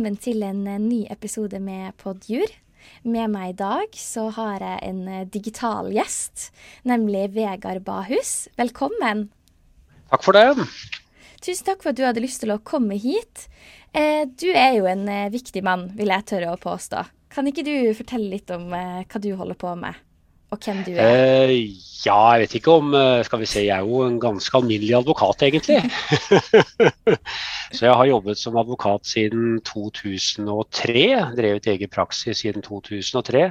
velkommen 0.00 0.16
til 0.16 0.40
en 0.40 0.62
eh, 0.64 0.78
ny 0.80 0.98
episode 1.12 1.58
med 1.60 1.92
Podjur. 2.00 2.48
Med 3.04 3.28
meg 3.28 3.50
i 3.50 3.56
dag 3.58 3.96
så 4.00 4.30
har 4.32 4.62
jeg 4.64 4.78
en 4.86 5.02
eh, 5.12 5.26
digital 5.28 5.90
gjest, 5.92 6.46
nemlig 6.88 7.26
Vegard 7.34 7.82
Bahus. 7.84 8.48
Velkommen. 8.56 9.26
Takk 10.08 10.24
for 10.24 10.32
det. 10.32 10.64
Tusen 11.44 11.68
takk 11.68 11.84
for 11.84 11.92
at 11.92 11.98
du 12.00 12.06
hadde 12.06 12.24
lyst 12.24 12.40
til 12.40 12.54
å 12.54 12.62
komme 12.64 12.96
hit. 12.96 13.44
Eh, 13.92 14.24
du 14.24 14.48
er 14.54 14.78
jo 14.78 14.88
en 14.88 15.04
viktig 15.36 15.60
mann, 15.68 15.90
vil 16.00 16.14
jeg 16.14 16.30
tørre 16.32 16.54
å 16.54 16.62
påstå. 16.64 17.04
Kan 17.36 17.52
ikke 17.52 17.66
du 17.68 17.74
fortelle 18.00 18.32
litt 18.38 18.48
om 18.56 18.70
hva 18.72 19.20
du 19.20 19.34
holder 19.36 19.60
på 19.60 19.76
med? 19.84 20.00
Og 20.50 20.58
hvem 20.64 20.82
du 20.86 20.90
er? 20.94 21.46
Eh, 21.46 21.54
ja, 22.06 22.16
jeg 22.32 22.40
vet 22.42 22.54
ikke 22.58 22.72
om 22.80 22.94
eh, 22.96 23.20
Skal 23.26 23.42
vi 23.42 23.48
se, 23.48 23.62
jeg 23.66 23.76
er 23.76 23.86
jo 23.86 24.02
en 24.06 24.18
ganske 24.22 24.56
alminnelig 24.56 24.96
advokat, 24.98 25.44
egentlig. 25.46 25.78
så 27.76 27.86
jeg 27.86 27.94
har 27.94 28.10
jobbet 28.10 28.38
som 28.40 28.58
advokat 28.58 29.06
siden 29.06 29.60
2003. 29.66 31.04
Drevet 31.38 31.70
egen 31.70 31.92
praksis 31.92 32.42
siden 32.42 32.66
2003. 32.66 33.50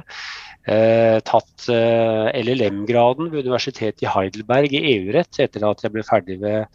Eh, 0.68 1.18
tatt 1.24 1.70
eh, 1.72 2.26
LLM-graden 2.36 3.30
ved 3.32 3.46
Universitetet 3.46 4.02
i 4.04 4.10
Heidelberg 4.12 4.74
i 4.76 4.82
EU-rett 4.90 5.38
etter 5.40 5.64
at 5.64 5.80
jeg 5.80 5.94
ble 5.94 6.04
ferdig 6.04 6.36
ved, 6.42 6.68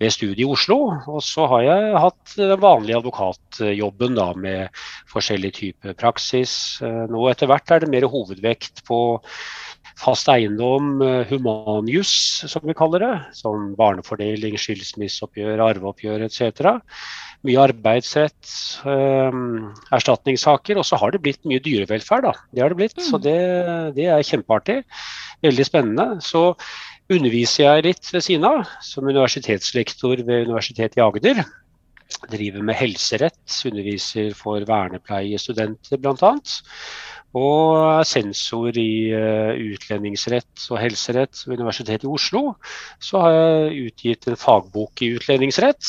ved 0.00 0.14
studiet 0.14 0.46
i 0.46 0.48
Oslo. 0.48 0.78
Og 1.12 1.20
så 1.24 1.44
har 1.52 1.66
jeg 1.66 2.00
hatt 2.00 2.36
den 2.40 2.62
vanlige 2.62 2.96
advokatjobben 3.02 4.16
da, 4.16 4.30
med 4.40 4.80
forskjellig 5.12 5.52
type 5.58 5.96
praksis. 6.00 6.56
Eh, 6.80 7.04
nå 7.12 7.28
etter 7.28 7.52
hvert 7.52 7.76
er 7.76 7.84
det 7.84 7.92
mer 7.92 8.08
hovedvekt 8.08 8.86
på 8.88 9.00
fast 9.96 10.28
eiendom, 10.28 11.00
eh, 11.02 11.24
humanjus 11.30 12.12
som 12.50 12.64
vi 12.64 12.74
kaller 12.76 13.02
det. 13.02 13.14
Som 13.36 13.74
barnefordeling, 13.78 14.58
skilsmisseoppgjør, 14.60 15.62
arveoppgjør 15.70 16.26
etc. 16.26 16.76
Mye 17.46 17.62
arbeidsrett, 17.62 18.50
um, 18.84 19.72
erstatningssaker. 19.96 20.76
Og 20.76 20.84
så 20.88 21.00
har 21.00 21.14
det 21.14 21.22
blitt 21.24 21.48
mye 21.48 21.62
dyrevelferd, 21.64 22.28
da. 22.28 22.34
Det 22.52 22.64
har 22.64 22.74
det 22.74 22.80
blitt. 22.82 22.98
Mm. 22.98 23.06
Så 23.08 23.22
det, 23.22 23.38
det, 23.96 24.10
er 24.12 24.26
kjempeartig. 24.26 24.82
Veldig 25.46 25.68
spennende. 25.68 26.08
Så 26.24 26.50
underviser 27.12 27.64
jeg 27.64 27.86
litt 27.90 28.12
ved 28.12 28.24
siden 28.26 28.48
av, 28.48 28.66
som 28.84 29.06
universitetslektor 29.08 30.20
ved 30.26 30.50
Universitetet 30.50 31.00
i 31.00 31.06
Agder. 31.06 31.44
Driver 32.30 32.62
med 32.62 32.76
helserett, 32.78 33.60
underviser 33.66 34.34
for 34.36 34.62
vernepleiestudenter 34.68 35.98
bl.a 36.02 36.34
og 37.36 38.04
sensor 38.08 38.76
i 38.80 39.12
uh, 39.12 39.52
utlendingsrett 39.74 40.68
og 40.70 40.80
helserett 40.80 41.42
ved 41.44 41.60
Universitetet 41.60 42.06
i 42.06 42.12
Oslo. 42.12 42.54
Så 43.02 43.20
har 43.20 43.36
jeg 43.36 43.90
utgitt 43.90 44.30
en 44.30 44.40
fagbok 44.40 45.04
i 45.04 45.12
utlendingsrett 45.18 45.84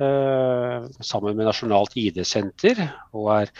uh, 0.00 0.86
sammen 1.04 1.36
med 1.36 1.48
Nasjonalt 1.48 1.96
ID-senter, 1.98 2.80
og 3.12 3.30
er 3.36 3.52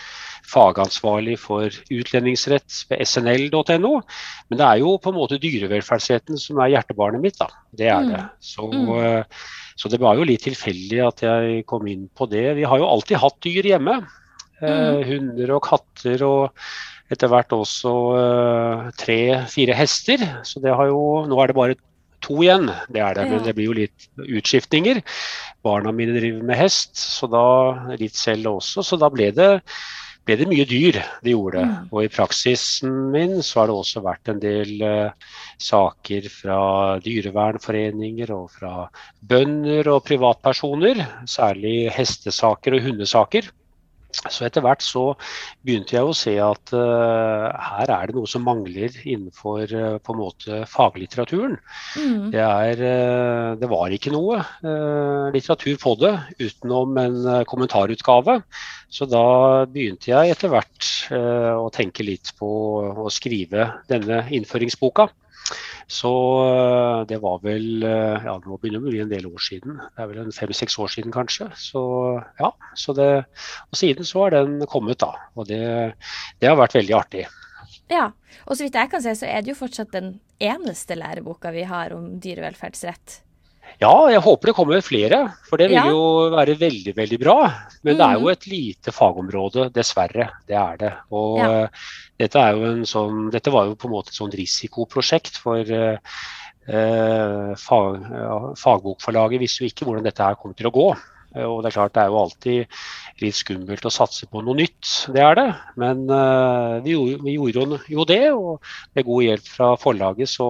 fagansvarlig 0.49 1.37
for 1.43 1.69
utlendingsrett 1.93 2.83
ved 2.89 3.05
snl.no. 3.05 3.95
Men 4.49 4.61
det 4.61 4.69
er 4.69 4.83
jo 4.85 4.97
på 5.03 5.13
en 5.13 5.19
måte 5.19 5.41
dyrevelferdsretten 5.43 6.41
som 6.41 6.63
er 6.63 6.77
hjertebarnet 6.77 7.25
mitt, 7.25 7.41
da. 7.41 7.51
Det 7.77 7.91
er 7.93 8.09
det. 8.09 8.23
Mm. 8.25 8.45
Så, 8.53 8.71
uh, 8.73 9.51
så 9.79 9.93
det 9.93 10.01
var 10.01 10.17
jo 10.17 10.29
litt 10.29 10.47
tilfeldig 10.49 11.03
at 11.11 11.27
jeg 11.27 11.67
kom 11.69 11.85
inn 11.91 12.09
på 12.09 12.31
det. 12.31 12.55
Vi 12.57 12.65
har 12.69 12.81
jo 12.81 12.89
alltid 12.89 13.21
hatt 13.21 13.43
dyr 13.45 13.75
hjemme. 13.75 14.01
Mm. 14.59 15.05
Hunder 15.07 15.53
og 15.55 15.61
katter 15.69 16.23
og 16.27 16.65
etter 17.13 17.31
hvert 17.33 17.53
også 17.57 17.93
uh, 18.15 18.89
tre-fire 19.01 19.77
hester. 19.77 20.25
Så 20.47 20.61
det 20.65 20.75
har 20.77 20.91
jo 20.91 21.25
Nå 21.29 21.39
er 21.41 21.51
det 21.51 21.59
bare 21.59 21.79
to 22.25 22.41
igjen, 22.43 22.69
det 22.93 23.03
er 23.05 23.17
det. 23.17 23.29
Men 23.31 23.45
det 23.47 23.55
blir 23.57 23.71
jo 23.71 23.79
litt 23.79 24.09
utskiftninger. 24.19 25.01
Barna 25.65 25.95
mine 25.95 26.19
driver 26.19 26.45
med 26.51 26.61
hest, 26.61 26.97
så 26.99 27.31
da 27.31 27.47
litt 27.99 28.19
selv 28.19 28.59
også. 28.59 28.85
Så 28.85 28.99
da 29.01 29.11
ble 29.13 29.31
det, 29.35 29.51
ble 30.27 30.37
det 30.41 30.49
mye 30.51 30.67
dyr. 30.69 31.01
Det 31.25 31.35
gjorde 31.35 31.63
det. 31.63 31.69
Mm. 31.69 31.91
Og 31.93 32.03
i 32.05 32.11
praksisen 32.13 32.97
min 33.15 33.39
så 33.47 33.63
har 33.63 33.71
det 33.71 33.79
også 33.79 34.03
vært 34.05 34.33
en 34.33 34.43
del 34.43 34.75
uh, 34.83 35.37
saker 35.63 36.29
fra 36.33 36.61
dyrevernforeninger 37.05 38.35
og 38.35 38.51
fra 38.59 38.75
bønder 39.31 39.89
og 39.95 40.05
privatpersoner. 40.11 41.05
Særlig 41.31 41.79
hestesaker 41.97 42.77
og 42.77 42.91
hundesaker. 42.91 43.53
Så 44.09 44.47
etter 44.47 44.65
hvert 44.65 44.81
så 44.81 45.03
begynte 45.67 45.93
jeg 45.99 46.09
å 46.09 46.15
se 46.17 46.33
at 46.41 46.73
uh, 46.73 47.49
her 47.53 47.91
er 47.93 48.09
det 48.09 48.17
noe 48.17 48.31
som 48.31 48.47
mangler 48.47 48.95
innenfor 49.05 49.69
uh, 49.69 49.99
på 50.01 50.15
en 50.15 50.21
måte 50.23 50.61
faglitteraturen. 50.71 51.59
Mm. 51.93 52.31
Det, 52.33 52.41
er, 52.41 52.81
uh, 52.81 53.51
det, 53.61 53.69
var 53.69 53.93
ikke 53.93 54.15
noe 54.15 54.41
litteratur 55.35 55.77
på 55.83 55.95
det 56.01 56.15
utenom 56.41 56.97
en 57.03 57.21
kommentarutgave. 57.49 58.41
Så 58.89 59.05
da 59.11 59.67
begynte 59.69 60.09
jeg 60.15 60.33
etter 60.33 60.53
hvert 60.53 60.87
å 61.13 61.69
tenke 61.73 62.05
litt 62.07 62.33
på 62.39 62.49
å 63.05 63.11
skrive 63.13 63.69
denne 63.91 64.23
innføringsboka. 64.33 65.11
Så 65.89 66.13
eh, 66.45 67.01
det 67.09 67.19
var 67.23 67.41
vel 67.45 67.85
eh, 67.87 68.27
ja, 68.27 68.35
nå 68.45 68.59
begynner 68.61 68.85
det 68.85 68.89
å 68.89 68.93
bli 68.93 69.03
en 69.05 69.13
del 69.13 69.29
år 69.31 69.45
siden. 69.45 69.79
Det 69.81 70.05
er 70.05 70.11
vel 70.11 70.23
en 70.25 70.35
fem-seks 70.35 70.79
år 70.83 70.93
siden 70.93 71.15
kanskje. 71.15 71.49
Så 71.57 71.83
ja, 72.41 72.53
så 72.77 72.95
det, 72.99 73.11
og 73.71 73.81
siden 73.81 74.09
så 74.09 74.27
har 74.27 74.37
den 74.37 74.61
kommet, 74.69 75.01
da. 75.05 75.15
Og 75.39 75.49
det, 75.49 75.63
det 76.41 76.51
har 76.51 76.59
vært 76.61 76.77
veldig 76.79 76.97
artig. 76.99 77.25
Ja, 77.89 78.11
og 78.45 78.57
så 78.57 78.67
vidt 78.67 78.77
jeg 78.77 78.93
kan 78.93 79.05
se, 79.05 79.15
så 79.17 79.29
er 79.29 79.41
det 79.45 79.55
jo 79.55 79.61
fortsatt 79.63 79.95
den 79.95 80.19
eneste 80.45 80.97
læreboka 80.99 81.53
vi 81.55 81.65
har 81.69 81.95
om 81.97 82.19
dyrevelferdsrett. 82.21 83.23
Ja, 83.79 83.93
jeg 84.11 84.23
håper 84.25 84.51
det 84.51 84.55
kommer 84.57 84.81
flere, 84.83 85.21
for 85.47 85.61
det 85.61 85.69
vil 85.71 85.79
ja. 85.79 85.85
jo 85.93 86.31
være 86.35 86.57
veldig 86.59 86.95
veldig 86.97 87.19
bra. 87.23 87.37
Men 87.87 87.95
mm. 87.95 87.99
det 88.01 88.07
er 88.07 88.17
jo 88.17 88.25
mm. 88.25 88.33
et 88.33 88.49
lite 88.51 88.95
fagområde, 88.95 89.69
dessverre. 89.75 90.31
Det 90.49 90.59
er 90.59 90.81
det. 90.81 90.93
Og 91.15 91.39
ja. 91.39 91.51
dette, 92.19 92.43
er 92.43 92.83
sånn, 92.89 93.29
dette, 93.35 93.53
var 93.55 93.69
jo 93.69 93.77
på 93.79 93.91
en 93.91 93.95
måte 93.95 94.15
et 94.15 94.19
sånt 94.19 94.35
risikoprosjekt 94.39 95.39
for 95.45 95.77
uh, 95.79 97.53
fag, 97.69 98.11
fagbokforlaget 98.59 99.45
visste 99.45 99.65
jo 99.65 99.71
ikke 99.71 99.89
hvordan 99.89 100.11
dette 100.11 100.27
her 100.27 100.41
kom 100.41 100.57
til 100.59 100.73
å 100.73 100.75
gå. 100.75 100.91
Og 101.37 101.61
det 101.61 101.69
er 101.69 101.77
klart 101.77 101.95
det 101.97 102.03
er 102.03 102.13
jo 102.13 102.21
alltid 102.23 102.79
litt 103.21 103.37
skummelt 103.37 103.85
å 103.85 103.93
satse 103.93 104.29
på 104.31 104.41
noe 104.45 104.57
nytt, 104.57 104.93
det 105.13 105.23
er 105.25 105.37
det. 105.37 105.49
Men 105.81 106.07
uh, 106.09 106.79
vi, 106.85 106.95
gjorde, 106.95 107.19
vi, 107.27 107.35
gjorde, 107.35 107.81
jo 107.93 108.07
det, 108.09 108.23
og 108.33 108.71
med 108.97 109.07
god 109.09 109.27
hjelp 109.27 109.51
fra 109.53 109.69
forlaget 109.81 110.33
så, 110.33 110.49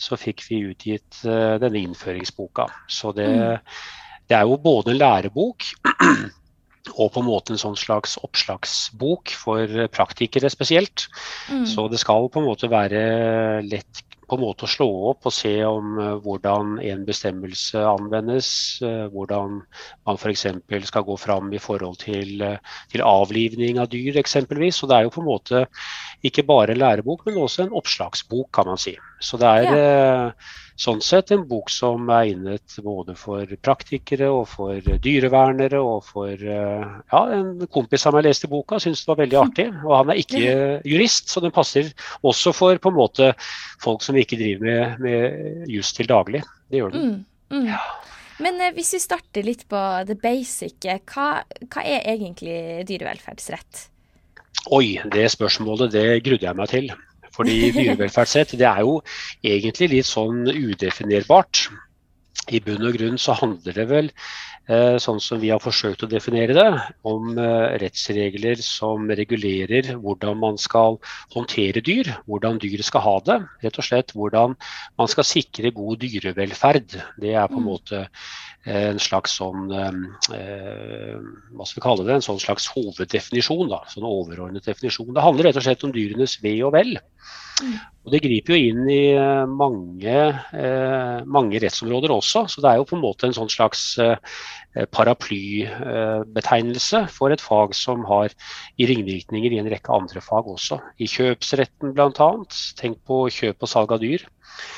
så 0.00 0.18
fikk 0.20 0.46
vi 0.48 0.62
utgitt 0.70 1.20
uh, 1.26 1.58
denne 1.62 1.82
innføringsboka. 1.82 2.68
Så 2.88 3.12
det, 3.16 3.28
mm. 3.28 3.76
det, 4.30 4.38
er 4.38 4.48
jo 4.48 4.58
både 4.62 4.94
en 4.94 5.00
lærebok 5.02 5.68
og 7.00 7.12
på 7.12 7.20
en 7.20 7.28
måte 7.28 7.52
en 7.52 7.60
sånn 7.60 7.78
slags 7.78 8.16
oppslagsbok 8.22 9.34
for 9.36 9.86
praktikere 9.92 10.48
spesielt. 10.52 11.08
Mm. 11.50 11.66
Så 11.68 11.90
det 11.92 12.00
skal 12.00 12.30
på 12.30 12.40
en 12.40 12.48
måte 12.48 12.72
være 12.72 13.02
lett 13.66 14.05
på 14.26 14.36
en 14.36 14.42
måte 14.42 14.66
å 14.66 14.70
slå 14.70 14.86
opp 15.10 15.28
og 15.28 15.34
se 15.34 15.52
om 15.66 15.98
uh, 16.00 16.06
hvordan 16.24 16.76
en 16.82 17.04
bestemmelse 17.06 17.82
anvendes. 17.86 18.48
Uh, 18.82 19.06
hvordan 19.14 19.60
man 20.08 20.18
f.eks. 20.18 20.46
skal 20.90 21.06
gå 21.06 21.16
fram 21.20 21.52
i 21.54 21.62
forhold 21.62 22.00
til, 22.02 22.42
uh, 22.42 22.80
til, 22.92 23.04
avlivning 23.06 23.80
av 23.82 23.90
dyr 23.92 24.18
eksempelvis. 24.22 24.80
Så 24.80 24.90
det 24.90 24.98
er 24.98 25.06
jo 25.06 25.14
på 25.14 25.22
en 25.22 25.30
måte 25.30 25.64
ikke 26.26 26.46
bare 26.48 26.74
en 26.74 26.82
lærebok, 26.82 27.26
men 27.26 27.38
også 27.42 27.66
en 27.66 27.76
oppslagsbok, 27.78 28.50
kan 28.56 28.70
man 28.72 28.82
si. 28.82 28.96
Så 29.20 29.38
det 29.40 29.48
er 29.48 29.72
ja 29.72 30.32
sånn 30.76 31.00
sett 31.00 31.32
en 31.32 31.44
bok 31.48 31.70
som 31.72 32.08
er 32.12 32.30
egnet 32.30 32.76
både 32.84 33.16
for 33.18 33.48
praktikere 33.64 34.28
og 34.32 34.44
for 34.50 34.76
dyrevernere 35.02 35.80
og 35.80 36.04
for 36.04 36.32
eh, 36.36 36.84
ja, 37.12 37.20
en 37.32 37.64
kompis 37.72 38.04
av 38.08 38.16
meg 38.16 38.26
leste 38.28 38.50
boka, 38.52 38.78
syntes 38.82 39.04
det 39.04 39.12
var 39.12 39.20
veldig 39.22 39.38
artig. 39.40 39.66
Og 39.86 39.94
han 39.96 40.12
er 40.12 40.20
ikke 40.20 40.42
jurist, 40.84 41.32
så 41.32 41.40
den 41.44 41.54
passer 41.54 41.88
også 42.20 42.52
for 42.56 42.82
på 42.82 42.92
en 42.92 42.98
måte 42.98 43.32
folk 43.82 44.04
som 44.04 44.18
ikke 44.20 44.38
driver 44.40 44.68
med, 44.68 45.00
med 45.06 45.72
jus 45.72 45.94
til 45.96 46.10
daglig. 46.12 46.44
Det 46.68 46.82
gjør 46.82 46.92
den. 46.92 47.08
Mm, 47.08 47.56
mm. 47.56 47.66
Ja. 47.72 47.82
Men 48.44 48.60
eh, 48.60 48.76
hvis 48.76 48.92
vi 48.98 49.02
starter 49.06 49.48
litt 49.48 49.64
på 49.70 49.82
det 50.04 50.20
basic, 50.20 50.76
hva, 50.84 51.28
hva 51.40 51.88
er 51.88 52.04
egentlig 52.12 52.84
dyrevelferdsrett? 52.88 53.86
Oi, 54.76 54.98
det 55.12 55.28
spørsmålet 55.30 55.92
det 55.94 56.08
grudde 56.26 56.48
jeg 56.48 56.58
meg 56.58 56.72
til. 56.72 56.92
Fordi 57.36 57.70
dyrevelferdsrett 57.76 58.56
det 58.56 58.68
er 58.68 58.84
jo 58.86 59.00
egentlig 59.44 59.92
litt 59.92 60.08
sånn 60.08 60.46
udefinerbart. 60.48 61.66
I 62.54 62.60
bunn 62.62 62.84
og 62.86 62.94
grunn 62.94 63.16
så 63.18 63.34
handler 63.34 63.74
det 63.74 63.84
vel, 63.90 64.08
eh, 64.70 64.96
sånn 65.02 65.18
som 65.22 65.40
vi 65.42 65.48
har 65.50 65.58
forsøkt 65.62 66.04
å 66.06 66.08
definere 66.10 66.54
det, 66.54 66.68
om 67.02 67.32
eh, 67.34 67.74
rettsregler 67.82 68.60
som 68.62 69.10
regulerer 69.10 69.96
hvordan 69.98 70.38
man 70.44 70.60
skal 70.60 71.00
håndtere 71.34 71.82
dyr, 71.82 72.12
hvordan 72.30 72.60
dyr 72.62 72.84
skal 72.86 73.02
ha 73.02 73.16
det. 73.26 73.38
Rett 73.64 73.80
og 73.82 73.88
slett 73.88 74.14
hvordan 74.14 74.54
man 74.98 75.10
skal 75.10 75.26
sikre 75.26 75.74
god 75.74 76.04
dyrevelferd. 76.04 77.00
Det 77.18 77.34
er 77.34 77.50
på 77.50 77.58
en 77.58 77.66
mm. 77.66 77.70
måte 77.72 78.06
en 78.66 78.98
slags 78.98 79.36
sånn 79.38 79.70
eh, 79.74 81.18
hva 81.54 81.66
skal 81.66 81.78
vi 81.78 81.84
kalle 81.84 82.06
det, 82.06 82.16
en 82.16 82.28
sånn 82.28 82.42
slags 82.42 82.66
hoveddefinisjon. 82.74 83.68
da, 83.70 83.82
sånn 83.90 84.06
overordnet 84.06 84.66
definisjon. 84.66 85.14
Det 85.14 85.22
handler 85.22 85.50
rett 85.50 85.60
og 85.60 85.66
slett 85.66 85.86
om 85.86 85.94
dyrenes 85.94 86.38
ve 86.42 86.58
og 86.66 86.74
vel. 86.78 86.96
Og 88.06 88.12
Det 88.14 88.20
griper 88.22 88.54
jo 88.54 88.68
inn 88.70 88.84
i 88.86 89.18
eh, 89.18 89.48
mange, 89.50 90.14
eh, 90.54 91.24
mange, 91.26 91.58
rettsområder 91.62 92.12
også. 92.14 92.44
så 92.52 92.62
Det 92.62 92.70
er 92.70 92.76
jo 92.78 92.86
på 92.86 92.94
en 92.96 93.02
måte 93.02 93.26
en 93.26 93.34
sånn 93.34 93.50
slags 93.50 93.98
eh, 93.98 94.14
paraplybetegnelse 94.94 97.08
for 97.10 97.34
et 97.34 97.42
fag 97.42 97.74
som 97.74 98.04
har 98.06 98.30
i 98.78 98.86
ringvirkninger 98.86 99.50
i 99.56 99.58
en 99.62 99.70
rekke 99.72 99.90
andre 99.90 100.20
fag 100.22 100.46
også. 100.54 100.78
I 101.02 101.06
kjøpsretten 101.10 101.94
bl.a. 101.96 102.30
Tenk 102.78 103.02
på 103.08 103.26
kjøp 103.32 103.62
og 103.66 103.72
salg 103.72 103.90
av 103.96 104.00
dyr. 104.04 104.22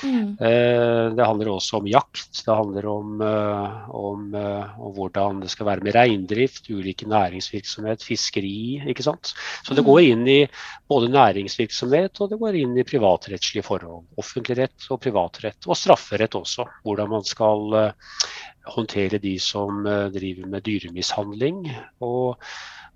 Mm. 0.03 0.39
Eh, 0.43 1.15
det 1.15 1.27
handler 1.29 1.49
også 1.53 1.79
om 1.83 1.87
jakt, 1.87 2.33
det 2.33 2.55
handler 2.55 2.87
om, 2.91 3.21
om, 3.21 4.35
om, 4.35 4.93
hvordan 4.97 5.43
det 5.45 5.50
skal 5.53 5.69
være 5.69 5.85
med 5.85 5.95
reindrift, 5.95 6.71
ulike 6.73 7.06
næringsvirksomhet, 7.11 8.06
fiskeri. 8.09 8.81
ikke 8.89 9.05
sant? 9.05 9.35
Så 9.67 9.77
det 9.77 9.85
mm. 9.85 9.89
går 9.91 10.00
inn 10.09 10.25
i 10.33 10.41
både 10.89 11.12
næringsvirksomhet 11.12 12.25
og 12.25 12.33
det 12.33 12.38
går 12.40 12.58
inn 12.61 12.75
i 12.79 12.87
privatrettslige 12.87 13.67
forhold. 13.67 14.08
Offentlig 14.20 14.58
rett 14.62 14.88
og 14.90 15.02
privatrett, 15.05 15.69
og 15.69 15.79
strafferett 15.79 16.38
også. 16.38 16.67
Hvordan 16.87 17.12
man 17.12 17.26
skal 17.26 17.79
håndtere 18.69 19.20
de 19.23 19.37
som 19.40 19.85
driver 20.14 20.50
med 20.50 20.67
dyremishandling. 20.67 21.62
og 22.05 22.37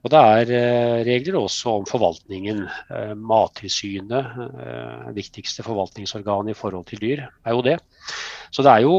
og 0.03 0.11
det 0.11 0.21
er 0.21 0.50
eh, 0.56 1.00
regler 1.06 1.39
også 1.39 1.77
om 1.79 1.85
forvaltningen. 1.87 2.65
Eh, 2.91 3.12
Mattilsynet, 3.15 4.39
eh, 4.67 5.11
viktigste 5.15 5.62
forvaltningsorganet 5.67 6.56
i 6.56 6.59
forhold 6.59 6.89
til 6.91 7.03
dyr, 7.05 7.27
er 7.47 7.55
jo 7.55 7.62
det. 7.62 7.77
Så 8.50 8.67
det 8.67 8.73
er 8.73 8.83
jo 8.85 8.97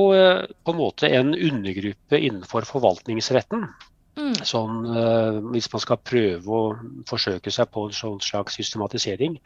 på 0.66 0.74
en 0.74 0.80
måte 0.80 1.12
en 1.13 1.36
undergruppe 1.36 2.18
innenfor 2.18 2.66
forvaltningsretten 2.66 3.68
Mm. 4.13 4.36
Sånn, 4.45 4.83
uh, 4.94 5.39
hvis 5.56 5.71
man 5.74 5.81
skal 5.81 5.98
prøve 6.06 6.54
å 6.54 6.75
forsøke 7.10 7.50
seg 7.54 7.71
på 7.74 7.88
en 7.88 7.95
sånn 7.98 8.19
slags 8.21 8.60
systematisering. 8.60 9.39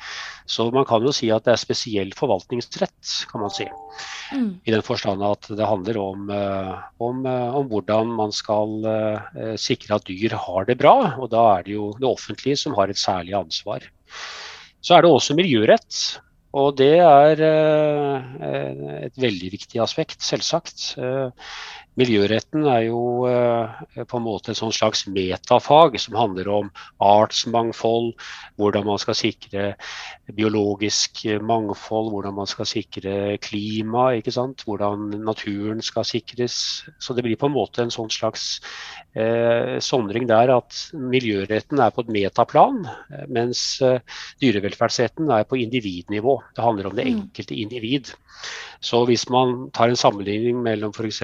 Så 0.50 0.68
man 0.76 0.88
kan 0.90 1.06
jo 1.08 1.14
si 1.16 1.30
at 1.32 1.46
det 1.46 1.54
er 1.54 1.62
spesiell 1.62 2.12
forvaltningsrett, 2.18 3.14
kan 3.32 3.46
man 3.46 3.54
si. 3.54 3.68
Mm. 4.36 4.50
I 4.68 4.76
den 4.76 4.84
forstand 4.84 5.24
at 5.24 5.48
det 5.56 5.70
handler 5.72 6.02
om, 6.04 6.28
uh, 6.34 6.76
om, 7.00 7.24
uh, 7.24 7.56
om 7.62 7.72
hvordan 7.72 8.12
man 8.20 8.36
skal 8.36 8.76
sikre 9.60 9.96
at 9.98 10.08
dyr 10.08 10.36
har 10.36 10.68
det 10.68 10.78
bra. 10.82 10.96
Og 11.16 11.32
da 11.32 11.46
er 11.56 11.68
det 11.68 11.78
jo 11.78 11.94
det 11.96 12.10
offentlige 12.10 12.60
som 12.60 12.76
har 12.78 12.92
et 12.92 13.00
særlig 13.00 13.38
ansvar. 13.40 13.88
Så 14.84 14.98
er 14.98 15.04
det 15.04 15.12
også 15.12 15.38
miljørett. 15.38 16.02
Og 16.58 16.72
det 16.80 16.96
er 17.04 17.42
et 17.44 19.18
veldig 19.20 19.50
viktig 19.54 19.82
aspekt, 19.84 20.24
selvsagt. 20.26 20.96
Miljøretten 21.98 22.68
er 22.70 22.84
jo 22.88 23.00
eh, 23.26 24.04
på 24.06 24.20
en 24.20 24.26
måte 24.26 24.54
et 24.54 24.60
slags 24.60 25.06
metafag 25.10 25.98
som 26.00 26.18
handler 26.20 26.50
om 26.54 26.70
artsmangfold, 27.02 28.12
hvordan 28.62 28.86
man 28.86 29.02
skal 29.02 29.18
sikre 29.18 29.64
biologisk 30.38 31.24
mangfold, 31.42 32.12
hvordan 32.14 32.36
man 32.38 32.50
skal 32.50 32.70
sikre 32.70 33.38
klima, 33.42 34.12
hvordan 34.22 35.10
naturen 35.26 35.82
skal 35.82 36.06
sikres. 36.06 36.86
Så 37.00 37.18
det 37.18 37.26
blir 37.26 37.40
på 37.40 37.50
en 37.50 37.58
måte 37.58 37.82
en 37.82 37.94
sånn 37.94 38.14
slags 38.14 38.60
eh, 39.18 39.78
sondring 39.82 40.30
der 40.30 40.54
at 40.54 40.78
miljøretten 40.94 41.82
er 41.82 41.96
på 41.96 42.06
et 42.06 42.14
metaplan, 42.14 42.84
mens 43.26 43.82
eh, 43.82 44.04
dyrevelferdsretten 44.44 45.34
er 45.34 45.50
på 45.50 45.58
individnivå. 45.64 46.40
Det 46.54 46.66
handler 46.66 46.92
om 46.92 46.98
det 46.98 47.08
mm. 47.08 47.14
enkelte 47.18 47.58
individ. 47.58 48.14
Så 48.80 49.02
hvis 49.10 49.26
man 49.34 49.70
tar 49.74 49.90
en 49.90 49.98
sammenligning 50.00 50.62
mellom 50.62 50.94
f.eks. 50.94 51.24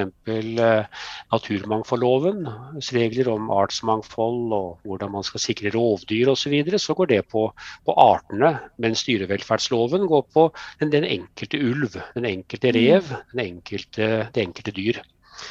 Eh, 0.63 0.85
naturmangfoldlovens 1.33 2.91
regler 2.95 3.29
om 3.33 3.49
artsmangfold 3.53 4.53
og 4.55 4.85
hvordan 4.87 5.13
man 5.15 5.25
skal 5.25 5.41
sikre 5.41 5.71
rovdyr 5.73 6.29
osv., 6.31 6.43
så, 6.43 6.51
videre, 6.53 6.79
så 6.81 6.95
går 6.97 7.09
det 7.09 7.21
på, 7.31 7.47
på, 7.87 7.95
artene. 7.97 8.51
Mens 8.83 9.05
dyrevelferdsloven 9.07 10.05
går 10.11 10.25
på 10.35 10.45
den, 10.81 10.91
den 10.93 11.07
enkelte 11.07 11.59
ulv, 11.59 11.97
den 12.17 12.27
enkelte 12.29 12.69
mm. 12.71 12.77
rev, 12.77 13.13
den 13.33 13.43
enkelte, 13.47 14.09
det 14.35 14.45
enkelte 14.45 14.75
dyr. 14.75 15.01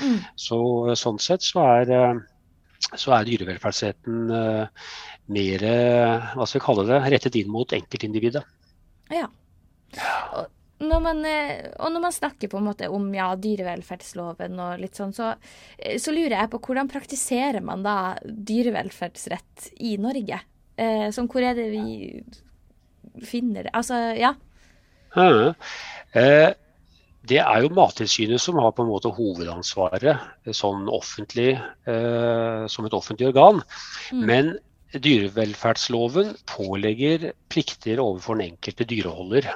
Mm. 0.02 0.18
Så, 0.38 0.60
sånn 1.00 1.20
sett 1.22 1.44
så 1.46 1.64
er, 1.64 1.94
eh, 1.96 2.94
så 2.94 3.16
er 3.16 3.26
dyrevelferdsretten 3.26 4.30
uh, 4.30 4.88
mer 5.32 5.62
hva 6.34 6.46
skal 6.46 6.58
vi 6.58 6.64
kalle 6.64 6.86
det, 6.88 6.98
rettet 7.14 7.38
inn 7.40 7.52
mot 7.54 7.72
enkeltindividet. 7.72 8.42
Ja. 9.14 9.28
Og 10.36 10.50
når 10.82 11.02
man, 11.05 11.20
eh, 11.29 11.67
og 11.79 11.93
når 11.94 12.05
man 12.06 12.14
snakker 12.14 12.50
på 12.50 12.61
en 12.61 12.69
måte 12.70 12.88
om 12.93 13.08
ja, 13.14 13.31
dyrevelferdsloven 13.38 14.61
og 14.62 14.81
litt 14.82 14.99
sånn, 14.99 15.14
så, 15.17 15.34
eh, 15.79 15.99
så, 16.02 16.14
lurer 16.14 16.37
jeg 16.38 16.52
på 16.52 16.62
hvordan 16.67 16.90
praktiserer 16.93 17.64
man 17.64 17.84
da 17.87 18.14
dyrevelferdsrett 18.23 19.73
i 19.84 19.96
Norge? 20.02 20.40
Eh, 20.76 21.08
sånn, 21.14 21.29
hvor 21.31 21.44
er 21.44 21.58
det 21.58 21.69
vi 21.73 22.23
finner 23.29 23.69
det? 23.69 23.75
Altså, 23.76 24.00
ja. 24.19 24.34
ja. 25.17 25.55
Eh, 26.17 26.50
det 27.31 27.38
er 27.38 27.62
jo 27.62 27.75
Mattilsynet 27.76 28.43
som 28.43 28.58
har 28.58 28.73
på 28.75 28.82
en 28.82 28.90
måte 28.90 29.12
hovedansvaret 29.14 30.50
sånn 30.56 30.88
offentlig, 30.90 31.52
eh, 31.87 32.62
som 32.67 32.88
et 32.88 32.96
offentlig 32.96 33.31
organ. 33.31 33.62
Mm. 34.11 34.25
Men 34.26 34.55
dyrevelferdsloven 34.93 36.34
pålegger 36.50 37.31
plikter 37.52 38.02
overfor 38.02 38.37
den 38.37 38.52
enkelte 38.52 38.88
dyreholder. 38.88 39.52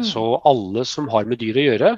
Mm. 0.00 0.08
Så 0.08 0.24
alle 0.48 0.84
som 0.88 1.08
har 1.12 1.28
med 1.28 1.40
dyr 1.42 1.60
å 1.60 1.66
gjøre, 1.66 1.94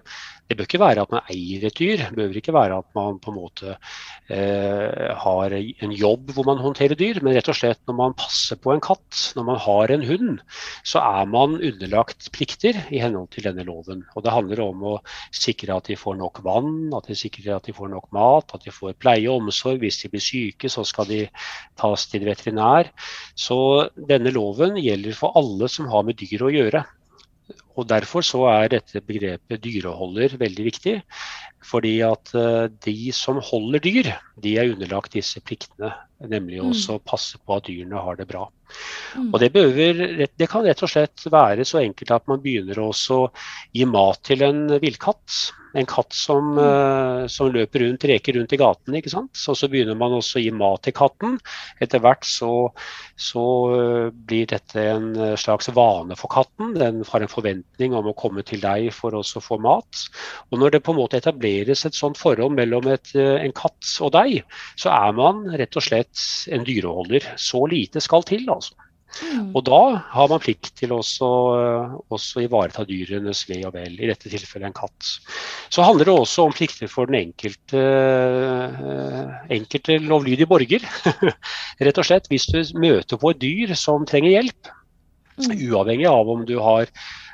det 0.53 0.59
bør 0.59 0.67
ikke 0.69 0.83
være 0.83 1.03
at 1.07 1.13
man 1.15 1.29
eier 1.33 1.63
et 1.65 1.79
dyr. 1.79 2.03
Det 2.03 2.17
bør 2.19 2.37
ikke 2.37 2.53
være 2.55 2.79
at 2.83 2.89
man 2.97 3.17
på 3.23 3.33
en 3.33 3.39
måte 3.39 3.73
eh, 3.73 5.13
har 5.23 5.55
en 5.57 5.95
jobb 5.97 6.33
hvor 6.37 6.45
man 6.49 6.61
håndterer 6.61 6.99
dyr, 6.99 7.23
men 7.25 7.37
rett 7.37 7.49
og 7.49 7.57
slett 7.57 7.81
når 7.89 7.97
man 7.97 8.17
passer 8.19 8.61
på 8.61 8.75
en 8.75 8.83
katt, 8.85 9.21
når 9.39 9.47
man 9.49 9.61
har 9.65 9.95
en 9.95 10.07
hund, 10.11 10.43
så 10.85 11.01
er 11.01 11.31
man 11.33 11.57
underlagt 11.57 12.29
plikter 12.37 12.83
i 12.93 13.01
henhold 13.01 13.31
til 13.33 13.49
denne 13.49 13.65
loven. 13.69 14.05
Og 14.13 14.27
Det 14.27 14.37
handler 14.37 14.65
om 14.67 14.87
å 14.93 14.95
sikre 15.33 15.79
at 15.79 15.89
de 15.89 15.97
får 15.97 16.19
nok 16.21 16.43
vann, 16.45 16.75
at 16.99 17.09
de 17.09 17.17
sikrer 17.17 17.57
at 17.57 17.69
de 17.69 17.77
får 17.77 17.93
nok 17.95 18.11
mat, 18.13 18.53
at 18.53 18.67
de 18.67 18.75
får 18.75 18.99
pleie 19.01 19.29
og 19.31 19.47
omsorg. 19.47 19.81
Hvis 19.83 20.03
de 20.03 20.13
blir 20.13 20.25
syke, 20.25 20.69
så 20.73 20.85
skal 20.85 21.09
de 21.09 21.23
tas 21.81 22.09
til 22.13 22.29
veterinær. 22.29 22.93
Så 23.39 23.89
denne 23.97 24.35
loven 24.35 24.77
gjelder 24.83 25.17
for 25.17 25.39
alle 25.39 25.71
som 25.73 25.89
har 25.93 26.05
med 26.05 26.21
dyr 26.21 26.45
å 26.45 26.53
gjøre. 26.53 26.85
Og 27.77 27.89
Derfor 27.89 28.25
så 28.27 28.45
er 28.51 28.73
dette 28.75 29.01
begrepet 29.01 29.63
dyreholder 29.65 30.37
veldig 30.41 30.65
viktig. 30.69 30.97
Fordi 31.63 31.95
at 32.05 32.33
eh, 32.35 32.67
de 32.85 33.13
som 33.15 33.39
holder 33.41 33.83
dyr, 33.85 34.11
de 34.43 34.57
er 34.59 34.73
underlagt 34.75 35.15
disse 35.15 35.41
pliktene. 35.41 35.93
Nemlig 36.21 36.61
mm. 36.61 36.73
også 36.73 36.99
passe 37.07 37.39
på 37.39 37.57
at 37.57 37.69
dyrene 37.69 38.03
har 38.03 38.19
det 38.19 38.29
bra. 38.31 38.49
Mm. 39.17 39.31
Og 39.33 39.41
det, 39.43 39.51
behøver, 39.55 40.05
det, 40.27 40.49
kan 40.51 40.65
rett 40.67 40.85
og 40.85 40.91
slett 40.91 41.27
være 41.33 41.67
så 41.69 41.83
enkelt 41.83 42.15
at 42.15 42.29
man 42.31 42.41
begynner 42.43 42.81
også 42.83 43.25
å 43.27 43.33
gi 43.77 43.89
mat 43.89 44.23
til 44.27 44.45
en 44.47 44.65
villkatt. 44.83 45.53
En 45.73 45.87
katt 45.89 46.13
som, 46.13 46.51
mm. 46.53 46.59
uh, 46.61 47.23
som, 47.33 47.49
løper 47.53 47.87
rundt, 47.87 48.05
reker 48.09 48.37
rundt 48.37 48.53
i 48.53 48.59
gaten. 48.61 48.97
ikke 48.99 49.13
sant? 49.13 49.33
Så, 49.39 49.55
så 49.57 49.69
begynner 49.73 49.97
man 49.97 50.13
også 50.19 50.39
å 50.41 50.43
gi 50.45 50.51
mat 50.53 50.85
til 50.85 50.97
katten. 50.97 51.39
Etter 51.81 52.03
hvert 52.05 52.27
så, 52.29 52.53
så 53.17 53.45
uh, 53.73 54.09
blir 54.13 54.51
dette 54.53 54.85
en 54.93 55.09
slags 55.41 55.71
vane 55.73 56.17
for 56.21 56.33
katten. 56.33 56.75
Den 56.77 57.01
har 57.09 57.25
en 57.25 57.33
forventning 57.33 57.97
om 57.97 58.11
å 58.11 58.17
komme 58.17 58.45
til 58.49 58.61
deg 58.65 58.91
for 58.97 59.17
å 59.17 59.23
få 59.23 59.61
mat. 59.65 60.05
Og 60.53 60.61
når 60.61 60.77
det 60.77 60.83
på 60.85 60.93
en 60.93 61.01
måte 61.01 61.21
etableres 61.21 61.87
et 61.89 61.97
sånt 61.97 62.21
forhold 62.21 62.53
mellom 62.57 62.91
et, 62.93 63.15
en 63.17 63.57
katt 63.57 63.95
og 64.05 64.13
deg, 64.17 64.43
så 64.77 64.93
er 64.93 65.17
man 65.17 65.45
rett 65.57 65.77
og 65.79 65.85
slett 65.85 66.21
en 66.53 66.65
dyreholder. 66.69 67.33
Så 67.41 67.65
lite 67.71 68.03
skal 68.05 68.25
til, 68.29 68.45
altså. 68.53 68.62
Mm. 69.21 69.51
Og 69.53 69.65
da 69.67 69.81
har 70.15 70.29
man 70.31 70.41
plikt 70.43 70.71
til 70.81 70.95
også, 70.97 71.29
også 72.13 72.45
ivareta 72.47 72.85
dyrenes 72.89 73.45
ve 73.49 73.61
og 73.69 73.75
vel, 73.77 73.99
i 74.01 74.09
dette 74.09 74.31
tilfellet 74.33 74.71
en 74.71 74.77
katt. 74.77 75.11
Så 75.73 75.85
handler 75.85 76.09
det 76.09 76.15
også 76.17 76.47
om 76.49 76.55
plikter 76.57 76.91
for 76.91 77.11
den 77.11 77.21
enkelte, 77.21 77.83
eh, 77.83 79.35
enkelte 79.59 79.99
lovlydige 80.03 80.49
borger. 80.51 80.87
Rett 81.85 82.01
og 82.01 82.09
slett, 82.09 82.31
hvis 82.33 82.49
du 82.49 82.63
møter 82.81 83.21
på 83.21 83.35
et 83.35 83.43
dyr 83.43 83.75
som 83.79 84.09
trenger 84.09 84.39
hjelp, 84.39 84.73
mm. 85.41 85.53
uavhengig 85.69 86.09
av 86.11 86.33
om 86.33 86.47
du 86.49 86.57
har 86.63 86.89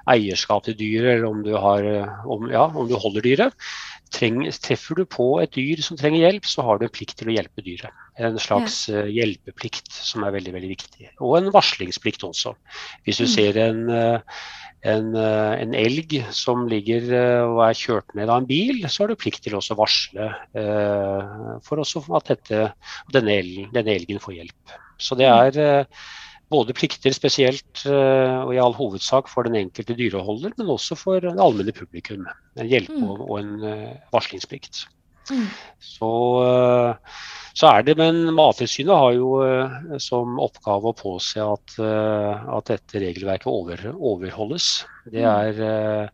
eierskap 0.09 0.65
til 0.65 0.77
dyret 0.79 1.19
eller 1.19 1.29
om 1.29 1.43
du, 1.45 1.53
har, 1.61 1.85
om, 2.25 2.49
ja, 2.51 2.65
om 2.67 2.89
du 2.89 2.97
holder 2.99 3.25
dyret, 3.27 3.69
treng, 4.15 4.41
treffer 4.63 4.99
du 4.99 5.05
på 5.09 5.27
et 5.43 5.53
dyr 5.55 5.81
som 5.85 5.99
trenger 5.99 6.25
hjelp, 6.25 6.47
så 6.49 6.65
har 6.67 6.79
du 6.79 6.87
en 6.87 6.95
plikt 6.95 7.19
til 7.21 7.31
å 7.31 7.35
hjelpe 7.35 7.65
dyret. 7.65 8.05
En 8.19 8.39
slags 8.43 8.81
ja. 8.91 9.05
uh, 9.05 9.11
hjelpeplikt 9.13 9.93
som 9.95 10.25
er 10.27 10.35
veldig 10.35 10.55
veldig 10.57 10.71
viktig. 10.73 11.11
Og 11.25 11.37
en 11.39 11.51
varslingsplikt 11.55 12.25
også. 12.27 12.55
Hvis 13.07 13.21
du 13.23 13.27
mm. 13.27 13.33
ser 13.33 13.61
en, 13.63 13.83
uh, 13.93 14.43
en, 14.93 15.11
uh, 15.17 15.55
en, 15.59 15.75
elg 15.79 16.19
som 16.35 16.67
ligger 16.71 17.09
og 17.47 17.63
er 17.69 17.79
kjørt 17.79 18.17
ned 18.19 18.31
av 18.31 18.43
en 18.43 18.51
bil, 18.51 18.85
så 18.89 19.05
har 19.05 19.13
du 19.13 19.21
plikt 19.21 19.45
til 19.47 19.59
å 19.59 19.65
varsle 19.79 20.31
for 21.67 21.85
at 22.21 22.33
dette, 22.33 22.65
denne, 23.15 23.41
elgen, 23.43 23.73
denne, 23.75 23.99
elgen, 23.99 24.23
får 24.23 24.41
hjelp. 24.41 24.79
Så 24.99 25.19
det 25.19 25.29
mm. 25.31 25.39
er 25.47 25.85
både 26.53 26.75
plikter 26.77 27.15
spesielt 27.17 27.85
eh, 27.87 28.37
og 28.43 28.53
i 28.55 28.61
all 28.63 28.77
hovedsak 28.77 29.29
for 29.31 29.49
den 29.49 29.59
enkelte 29.61 29.97
dyreholder, 29.99 30.55
men 30.59 30.71
også 30.73 30.97
for 30.99 31.25
det 31.25 31.37
allmenne 31.37 31.75
publikum. 31.77 32.29
En 32.59 32.71
hjelpe- 32.71 32.97
mm. 32.97 33.27
og 33.27 33.35
en 33.41 33.67
eh, 33.69 33.99
varslingsplikt. 34.15 34.87
Mm. 35.29 35.45
Så, 35.85 36.11
eh, 36.47 37.19
så, 37.53 37.69
er 37.69 37.85
det, 37.85 37.99
men 38.01 38.23
Mattilsynet 38.33 38.97
har 38.97 39.13
jo 39.19 39.99
som 40.01 40.39
oppgave 40.41 40.89
å 40.89 40.97
påse 40.97 41.43
at, 41.43 41.75
at 41.83 42.71
dette 42.71 43.03
regelverket 43.03 43.51
over, 43.51 43.83
overholdes. 43.93 44.71
Det 45.11 45.25
mm. 45.25 45.29
er, 45.29 46.11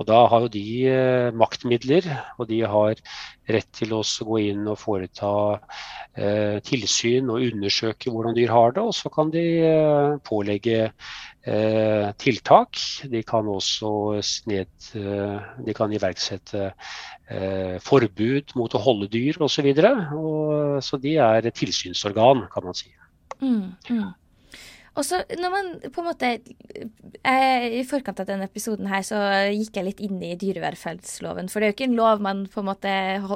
og 0.00 0.08
da 0.08 0.22
har 0.32 0.46
jo 0.46 0.54
de 0.56 1.32
maktmidler, 1.36 2.08
og 2.40 2.48
de 2.50 2.62
har 2.66 3.02
rett 3.52 3.68
til 3.74 3.94
å 3.94 4.02
gå 4.02 4.40
inn 4.48 4.66
og 4.66 4.78
foreta 4.80 5.30
eh, 6.16 6.58
tilsyn 6.66 7.30
og 7.32 7.44
undersøke 7.46 8.12
hvordan 8.12 8.36
dyr 8.36 8.52
har 8.52 8.76
det. 8.76 8.84
Og 8.84 8.94
så 8.96 9.12
kan 9.12 9.30
de 9.34 9.44
eh, 9.66 10.16
pålegge 10.26 10.78
eh, 10.88 12.08
tiltak. 12.22 12.80
De 13.12 13.22
kan 13.26 13.48
også 13.50 13.92
sned, 14.26 14.90
de 14.92 15.76
kan 15.76 15.92
iverksette 15.92 16.70
forbud 17.82 18.52
mot 18.54 18.74
å 18.74 18.82
holde 18.84 19.08
dyr 19.10 19.40
osv. 19.40 19.56
Så, 19.56 19.64
videre. 19.66 19.90
så 20.84 20.98
de 21.02 21.16
er 21.18 21.48
tilsynsorgan, 21.50 22.44
kan 22.52 22.66
man 22.68 22.76
si. 22.78 22.92
Mm, 23.40 23.72
mm. 23.90 24.06
Og 24.96 25.04
så 25.04 25.20
når 25.36 25.52
man 25.52 25.66
på 25.92 26.00
en 26.02 26.08
måte 26.08 26.30
eh, 26.32 27.66
I 27.80 27.84
forkant 27.88 28.20
av 28.22 28.28
denne 28.28 28.48
episoden 28.48 28.88
her 28.88 29.04
så 29.04 29.20
gikk 29.52 29.76
jeg 29.76 29.88
litt 29.90 30.02
inn 30.04 30.22
i 30.24 30.34
dyrevelferdsloven. 30.40 31.50
For 31.52 31.60
det 31.60 31.68
er 31.68 31.72
jo 31.72 31.76
ikke 31.76 31.88
en 31.90 31.98
lov 31.98 32.24
man 32.24 32.44
på 32.52 32.62
en 32.62 32.70
måte 32.70 32.94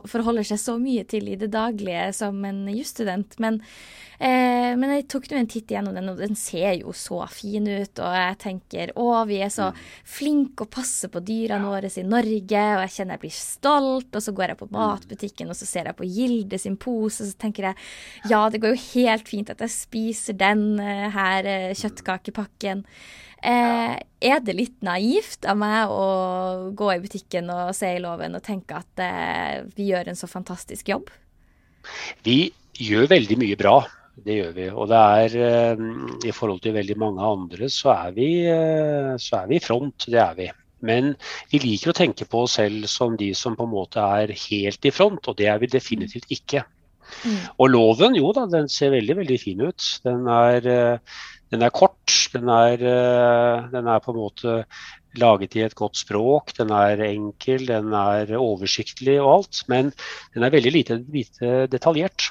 forholder 0.09 0.47
seg 0.49 0.63
så 0.63 0.79
mye 0.81 1.05
til 1.11 1.29
i 1.29 1.39
det 1.41 1.51
daglige 1.53 2.11
som 2.17 2.41
en 2.49 2.65
jusstudent. 2.73 3.37
Men 3.43 3.61
Eh, 4.21 4.75
men 4.77 4.91
jeg 4.93 5.07
tok 5.09 5.31
nå 5.31 5.39
en 5.41 5.47
titt 5.49 5.71
gjennom 5.73 5.95
den, 5.97 6.11
og 6.13 6.19
den 6.21 6.37
ser 6.37 6.75
jo 6.77 6.93
så 6.97 7.23
fin 7.33 7.65
ut. 7.65 8.03
Og 8.05 8.17
jeg 8.19 8.37
tenker 8.43 8.93
å, 9.01 9.07
vi 9.29 9.39
er 9.41 9.53
så 9.53 9.71
mm. 9.73 9.79
flinke 10.17 10.67
og 10.67 10.73
passer 10.75 11.09
på 11.13 11.23
dyrene 11.25 11.71
våre 11.71 11.89
i 11.89 12.05
Norge, 12.05 12.65
og 12.75 12.85
jeg 12.85 12.95
kjenner 12.99 13.17
jeg 13.17 13.25
blir 13.25 13.37
stolt. 13.37 14.11
Og 14.13 14.25
så 14.27 14.35
går 14.37 14.53
jeg 14.53 14.61
på 14.61 14.69
mm. 14.69 14.77
matbutikken, 14.77 15.53
og 15.53 15.57
så 15.57 15.69
ser 15.69 15.89
jeg 15.89 15.97
på 15.97 16.09
Gilde 16.09 16.61
sin 16.61 16.77
pose, 16.81 17.25
og 17.25 17.31
så 17.31 17.41
tenker 17.47 17.71
jeg 17.71 18.29
ja, 18.29 18.43
det 18.53 18.61
går 18.61 18.77
jo 18.77 18.85
helt 18.91 19.31
fint 19.31 19.53
at 19.53 19.65
jeg 19.65 19.73
spiser 19.73 20.37
den 20.37 20.67
eh, 20.85 21.09
her 21.15 21.49
eh, 21.49 21.73
kjøttkakepakken. 21.81 22.85
Eh, 23.41 23.95
er 23.97 24.43
det 24.45 24.53
litt 24.53 24.83
naivt 24.85 25.47
av 25.49 25.57
meg 25.57 25.89
å 25.89 26.05
gå 26.77 26.91
i 26.93 27.01
butikken 27.01 27.49
og 27.55 27.71
se 27.77 27.95
i 27.97 28.03
loven 28.03 28.37
og 28.37 28.45
tenke 28.45 28.83
at 28.83 29.01
eh, 29.01 29.63
vi 29.79 29.89
gjør 29.95 30.13
en 30.13 30.21
så 30.21 30.29
fantastisk 30.29 30.93
jobb? 30.93 31.09
Vi 32.29 32.51
gjør 32.77 33.09
veldig 33.15 33.41
mye 33.41 33.57
bra. 33.57 33.79
Det 34.25 34.37
gjør 34.37 34.57
vi. 34.57 34.67
Og 34.71 34.89
det 34.91 35.01
er 35.01 35.37
eh, 35.47 35.85
i 36.29 36.33
forhold 36.35 36.61
til 36.65 36.77
veldig 36.77 36.97
mange 37.01 37.25
andre, 37.25 37.71
så 37.73 37.93
er 37.95 38.17
vi, 38.17 38.29
eh, 38.51 39.15
så 39.21 39.43
er 39.43 39.51
vi 39.51 39.57
i 39.57 39.65
front. 39.65 40.09
Det 40.11 40.21
er 40.21 40.37
vi. 40.37 40.49
Men 40.87 41.15
vi 41.53 41.61
liker 41.63 41.93
å 41.93 41.97
tenke 41.97 42.27
på 42.29 42.45
oss 42.47 42.59
selv 42.59 42.87
som 42.89 43.17
de 43.21 43.33
som 43.37 43.57
på 43.57 43.67
en 43.67 43.73
måte 43.73 44.05
er 44.21 44.33
helt 44.47 44.87
i 44.89 44.93
front, 44.95 45.29
og 45.29 45.37
det 45.41 45.51
er 45.53 45.61
vi 45.61 45.73
definitivt 45.73 46.31
ikke. 46.33 46.65
Mm. 47.25 47.41
Og 47.59 47.73
loven, 47.73 48.17
jo 48.17 48.31
da, 48.37 48.47
den 48.49 48.71
ser 48.73 48.95
veldig, 48.95 49.19
veldig 49.23 49.39
fin 49.41 49.61
ut. 49.65 49.89
Den 50.07 50.29
er, 50.31 50.71
eh, 50.73 51.21
den 51.53 51.67
er 51.67 51.75
kort. 51.75 51.97
Den 52.31 52.47
er, 52.53 52.79
den 53.73 53.89
er, 53.91 54.03
på 54.05 54.13
en 54.13 54.21
måte 54.21 54.53
laget 55.19 55.57
i 55.59 55.65
et 55.65 55.75
godt 55.75 55.99
språk. 55.99 56.53
Den 56.55 56.71
er 56.71 57.03
enkel, 57.09 57.65
den 57.67 57.91
er 57.97 58.31
oversiktlig 58.39 59.17
og 59.19 59.33
alt. 59.33 59.65
Men 59.73 59.91
den 60.37 60.47
er 60.47 60.55
veldig 60.55 60.73
lite, 60.77 61.01
lite 61.11 61.67
detaljert. 61.73 62.31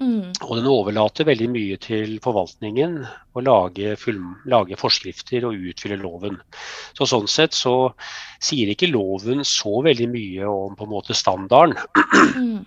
Mm. 0.00 0.32
Og 0.46 0.52
den 0.56 0.68
overlater 0.70 1.26
veldig 1.28 1.46
mye 1.52 1.76
til 1.82 2.16
forvaltningen 2.24 3.02
å 3.36 3.42
lage, 3.44 3.92
lage, 4.48 4.78
forskrifter 4.80 5.44
og 5.48 5.68
utfylle 5.70 6.00
loven. 6.00 6.38
Så 6.96 7.08
Sånn 7.10 7.28
sett 7.28 7.56
så 7.56 7.92
sier 8.40 8.72
ikke 8.72 8.88
loven 8.88 9.44
så 9.44 9.82
veldig 9.84 10.08
mye 10.08 10.48
om 10.48 10.76
på 10.78 10.88
en 10.88 10.94
måte 10.94 11.16
standarden. 11.16 11.76
Mm. 12.36 12.60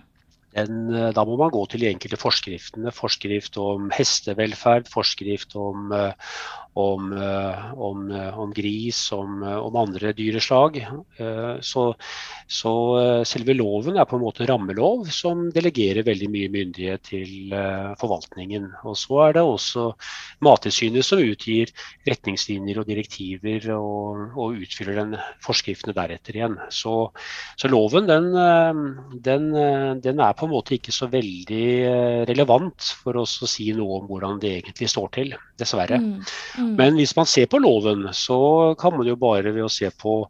Den, 0.54 0.76
da 1.10 1.24
må 1.26 1.34
man 1.34 1.50
gå 1.50 1.64
til 1.66 1.82
de 1.82 1.88
enkelte 1.90 2.18
forskriftene. 2.20 2.92
Forskrift 2.94 3.58
om 3.58 3.88
hestevelferd, 3.90 4.86
forskrift 4.86 5.56
om, 5.58 5.90
om, 6.74 7.12
eh, 7.12 7.74
om, 7.80 8.10
eh, 8.10 8.38
om 8.38 8.52
gris, 8.52 9.12
om, 9.12 9.42
eh, 9.42 9.56
om, 9.56 9.76
andre 9.76 10.12
dyreslag. 10.12 10.86
Så, 11.60 11.94
så, 12.46 12.72
selve 13.26 13.54
loven 13.54 13.98
er 13.98 14.06
på 14.08 14.16
en 14.16 14.22
måte 14.24 14.46
rammelov 14.48 15.06
som 15.12 15.44
delegerer 15.54 16.06
veldig 16.06 16.28
mye 16.30 16.50
myndighet 16.50 17.02
til 17.06 17.54
forvaltningen. 18.00 18.66
Og 18.88 18.96
så 18.98 19.20
er 19.26 19.36
det 19.36 19.44
også 19.46 19.86
Mattilsynet 20.44 21.06
som 21.06 21.22
utgir 21.22 21.70
retningslinjer 22.08 22.80
og 22.80 22.88
direktiver 22.88 23.68
og, 23.76 24.34
og 24.34 24.58
utfyller 24.64 24.98
den 24.98 25.14
forskriftene 25.44 25.94
deretter 25.96 26.38
igjen. 26.38 26.58
Så, 26.74 26.96
så 27.60 27.70
loven 27.70 28.10
den, 28.10 28.30
den, 29.22 29.50
den, 30.02 30.24
er 30.24 30.38
på 30.38 30.48
en 30.48 30.54
måte 30.54 30.78
ikke 30.78 30.94
så 30.94 31.10
veldig 31.12 32.26
relevant 32.30 32.90
for 33.04 33.22
oss 33.22 33.38
å 33.44 33.50
si 33.50 33.70
noe 33.76 34.00
om 34.00 34.10
hvordan 34.10 34.42
det 34.42 34.56
egentlig 34.58 34.90
står 34.90 35.12
til, 35.20 35.36
dessverre. 35.60 36.00
Mm. 36.02 36.18
Mm. 36.58 36.63
Mm. 36.64 36.76
Men 36.80 37.00
hvis 37.00 37.14
man 37.18 37.28
ser 37.30 37.48
på 37.50 37.60
loven, 37.62 38.08
så 38.16 38.38
kan 38.80 38.96
man 38.96 39.08
jo 39.08 39.18
bare 39.20 39.52
ved 39.54 39.66
å 39.66 39.72
se 39.72 39.90
på 39.92 40.22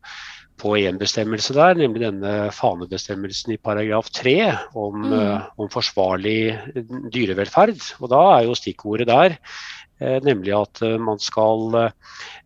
på 0.61 0.77
én 0.79 0.99
bestemmelse 1.01 1.55
der, 1.57 1.75
nemlig 1.79 2.05
denne 2.05 2.33
fanebestemmelsen 2.55 3.57
i 3.57 3.59
paragraf 3.59 4.11
3 4.15 4.35
om, 4.79 5.01
mm. 5.03 5.15
uh, 5.15 5.49
om, 5.59 5.71
forsvarlig 5.73 6.55
dyrevelferd. 7.15 7.81
Og 7.99 8.13
da 8.13 8.21
er 8.37 8.47
jo 8.47 8.55
stikkordet 8.59 9.09
der 9.11 9.35
nemlig 10.25 10.55
at 10.57 10.83
uh, 10.85 10.97
man 11.01 11.21
skal 11.23 11.75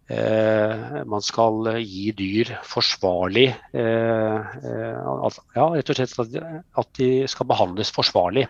Eh, 0.09 1.03
man 1.05 1.21
skal 1.21 1.67
gi 1.85 2.15
dyr 2.17 2.55
forsvarlig 2.65 3.50
eh, 3.77 4.38
eh, 4.65 5.35
Ja, 5.53 5.67
rett 5.75 5.91
og 5.93 5.99
slett 5.99 6.38
at 6.81 6.88
de 6.97 7.09
skal 7.29 7.49
behandles 7.50 7.93
forsvarlig. 7.93 8.47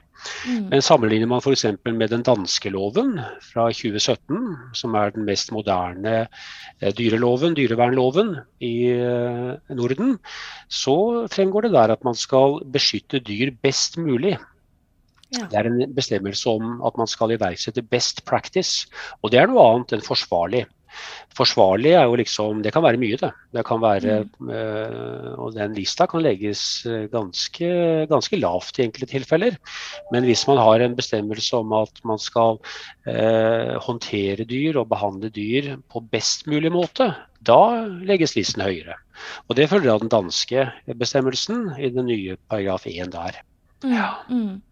Mm. 0.46 0.68
Men 0.70 0.84
sammenligner 0.86 1.26
man 1.26 1.42
f.eks. 1.42 1.66
med 1.82 2.12
den 2.14 2.22
danske 2.22 2.70
loven 2.70 3.16
fra 3.42 3.66
2017, 3.74 4.38
som 4.78 4.94
er 5.00 5.10
den 5.16 5.26
mest 5.26 5.50
moderne 5.54 6.28
dyreloven, 6.78 7.56
dyrevernloven 7.58 8.36
i 8.62 8.94
Norden, 9.74 10.14
så 10.70 11.26
fremgår 11.32 11.66
det 11.66 11.74
der 11.74 11.96
at 11.96 12.06
man 12.06 12.14
skal 12.18 12.60
beskytte 12.70 13.18
dyr 13.18 13.50
best 13.64 13.98
mulig. 13.98 14.36
Ja. 15.36 15.44
Det 15.50 15.58
er 15.60 15.68
en 15.68 15.94
bestemmelse 15.94 16.48
om 16.48 16.80
at 16.86 16.96
man 16.96 17.10
skal 17.10 17.34
iverksette 17.34 17.84
best 17.84 18.24
practice. 18.28 18.88
Og 19.22 19.32
det 19.32 19.42
er 19.42 19.50
noe 19.50 19.66
annet 19.74 19.96
enn 19.96 20.04
forsvarlig. 20.04 20.64
Forsvarlig 21.36 21.92
er 21.94 22.06
jo 22.08 22.16
liksom 22.18 22.62
Det 22.64 22.72
kan 22.74 22.82
være 22.82 23.00
mye, 23.00 23.18
det. 23.20 23.30
Det 23.54 23.64
kan 23.66 23.80
være 23.82 24.14
mm. 24.24 24.50
øh, 24.50 25.32
Og 25.38 25.54
den 25.54 25.74
lista 25.76 26.06
kan 26.10 26.22
legges 26.24 26.62
eh, 26.88 27.06
ganske, 27.12 27.68
ganske, 28.10 28.40
lavt 28.40 28.78
i 28.78 28.86
enkelte 28.86 29.10
tilfeller. 29.12 29.58
Men 30.12 30.24
hvis 30.24 30.46
man 30.48 30.58
har 30.58 30.80
en 30.80 30.96
bestemmelse 30.96 31.56
om 31.56 31.72
at 31.76 32.00
man 32.04 32.18
skal 32.18 32.58
øh, 33.06 33.74
håndtere 33.84 34.48
dyr 34.48 34.80
og 34.80 34.88
behandle 34.88 35.28
dyr 35.28 35.76
på 35.92 36.00
best 36.10 36.46
mulig 36.46 36.72
måte, 36.72 37.12
da 37.44 37.60
legges 38.02 38.34
listen 38.36 38.64
høyere. 38.64 38.96
Og 39.48 39.56
det 39.56 39.68
følger 39.70 39.92
av 39.92 40.02
den 40.02 40.12
danske 40.12 40.70
bestemmelsen 40.98 41.74
i 41.78 41.92
den 41.92 42.08
nye 42.08 42.38
paragraf 42.50 42.86
1 42.86 43.12
der. 43.12 43.42
Mm, 43.84 43.92
ja. 43.92 44.10
Mm. 44.30 44.62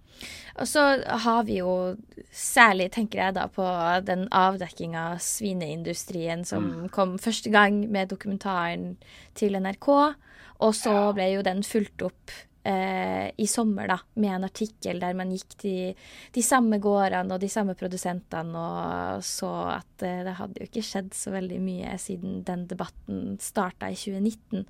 Og 0.56 0.68
så 0.68 0.82
har 1.04 1.44
vi 1.44 1.58
jo 1.60 1.96
særlig, 2.32 2.88
tenker 2.94 3.20
jeg 3.20 3.36
da, 3.36 3.46
på 3.52 3.66
den 4.06 4.24
avdekkinga 4.32 5.02
av 5.12 5.22
svineindustrien 5.24 6.46
som 6.48 6.70
mm. 6.70 6.88
kom 6.96 7.16
første 7.20 7.52
gang 7.52 7.82
med 7.92 8.08
dokumentaren 8.12 8.94
til 9.36 9.58
NRK. 9.60 9.88
Og 10.64 10.76
så 10.76 10.94
ble 11.16 11.28
jo 11.34 11.44
den 11.44 11.60
fulgt 11.66 12.04
opp 12.06 12.32
eh, 12.66 13.28
i 13.36 13.46
sommer 13.50 13.90
da, 13.90 13.98
med 14.16 14.32
en 14.32 14.46
artikkel 14.48 15.00
der 15.02 15.16
man 15.18 15.34
gikk 15.34 15.56
til 15.60 16.06
de 16.34 16.44
samme 16.44 16.78
gårdene 16.82 17.36
og 17.36 17.42
de 17.42 17.50
samme 17.52 17.76
produsentene 17.78 18.62
og 18.62 19.26
så 19.26 19.50
at 19.74 20.06
eh, 20.06 20.22
det 20.26 20.36
hadde 20.38 20.62
jo 20.62 20.70
ikke 20.70 20.84
skjedd 20.88 21.12
så 21.16 21.34
veldig 21.34 21.60
mye 21.62 21.98
siden 22.00 22.40
den 22.48 22.64
debatten 22.70 23.36
starta 23.42 23.90
i 23.92 23.98
2019. 23.98 24.64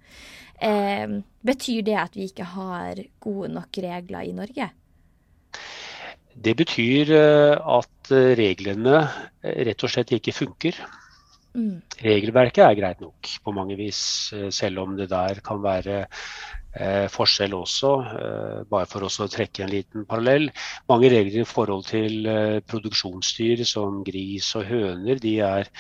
Eh, 0.66 1.20
betyr 1.46 1.86
det 1.86 1.96
at 2.02 2.18
vi 2.18 2.26
ikke 2.30 2.50
har 2.56 3.06
gode 3.22 3.52
nok 3.54 3.80
regler 3.86 4.26
i 4.26 4.34
Norge? 4.36 4.70
Det 6.36 6.52
betyr 6.58 7.10
eh, 7.16 7.56
at 7.56 8.12
eh, 8.12 8.34
reglene 8.38 9.00
eh, 9.00 9.64
rett 9.70 9.84
og 9.86 9.92
slett 9.92 10.12
ikke 10.16 10.34
funker. 10.36 10.78
Mm. 11.56 11.80
Regelverket 12.04 12.60
er 12.66 12.76
greit 12.76 13.00
nok 13.00 13.30
på 13.42 13.54
mange 13.56 13.78
vis, 13.78 13.98
selv 14.52 14.82
om 14.82 14.96
det 14.98 15.08
der 15.08 15.40
kan 15.44 15.62
være 15.64 16.02
eh, 16.04 17.06
forskjell 17.12 17.54
også. 17.56 17.92
Eh, 18.20 18.58
bare 18.68 18.88
for 18.90 19.06
å 19.06 19.28
trekke 19.32 19.64
en 19.64 19.72
liten 19.72 20.04
parallell. 20.08 20.50
Mange 20.92 21.10
regler 21.12 21.46
i 21.46 21.48
forhold 21.48 21.88
til 21.88 22.28
eh, 22.28 22.58
produksjonsdyr 22.68 23.64
som 23.68 24.02
gris 24.04 24.52
og 24.60 24.68
høner, 24.68 25.22
de 25.22 25.38
er 25.40 25.72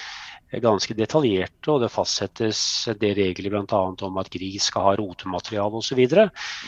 ganske 0.62 0.94
detaljerte, 0.96 1.68
og 1.74 1.82
det 1.82 1.92
fastsettes 1.92 2.60
det 3.02 3.12
regler 3.18 3.52
bl.a. 3.52 3.80
om 4.08 4.20
at 4.22 4.30
gris 4.32 4.70
skal 4.70 4.88
ha 4.88 4.96
rotemateriale 4.96 5.82
osv. 5.82 6.00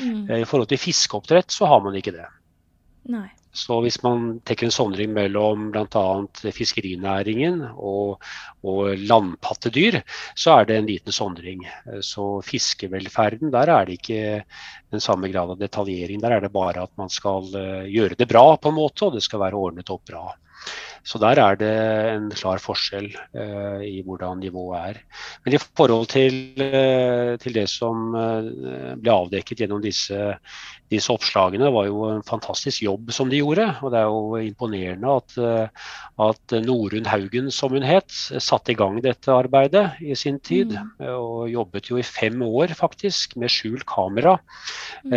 Mm. 0.02 0.25
I 0.42 0.45
forhold 0.45 0.68
til 0.75 0.83
fiskeoppdrett 0.83 1.54
så 1.54 1.71
har 1.71 1.80
man 1.87 1.97
ikke 1.97 2.16
det. 2.18 2.26
Nei. 3.09 3.28
Så 3.58 3.80
hvis 3.82 3.98
man 4.04 4.38
tenker 4.46 4.68
en 4.68 4.74
sondring 4.74 5.12
mellom 5.16 5.68
bl.a. 5.74 6.04
fiskerinæringen 6.54 7.64
og, 7.74 8.22
og, 8.62 8.94
landpattedyr, 9.10 10.00
så 10.38 10.58
er 10.58 10.68
det 10.68 10.78
en 10.78 10.90
liten 10.90 11.14
sondring. 11.14 11.64
Så 12.04 12.28
fiskevelferden, 12.46 13.50
der 13.54 13.74
er 13.74 13.88
det 13.88 13.98
ikke 13.98 14.44
den 14.94 15.02
samme 15.02 15.30
grad 15.32 15.56
av 15.56 15.60
detaljering. 15.60 16.22
Der 16.22 16.36
er 16.36 16.44
det 16.44 16.54
bare 16.54 16.86
at 16.86 16.94
man 17.00 17.10
skal 17.12 17.50
eh, 17.58 17.88
gjøre 17.90 18.18
det 18.18 18.28
bra 18.30 18.46
på 18.56 18.70
en 18.70 18.78
måte, 18.78 19.08
og 19.08 19.16
det 19.16 19.24
skal 19.26 19.42
være 19.42 19.58
ordnet 19.58 19.90
opp 19.92 20.06
bra. 20.08 20.28
Så 21.08 21.16
der 21.22 21.40
er 21.40 21.56
det 21.56 21.74
en 22.12 22.26
klar 22.36 22.60
forskjell 22.60 23.06
eh, 23.08 23.84
i 23.86 24.00
hvordan 24.04 24.42
nivået 24.42 24.90
er. 24.90 24.98
Men 25.44 25.54
i 25.56 25.60
forhold 25.62 26.08
til, 26.12 26.34
eh, 26.60 27.36
til 27.40 27.54
det 27.56 27.64
som 27.72 28.10
eh, 28.18 28.50
ble 29.00 29.14
avdekket 29.14 29.62
gjennom 29.62 29.80
disse, 29.84 30.18
disse, 30.92 31.12
oppslagene, 31.12 31.70
var 31.72 31.88
jo 31.88 32.02
en 32.10 32.24
fantastisk 32.26 32.82
jobb 32.84 33.12
som 33.14 33.30
de 33.32 33.40
gjorde. 33.40 33.70
Og 33.80 33.94
det 33.94 34.02
er 34.02 34.10
jo 34.10 34.42
imponerende 34.50 35.14
at, 35.20 35.38
at 36.28 36.56
Norunn 36.66 37.08
Haugen, 37.08 37.48
som 37.54 37.72
hun 37.72 37.86
het, 37.88 38.12
satte 38.12 38.74
i 38.74 38.78
gang 38.78 39.00
dette 39.04 39.32
arbeidet 39.32 40.02
i 40.04 40.16
sin 40.18 40.40
tid. 40.44 40.76
Mm. 40.76 41.08
Og 41.14 41.48
jobbet 41.54 41.88
jo 41.92 42.00
i 42.00 42.06
fem 42.06 42.42
år 42.44 42.76
faktisk 42.76 43.38
med 43.40 43.52
skjult 43.52 43.88
kamera. 43.88 44.36
Mm. 44.98 45.14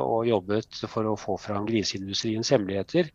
og 0.00 0.26
jobbet 0.26 0.78
for 0.88 1.06
å 1.06 1.16
få 1.20 1.36
fram 1.38 1.66
griseindustriens 1.68 2.50
hemmeligheter. 2.54 3.10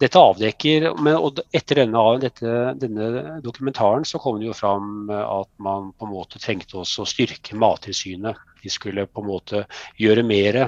Dette 0.00 0.20
avdekker, 0.20 0.86
men, 0.96 1.18
og 1.20 1.42
Etter 1.52 1.82
denne, 1.82 2.02
dette, 2.22 2.52
denne, 2.80 3.08
dokumentaren 3.44 4.06
så 4.08 4.20
kom 4.22 4.38
det 4.40 4.48
jo 4.48 4.56
fram 4.56 5.10
at 5.12 5.50
man 5.60 5.90
på 5.92 6.06
en 6.06 6.14
måte 6.14 6.40
trengte 6.40 6.78
også 6.80 7.04
å 7.04 7.08
styrke 7.08 7.58
Mattilsynet. 7.60 8.38
De 8.62 8.72
skulle 8.72 9.04
på 9.08 9.20
en 9.20 9.28
måte 9.28 9.66
gjøre 10.00 10.24
mer. 10.24 10.62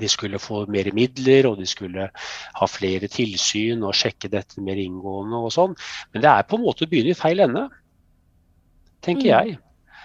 De 0.00 0.08
skulle 0.08 0.40
få 0.40 0.62
mer 0.72 0.88
midler, 0.96 1.50
og 1.50 1.60
de 1.60 1.68
skulle 1.68 2.08
ha 2.08 2.68
flere 2.68 3.08
tilsyn 3.12 3.84
og 3.84 3.96
sjekke 3.96 4.32
dette 4.32 4.64
mer 4.64 4.80
inngående 4.80 5.44
og 5.44 5.52
sånn. 5.52 5.76
Men 6.12 6.24
det 6.24 6.32
er 6.32 6.48
på 6.48 6.56
en 6.56 6.64
måte 6.64 6.84
å 6.84 6.90
begynne 6.90 7.12
i 7.12 7.20
feil 7.20 7.44
ende, 7.44 7.66
tenker 9.04 9.28
mm. 9.28 9.32
jeg. 9.32 9.58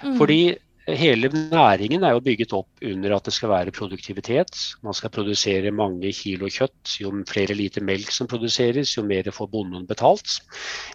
Mm. 0.03 0.15
Fordi 0.19 0.39
Hele 0.83 1.29
næringen 1.31 2.03
er 2.03 2.11
jo 2.11 2.19
bygget 2.19 2.53
opp 2.57 2.81
under 2.83 3.13
at 3.15 3.23
det 3.23 3.33
skal 3.33 3.51
være 3.53 3.71
produktivitet. 3.71 4.57
Man 4.83 4.95
skal 4.97 5.13
produsere 5.15 5.71
mange 5.71 6.11
kilo 6.11 6.49
kjøtt. 6.51 6.97
Jo 6.99 7.11
flere 7.29 7.55
liter 7.55 7.85
melk 7.87 8.11
som 8.11 8.27
produseres, 8.27 8.97
jo 8.97 9.05
mer 9.07 9.29
får 9.31 9.47
bonden 9.53 9.87
betalt. 9.87 10.41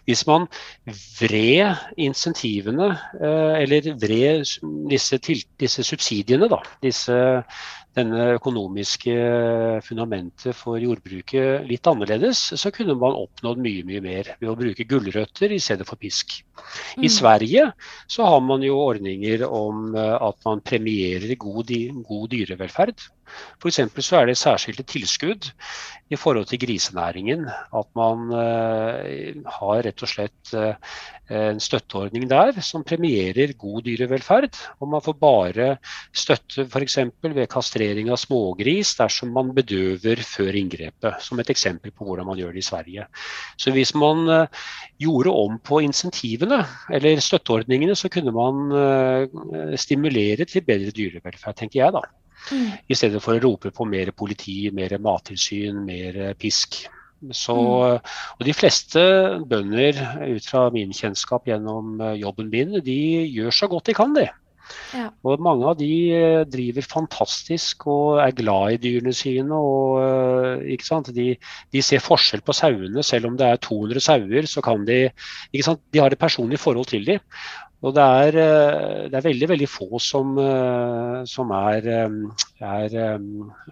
Hvis 0.05 0.21
man 0.29 0.45
vred 1.17 1.81
insentivene, 1.97 2.91
eh, 3.17 3.55
eller 3.63 3.89
vred 3.97 4.45
disse, 4.91 5.17
disse 5.59 5.83
subsidiene, 5.83 6.51
da, 6.53 6.61
disse 6.85 7.17
denne 7.97 8.25
økonomiske 8.35 9.13
fundamentet 9.85 10.55
for 10.57 10.79
jordbruket 10.81 11.65
litt 11.67 11.87
annerledes, 11.89 12.41
så 12.59 12.71
kunne 12.73 12.95
man 12.99 13.17
oppnådd 13.17 13.61
mye 13.63 13.85
mye 13.87 14.03
mer 14.05 14.33
ved 14.37 14.51
å 14.51 14.57
bruke 14.59 14.85
gulrøtter 14.89 15.55
i 15.55 15.61
stedet 15.63 15.87
for 15.89 15.99
pisk. 16.01 16.39
Mm. 16.97 17.05
I 17.07 17.11
Sverige 17.11 17.65
så 18.07 18.27
har 18.29 18.43
man 18.45 18.63
jo 18.65 18.77
ordninger 18.83 19.45
om 19.47 19.95
eh, 19.95 20.15
at 20.29 20.37
man 20.45 20.61
premierer 20.65 21.33
god, 21.41 21.73
god 22.05 22.29
dyrevelferd. 22.35 23.07
F.eks. 23.59 23.81
så 24.05 24.21
er 24.21 24.29
det 24.29 24.37
særskilte 24.39 24.85
tilskudd 24.87 25.51
i 26.09 26.17
forhold 26.17 26.47
til 26.49 26.59
grisenæringen. 26.61 27.45
At 27.49 27.89
man 27.97 28.29
uh, 28.33 29.49
har 29.59 29.81
rett 29.85 30.03
og 30.05 30.09
slett 30.09 30.53
uh, 30.57 30.73
en 31.29 31.59
støtteordning 31.61 32.25
der 32.29 32.57
som 32.65 32.85
premierer 32.87 33.53
god 33.59 33.83
dyrevelferd. 33.85 34.57
Og 34.81 34.89
man 34.95 35.03
får 35.05 35.17
bare 35.21 35.69
støtte 36.15 36.65
f.eks. 36.65 36.97
ved 37.21 37.45
kastrering 37.51 38.09
av 38.09 38.21
smågris 38.21 38.95
dersom 38.97 39.33
man 39.37 39.53
bedøver 39.57 40.23
før 40.25 40.57
inngrepet. 40.57 41.21
Som 41.25 41.41
et 41.41 41.53
eksempel 41.53 41.93
på 41.93 42.07
hvordan 42.07 42.29
man 42.31 42.41
gjør 42.41 42.55
det 42.57 42.63
i 42.63 42.69
Sverige. 42.71 43.09
Så 43.61 43.73
hvis 43.75 43.93
man 43.93 44.25
uh, 44.29 44.69
gjorde 45.01 45.35
om 45.35 45.59
på 45.61 45.83
insentivene, 45.85 46.63
eller 46.89 47.21
støtteordningene, 47.21 47.95
så 47.95 48.09
kunne 48.11 48.33
man 48.33 49.77
stimulere 49.79 50.45
til 50.49 50.65
bedre 50.65 50.91
dyrevelferd, 50.95 51.55
tenker 51.59 51.79
jeg 51.83 51.95
da. 51.95 52.01
Mm. 52.51 52.69
I 52.87 52.97
stedet 52.97 53.21
for 53.23 53.35
å 53.35 53.43
rope 53.43 53.73
på 53.75 53.87
mer 53.89 54.13
politi, 54.17 54.61
mer 54.75 54.95
mattilsyn, 55.03 55.83
mer 55.85 56.21
pisk. 56.39 56.81
Så, 57.35 57.55
og 57.55 58.45
De 58.47 58.53
fleste 58.55 59.01
bønder, 59.49 59.97
ut 60.23 60.45
fra 60.47 60.69
min 60.71 60.93
kjennskap 60.95 61.49
gjennom 61.49 61.99
eh, 61.99 62.19
jobben 62.21 62.47
min, 62.53 62.77
de 62.85 62.99
gjør 63.27 63.55
så 63.55 63.67
godt 63.71 63.91
de 63.91 63.97
kan, 63.97 64.15
de. 64.15 64.29
Ja. 64.93 65.09
Og 65.25 65.41
Mange 65.43 65.67
av 65.69 65.77
de 65.79 65.91
eh, 66.15 66.45
driver 66.49 66.85
fantastisk 66.87 67.87
og 67.91 68.21
er 68.23 68.35
glad 68.37 68.75
i 68.75 68.81
dyrene 68.85 69.13
sine. 69.15 69.55
og 69.55 69.99
eh, 70.03 70.67
ikke 70.75 70.87
sant? 70.87 71.11
De, 71.15 71.33
de 71.73 71.83
ser 71.85 72.03
forskjell 72.03 72.43
på 72.45 72.55
sauene. 72.55 73.03
Selv 73.05 73.31
om 73.31 73.39
det 73.39 73.49
er 73.49 73.63
200 73.67 74.05
sauer, 74.05 74.49
så 74.49 74.63
kan 74.65 74.85
de 74.87 75.01
ikke 75.51 75.67
sant? 75.71 75.83
De 75.91 76.03
har 76.03 76.13
et 76.13 76.21
personlig 76.21 76.61
forhold 76.61 76.89
til 76.93 77.05
dem. 77.07 77.25
Og 77.79 77.93
det 77.95 78.03
er, 78.03 78.37
eh, 78.43 79.05
det 79.07 79.15
er, 79.15 79.23
veldig 79.23 79.47
veldig 79.53 79.69
få 79.71 80.01
som, 80.03 80.33
eh, 80.43 81.21
som 81.29 81.51
er, 81.55 81.87
eh, 81.87 82.17
er, 82.59 82.97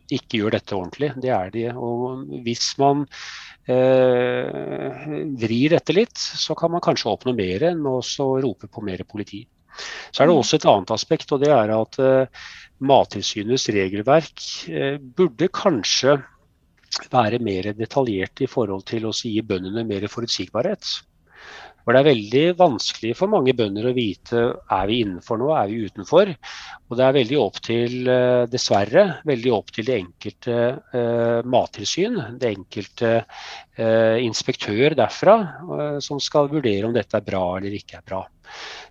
ikke 0.07 0.39
gjør 0.39 0.55
dette 0.55 0.77
ordentlig. 0.77 1.11
Det 1.19 1.33
er 1.35 1.51
de. 1.51 1.65
Og 1.75 2.23
hvis 2.45 2.69
man 2.79 3.03
eh, 3.67 5.03
vrir 5.43 5.75
dette 5.75 5.95
litt, 5.95 6.15
så 6.17 6.55
kan 6.55 6.71
man 6.71 6.83
kanskje 6.83 7.11
oppnå 7.11 7.35
mer 7.35 7.67
enn 7.73 7.83
å 7.85 7.99
rope 8.43 8.71
på 8.71 8.85
mer 8.85 9.03
politi. 9.03 9.43
Så 10.11 10.23
er 10.23 10.29
det 10.29 10.33
mm. 10.35 10.39
også 10.41 10.57
et 10.57 10.69
annet 10.71 10.95
aspekt, 10.95 11.31
og 11.35 11.43
det 11.43 11.51
er 11.53 11.73
at 11.75 11.99
eh, 12.01 12.47
Mattilsynets 12.87 13.67
regelverk 13.73 14.47
eh, 14.71 14.97
burde 14.97 15.51
kanskje 15.53 16.17
være 17.11 17.41
mer 17.43 17.73
detaljert 17.77 18.41
i 18.41 18.49
forhold 18.49 18.85
til 18.87 19.09
å 19.09 19.13
gi 19.13 19.41
bøndene 19.45 19.83
mer 19.87 20.07
forutsigbarhet. 20.09 20.95
For 21.87 21.95
det 21.95 22.01
er 22.01 22.07
veldig 22.09 22.41
vanskelig 22.59 23.13
for 23.15 23.31
mange 23.31 23.53
bønder 23.55 23.85
å 23.87 23.93
vite 23.95 24.41
er 24.75 24.89
vi 24.89 24.97
innenfor 25.05 25.37
nå, 25.39 25.53
er 25.55 25.69
vi 25.71 25.85
utenfor. 25.87 26.33
Og 26.91 26.99
det 26.99 27.05
er 27.05 27.15
veldig 27.15 27.37
opp 27.39 27.61
til, 27.63 27.93
eh, 28.11 28.43
dessverre, 28.51 29.05
veldig 29.29 29.53
opp 29.55 29.71
til 29.71 29.87
det 29.87 29.95
enkelte 30.01 30.57
eh, 30.67 31.47
mattilsyn, 31.47 32.19
det 32.41 32.51
enkelte 32.57 33.13
eh, 33.21 34.19
inspektør 34.25 34.97
derfra, 34.99 35.37
eh, 35.77 35.95
som 36.03 36.19
skal 36.19 36.51
vurdere 36.51 36.89
om 36.89 36.97
dette 36.97 37.21
er 37.21 37.23
bra 37.31 37.45
eller 37.55 37.79
ikke 37.79 38.01
er 38.01 38.05
bra. 38.11 38.19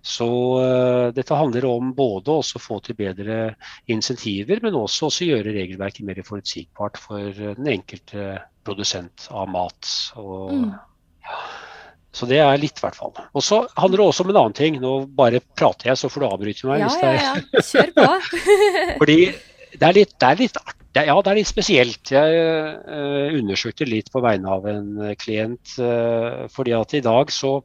Så 0.01 0.27
uh, 0.61 1.07
dette 1.13 1.37
handler 1.37 1.65
om 1.69 1.89
både 1.97 2.33
å 2.33 2.61
få 2.61 2.77
til 2.85 2.97
bedre 2.97 3.55
insentiver, 3.89 4.61
men 4.63 4.77
også 4.77 5.09
å 5.09 5.25
gjøre 5.25 5.53
regelverket 5.55 6.05
mer 6.05 6.21
forutsigbart 6.25 6.97
for 7.01 7.33
den 7.33 7.71
enkelte 7.73 8.37
produsent 8.65 9.25
av 9.33 9.49
mat. 9.49 9.89
Og, 10.21 10.53
mm. 10.53 10.69
Så 12.17 12.25
det 12.29 12.39
er 12.41 12.57
litt, 12.61 12.79
i 12.79 12.85
hvert 12.85 12.97
fall. 12.97 13.13
Og 13.37 13.45
så 13.45 13.61
handler 13.77 14.01
det 14.01 14.07
også 14.07 14.25
om 14.25 14.33
en 14.33 14.41
annen 14.41 14.57
ting. 14.57 14.79
Nå 14.81 14.95
bare 15.17 15.43
prater 15.59 15.91
jeg, 15.91 16.01
så 16.01 16.09
får 16.09 16.23
du 16.23 16.29
avbryte 16.31 16.71
meg. 16.71 16.81
Ja, 16.81 16.89
ja, 17.03 17.35
ja. 17.37 17.61
Kjør 17.61 17.93
på. 17.93 18.09
Fordi 19.01 19.21
det 19.77 19.85
er 19.85 19.95
litt, 19.99 20.17
det 20.17 20.31
er 20.31 20.43
litt 20.45 20.59
artig. 20.63 20.75
Ja, 20.97 21.13
det 21.21 21.29
er 21.29 21.37
litt 21.37 21.49
spesielt. 21.49 22.09
Jeg 22.09 22.37
uh, 22.87 23.27
undersøkte 23.37 23.85
litt 23.85 24.07
på 24.09 24.21
vegne 24.23 24.49
av 24.49 24.65
en 24.71 24.87
klient. 25.21 25.75
Uh, 25.77 26.47
fordi 26.49 26.73
at 26.73 26.95
i 26.97 27.03
dag 27.05 27.29
så 27.33 27.59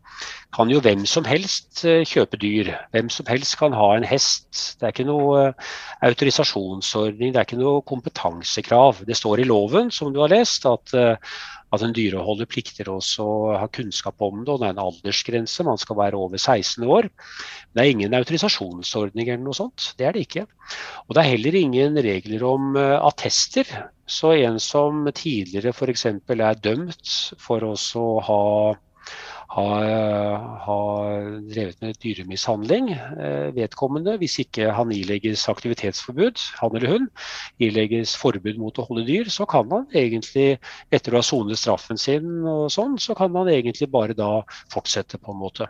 kan 0.53 0.69
jo 0.69 0.83
hvem 0.85 1.07
som 1.09 1.25
helst 1.25 1.85
uh, 1.87 2.03
kjøpe 2.05 2.37
dyr. 2.43 2.75
Hvem 2.93 3.09
som 3.15 3.31
helst 3.31 3.57
kan 3.61 3.73
ha 3.79 3.89
en 3.97 4.05
hest. 4.05 4.77
Det 4.77 4.89
er 4.89 4.93
ikke 4.93 5.09
noe 5.09 5.47
autorisasjonsordning, 6.05 7.33
det 7.33 7.41
er 7.41 7.49
ikke 7.49 7.63
noe 7.63 7.81
kompetansekrav. 7.89 9.01
Det 9.09 9.17
står 9.17 9.41
i 9.41 9.49
loven, 9.49 9.89
som 9.95 10.13
du 10.13 10.21
har 10.21 10.35
lest, 10.35 10.69
at 10.69 10.93
at 11.73 11.83
en 11.85 11.95
dyreholder 11.97 12.49
plikter 12.51 12.91
også 12.93 13.25
å 13.25 13.57
ha 13.57 13.69
kunnskap 13.73 14.21
om 14.25 14.43
det, 14.43 14.53
og 14.53 14.61
det 14.61 14.69
er 14.69 14.75
en 14.75 14.83
aldersgrense. 14.83 15.65
Man 15.65 15.81
skal 15.81 15.99
være 15.99 16.21
over 16.21 16.37
16 16.37 16.85
år. 16.85 17.09
Det 17.73 17.83
er 17.83 17.93
ingen 17.95 18.17
autorisasjonsordning 18.19 19.31
eller 19.31 19.45
noe 19.47 19.57
sånt. 19.57 19.93
Det 19.97 20.09
er 20.09 20.17
det 20.17 20.27
ikke. 20.27 20.45
Og 21.09 21.17
det 21.17 21.25
er 21.25 21.33
heller 21.33 21.59
ingen 21.63 21.97
regler 22.05 22.45
om 22.49 22.77
uh, 22.77 23.01
attester. 23.09 23.69
Så 24.05 24.35
en 24.37 24.61
som 24.61 25.07
tidligere 25.17 25.73
f.eks. 25.73 26.07
er 26.13 26.61
dømt 26.61 27.17
for 27.41 27.65
å 27.65 27.75
ha 28.29 28.43
har, 29.53 29.87
ha 30.65 30.79
drevet 31.45 31.81
med 31.85 31.99
dyremishandling. 32.01 32.89
Eh, 32.95 33.51
vedkommende, 33.57 34.17
hvis 34.21 34.39
ikke 34.45 34.71
han 34.73 34.93
ilegges 34.95 35.45
aktivitetsforbud, 35.53 36.41
han 36.61 36.79
eller 36.79 36.95
hun, 36.95 37.11
ilegges 37.63 38.15
forbud 38.21 38.61
mot 38.63 38.81
å 38.81 38.87
holde 38.89 39.05
dyr, 39.09 39.29
så 39.33 39.47
kan 39.51 39.69
han 39.75 39.87
egentlig, 39.93 40.57
etter 40.93 41.13
å 41.13 41.21
ha 41.21 41.27
sonet 41.27 41.61
straffen 41.61 42.01
sin 42.01 42.33
og 42.49 42.71
sånn, 42.73 42.97
så 43.03 43.17
kan 43.19 43.35
han 43.37 43.53
egentlig 43.53 43.91
bare 43.93 44.17
da 44.17 44.39
fortsette, 44.73 45.21
på 45.23 45.35
en 45.35 45.43
måte. 45.45 45.69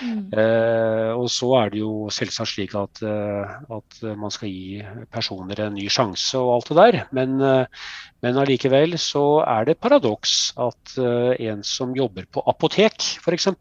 Mm. 0.00 0.28
Eh, 0.32 1.10
og 1.16 1.28
så 1.32 1.48
er 1.60 1.72
det 1.72 1.80
jo 1.82 2.08
selvsagt 2.12 2.52
slik 2.52 2.74
at, 2.78 3.02
eh, 3.04 3.56
at, 3.76 3.98
man 4.18 4.32
skal 4.32 4.50
gi 4.50 4.80
personer 5.12 5.66
en 5.66 5.76
ny 5.76 5.88
sjanse 5.92 6.38
og 6.40 6.54
alt 6.54 6.70
det 6.70 6.78
der. 6.78 6.98
Men, 7.16 7.36
eh, 7.40 7.90
men 8.24 8.40
allikevel 8.42 8.96
så 9.00 9.26
er 9.44 9.68
det 9.68 9.80
paradoks 9.82 10.54
at 10.56 10.96
eh, 11.00 11.50
en 11.50 11.62
som 11.66 11.94
jobber 11.96 12.28
på 12.30 12.44
apotek 12.46 12.98
f.eks., 13.20 13.52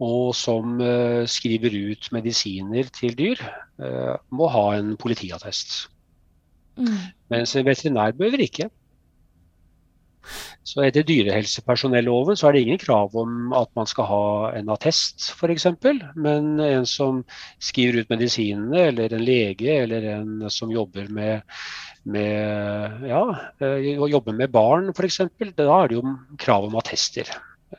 og 0.00 0.30
som 0.32 0.78
skriver 1.28 1.74
ut 1.90 2.06
medisiner 2.16 2.86
til 2.88 3.12
dyr, 3.18 3.40
må 4.32 4.46
ha 4.48 4.62
en 4.78 4.94
politiattest. 4.96 5.74
Mm. 6.80 6.94
Mens 7.28 7.52
en 7.52 7.66
veterinær 7.66 8.14
behøver 8.16 8.46
ikke. 8.46 8.70
Så 10.66 10.84
etter 10.84 11.06
dyrehelsepersonelloven 11.06 12.38
så 12.38 12.48
er 12.48 12.56
det 12.56 12.62
ingen 12.66 12.80
krav 12.82 13.14
om 13.18 13.54
at 13.56 13.70
man 13.78 13.88
skal 13.90 14.08
ha 14.10 14.24
en 14.58 14.70
attest 14.72 15.30
f.eks. 15.34 15.66
Men 16.14 16.60
en 16.62 16.86
som 16.88 17.22
skriver 17.62 18.02
ut 18.02 18.12
medisinene, 18.12 18.86
eller 18.90 19.16
en 19.16 19.24
lege, 19.24 19.80
eller 19.84 20.06
en 20.14 20.48
som 20.52 20.72
jobber 20.72 21.10
med, 21.10 21.42
med 22.04 23.06
ja, 23.10 23.24
jobber 24.14 24.36
med 24.36 24.52
barn 24.54 24.92
f.eks. 24.94 25.22
Da 25.56 25.70
er 25.80 25.90
det 25.90 26.00
jo 26.00 26.16
krav 26.40 26.68
om 26.68 26.78
attester. 26.80 27.30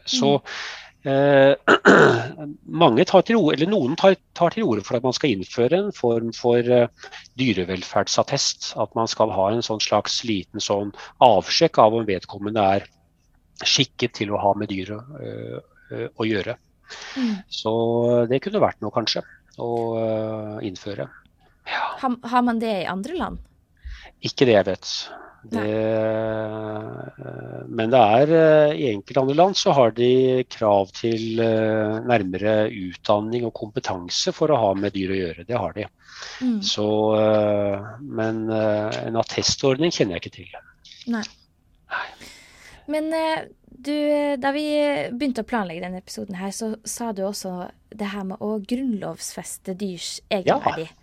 Så 0.07 0.37
Eh, 0.39 0.57
mange 2.83 3.05
tar 3.09 3.23
til 3.25 3.39
orde, 3.39 3.55
eller 3.57 3.71
Noen 3.71 3.95
tar, 3.99 4.15
tar 4.37 4.53
til 4.53 4.67
orde 4.69 4.83
for 4.85 4.97
at 4.97 5.05
man 5.05 5.15
skal 5.17 5.33
innføre 5.33 5.79
en 5.79 5.93
form 5.95 6.31
for 6.37 6.61
uh, 6.61 7.11
dyrevelferdsattest. 7.41 8.73
At 8.81 8.93
man 8.97 9.09
skal 9.11 9.33
ha 9.33 9.49
en 9.51 9.65
sånn 9.65 9.81
slags 9.83 10.21
liten 10.27 10.63
sånn 10.63 10.93
avsjekk 11.25 11.81
av 11.81 11.97
om 11.99 12.07
vedkommende 12.09 12.65
er 12.77 12.89
skikket 13.61 14.15
til 14.17 14.33
å 14.33 14.41
ha 14.41 14.53
med 14.57 14.71
dyr 14.73 14.95
uh, 14.97 15.57
å 15.91 16.27
gjøre. 16.27 16.57
Mm. 17.15 17.35
Så 17.49 17.71
det 18.29 18.41
kunne 18.43 18.61
vært 18.63 18.81
noe, 18.83 18.93
kanskje, 18.93 19.23
å 19.61 19.71
innføre. 20.65 21.07
Ja. 21.69 21.83
Har, 22.01 22.15
har 22.31 22.45
man 22.45 22.59
det 22.61 22.71
i 22.81 22.89
andre 22.89 23.17
land? 23.17 23.41
Ikke 24.25 24.47
det 24.47 24.55
jeg 24.57 24.67
vet. 24.67 24.89
Det, 25.43 25.61
men 27.73 27.89
det 27.89 27.99
er 27.99 28.33
eh, 28.37 28.73
i 28.77 28.89
enkelte 28.91 29.23
andre 29.23 29.35
land 29.39 29.57
så 29.57 29.73
har 29.73 29.93
de 29.97 30.09
krav 30.53 30.91
til 30.93 31.41
eh, 31.41 31.95
nærmere 32.05 32.67
utdanning 32.69 33.47
og 33.47 33.55
kompetanse 33.57 34.33
for 34.37 34.53
å 34.53 34.59
ha 34.61 34.71
med 34.77 34.93
dyr 34.93 35.15
å 35.15 35.17
gjøre. 35.17 35.47
Det 35.47 35.57
har 35.57 35.73
de. 35.77 35.87
Mm. 36.45 36.59
Så, 36.65 36.87
eh, 37.17 37.89
men 38.05 38.43
en 38.51 39.17
attestordning 39.21 39.93
kjenner 39.95 40.19
jeg 40.19 40.25
ikke 40.25 40.37
til. 40.37 40.53
Nei. 41.09 41.25
Nei. 41.91 42.07
Men 42.91 43.09
du, 43.65 43.95
da 44.41 44.51
vi 44.53 44.65
begynte 45.15 45.41
å 45.41 45.47
planlegge 45.47 45.85
denne 45.85 46.01
episoden 46.03 46.37
her, 46.37 46.53
så 46.53 46.75
sa 46.85 47.11
du 47.15 47.23
også 47.25 47.71
det 47.89 48.13
her 48.13 48.25
med 48.27 48.41
å 48.43 48.59
grunnlovfeste 48.61 49.73
dyrs 49.79 50.19
egenverdi. 50.29 50.85
Ja. 50.85 51.00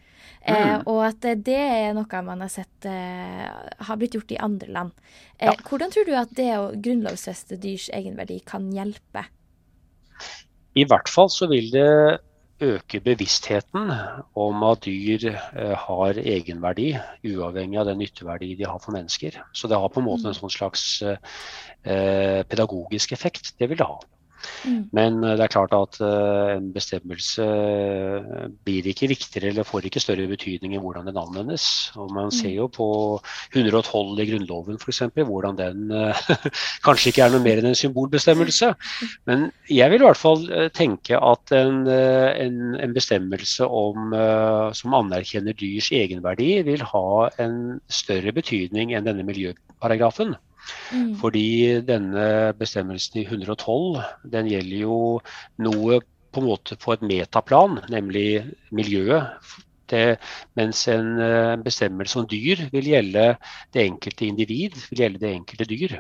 Eh, 0.48 0.68
mm. 0.78 0.86
og 0.88 1.00
at 1.04 1.26
det 1.44 1.58
er 1.58 1.96
noe 1.96 2.22
man 2.24 2.44
har 2.44 2.52
sett 2.52 2.86
eh, 2.88 3.48
har 3.84 3.98
blitt 4.00 4.16
gjort 4.16 4.32
i 4.32 4.40
andre 4.40 4.70
land. 4.72 4.94
Eh, 5.36 5.50
ja. 5.50 5.56
Hvordan 5.68 5.92
tror 5.92 6.08
du 6.08 6.14
at 6.16 6.32
det 6.38 6.52
å 6.56 6.70
grunnlovfeste 6.72 7.58
dyrs 7.60 7.88
egenverdi 7.94 8.40
kan 8.48 8.70
hjelpe? 8.72 9.26
I 10.78 10.86
hvert 10.88 11.10
fall 11.10 11.30
så 11.32 11.48
vil 11.50 11.70
det 11.74 11.88
øke 12.64 12.98
bevisstheten 13.04 13.92
om 14.38 14.64
at 14.66 14.82
dyr 14.86 15.28
eh, 15.30 15.74
har 15.78 16.18
egenverdi, 16.18 16.90
uavhengig 17.28 17.78
av 17.78 17.90
den 17.90 18.00
nytteverdi 18.02 18.54
de 18.58 18.66
har 18.66 18.80
for 18.82 18.96
mennesker. 18.96 19.38
Så 19.52 19.70
det 19.70 19.78
har 19.78 19.92
på 19.92 20.02
en 20.02 20.08
måte 20.08 20.26
en 20.26 20.34
mm. 20.34 20.40
sånn 20.40 20.54
slags 20.54 20.86
eh, 21.06 22.40
pedagogisk 22.48 23.14
effekt. 23.14 23.52
Det 23.60 23.70
vil 23.70 23.78
det 23.78 23.86
ha. 23.86 24.00
Mm. 24.64 24.80
Men 24.96 25.18
eh, 25.24 25.34
det 25.38 25.46
er 25.46 25.52
klart 25.52 25.74
at 25.76 25.98
uh, 26.02 26.54
en 26.56 26.70
bestemmelse 26.74 27.44
eh, 27.44 28.46
blir 28.66 28.88
ikke 28.90 29.10
viktigere 29.10 29.52
eller 29.52 29.66
får 29.66 29.88
ikke 29.88 30.02
større 30.02 30.28
betydning 30.30 30.74
enn 30.74 30.82
hvordan 30.84 31.08
den 31.08 31.20
anvendes. 31.20 31.66
Og 31.98 32.12
Man 32.14 32.32
ser 32.34 32.52
mm. 32.52 32.56
jo 32.56 32.68
på 32.74 32.88
112 33.56 34.22
i 34.22 34.28
Grunnloven 34.30 34.80
f.eks. 34.80 35.02
hvordan 35.18 35.58
den 35.58 35.92
kanskje 36.86 37.12
ikke 37.12 37.26
er 37.26 37.34
noe 37.34 37.44
mer 37.44 37.60
enn 37.60 37.70
en 37.72 37.78
symbolbestemmelse. 37.78 38.72
Men 39.30 39.48
jeg 39.70 39.92
vil 39.92 40.02
i 40.02 40.08
hvert 40.08 40.20
fall 40.20 40.46
tenke 40.74 41.18
at 41.18 41.54
en, 41.56 41.84
en, 41.88 42.58
en 42.78 42.96
bestemmelse 42.96 43.66
om, 43.66 44.12
som 44.76 44.98
anerkjenner 44.98 45.56
dyrs 45.58 45.90
egenverdi, 45.94 46.50
vil 46.66 46.84
ha 46.92 47.08
en 47.42 47.78
større 47.92 48.34
betydning 48.36 48.94
enn 48.96 49.08
denne 49.08 49.26
miljøparagrafen. 49.28 50.36
Mm. 50.92 51.14
Fordi 51.20 51.48
denne 51.86 52.26
bestemmelsen 52.58 53.22
i 53.22 53.26
112 53.26 54.02
den 54.32 54.50
gjelder 54.50 54.84
jo 54.84 54.98
noe 55.64 56.00
på 56.28 56.42
en 56.42 56.48
måte 56.48 56.76
på 56.80 56.94
et 56.94 57.04
metaplan, 57.08 57.80
nemlig 57.92 58.44
miljøet. 58.74 59.38
Det, 59.90 60.04
mens 60.58 60.84
en 60.92 61.16
eh, 61.24 61.54
bestemmelse 61.64 62.20
om 62.20 62.28
dyr 62.30 62.68
vil 62.74 62.92
gjelde 62.92 63.32
det 63.74 63.86
enkelte 63.86 64.28
individ, 64.28 64.78
vil 64.90 65.04
gjelde 65.04 65.24
det 65.24 65.34
enkelte 65.34 65.68
dyr. 65.70 65.98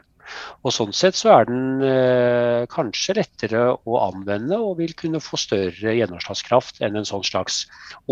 Og 0.66 0.74
Sånn 0.74 0.92
sett 0.96 1.16
så 1.18 1.30
er 1.32 1.48
den 1.48 1.84
eh, 1.84 2.66
kanskje 2.72 3.16
lettere 3.18 3.64
å 3.72 4.00
anvende 4.02 4.58
og 4.60 4.78
vil 4.82 4.94
kunne 4.98 5.22
få 5.24 5.40
større 5.40 5.94
gjennomslagskraft 5.96 6.82
enn 6.84 7.00
en 7.00 7.08
sånn 7.08 7.24
slags 7.26 7.62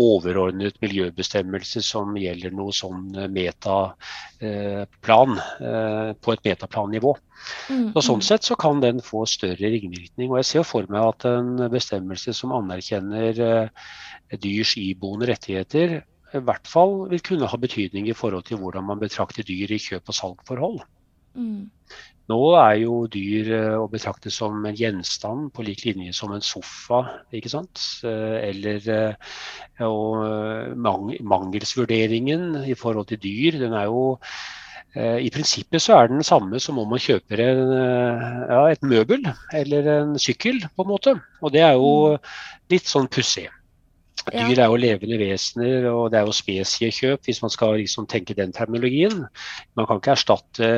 overordnet 0.01 0.79
miljøbestemmelse 0.83 1.83
som 1.85 2.17
gjelder 2.19 2.55
noe 2.57 2.75
sånn 2.75 3.09
metaplan 3.33 5.37
eh, 5.37 6.11
på 6.17 6.35
et 6.35 6.45
metaplannivå. 6.47 7.15
Mm, 7.69 7.91
så 7.93 8.01
sånn 8.01 8.21
mm. 8.21 8.27
sett 8.31 8.47
så 8.47 8.57
kan 8.59 8.81
den 8.83 9.01
få 9.05 9.23
større 9.29 9.71
ringvirkning. 9.73 10.31
Og 10.31 10.41
jeg 10.41 10.49
ser 10.51 10.67
for 10.67 10.89
meg 10.91 11.13
at 11.13 11.27
en 11.29 11.67
bestemmelse 11.73 12.33
som 12.35 12.55
anerkjenner 12.55 13.41
eh, 13.45 13.89
dyrs 14.33 14.75
iboende 14.81 15.29
rettigheter, 15.31 16.01
i 16.35 16.43
hvert 16.43 16.67
fall 16.67 17.07
vil 17.11 17.23
kunne 17.23 17.47
ha 17.47 17.57
betydning 17.59 18.09
i 18.09 18.15
forhold 18.17 18.47
til 18.49 18.59
hvordan 18.59 18.83
man 18.89 18.99
betrakter 18.99 19.47
dyr 19.47 19.71
i 19.71 19.79
kjøp- 19.79 20.11
og 20.11 20.17
salgforhold. 20.17 20.79
Mm. 21.37 21.69
Nå 22.27 22.39
er 22.59 22.73
jo 22.81 22.95
dyr 23.11 23.49
eh, 23.55 23.75
å 23.79 23.87
betrakte 23.91 24.31
som 24.33 24.65
en 24.67 24.75
gjenstand 24.75 25.51
på 25.55 25.63
lik 25.63 25.85
linje 25.85 26.11
som 26.15 26.33
en 26.35 26.43
sofa. 26.43 26.99
ikke 27.31 27.51
sant? 27.53 27.79
Eh, 28.03 28.37
eller 28.49 28.89
eh, 28.91 29.33
og 29.87 30.75
mangelsvurderingen 30.75 32.65
i 32.67 32.75
forhold 32.75 33.07
til 33.13 33.21
dyr, 33.23 33.61
den 33.63 33.77
er 33.77 33.91
jo 33.91 34.07
i 34.97 35.27
prinsippet 35.29 35.83
så 35.83 35.93
er 35.93 36.07
den 36.09 36.23
samme 36.25 36.57
som 36.63 36.79
om 36.81 36.87
man 36.89 37.01
kjøper 37.03 37.41
en, 37.43 37.73
ja, 38.49 38.61
et 38.71 38.81
møbel 38.81 39.27
eller 39.53 39.89
en 39.93 40.15
sykkel, 40.17 40.57
på 40.73 40.85
en 40.85 40.89
måte. 40.89 41.13
Og 41.43 41.53
det 41.53 41.61
er 41.61 41.75
jo 41.77 42.15
mm. 42.15 42.31
litt 42.73 42.89
sånn 42.89 43.05
pussig. 43.13 43.45
Dyr 44.27 44.59
er 44.59 44.67
jo 44.67 44.79
levende 44.79 45.17
vesener, 45.21 45.85
og 45.91 46.09
det 46.11 46.19
er 46.19 46.25
jo 46.27 46.35
spesiekjøp, 46.35 47.21
hvis 47.23 47.39
man 47.43 47.51
skal 47.53 47.77
liksom 47.79 48.07
tenke 48.11 48.35
den 48.35 48.51
terminologien. 48.55 49.21
Man 49.77 49.87
kan 49.87 50.01
ikke 50.01 50.15
erstatte 50.17 50.71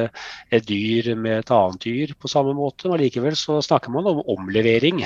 et 0.54 0.68
dyr 0.70 1.16
med 1.18 1.40
et 1.40 1.54
annet 1.56 1.82
dyr 1.86 2.14
på 2.20 2.30
samme 2.30 2.54
måte, 2.58 2.92
men 2.92 3.02
likevel 3.02 3.38
så 3.40 3.58
snakker 3.66 3.94
man 3.96 4.10
om 4.12 4.22
omlevering. 4.36 5.02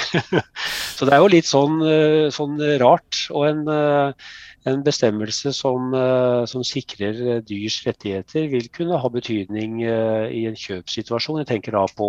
så 0.97 1.07
det 1.07 1.15
er 1.15 1.23
jo 1.23 1.31
litt 1.31 1.47
sånn, 1.47 1.79
eh, 1.87 2.27
sånn 2.35 2.59
rart. 2.83 3.23
Og 3.31 3.47
en 3.47 3.63
eh, 3.71 4.33
en 4.65 4.83
bestemmelse 4.83 5.51
som, 5.53 5.93
eh, 5.93 6.45
som, 6.45 6.63
sikrer 6.63 7.19
eh, 7.27 7.41
dyrs 7.43 7.81
rettigheter, 7.87 8.47
vil 8.51 8.69
kunne 8.75 8.99
ha 8.99 9.09
betydning 9.11 9.81
eh, 9.83 10.27
i 10.31 10.43
en 10.47 10.57
kjøpssituasjon. 10.59 11.41
Jeg 11.41 11.49
tenker 11.51 11.75
da 11.75 11.83
på 11.97 12.07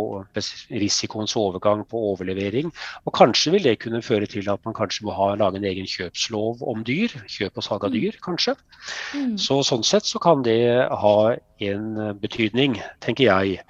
risikoens 0.70 1.34
overgang 1.40 1.84
på 1.90 2.02
overlevering. 2.12 2.70
Og 3.04 3.16
kanskje 3.16 3.56
vil 3.56 3.66
det 3.66 3.80
kunne 3.82 4.02
føre 4.06 4.28
til 4.30 4.50
at 4.52 4.62
man 4.66 4.76
kanskje 4.76 5.08
må 5.08 5.16
ha, 5.18 5.32
lage 5.40 5.58
en 5.58 5.68
egen 5.70 5.88
kjøpslov 5.90 6.62
om 6.62 6.84
dyr. 6.86 7.16
Kjøp 7.26 7.58
og 7.58 7.66
salg 7.66 7.88
av 7.88 7.94
mm. 7.94 7.98
dyr, 7.98 8.20
kanskje. 8.24 8.56
Mm. 9.14 9.34
Så 9.40 9.62
Sånn 9.64 9.86
sett 9.86 10.04
så 10.04 10.20
kan 10.20 10.42
det 10.44 10.60
ha 11.00 11.18
en 11.64 11.86
betydning, 12.20 12.76
tenker 13.00 13.30
jeg. 13.30 13.62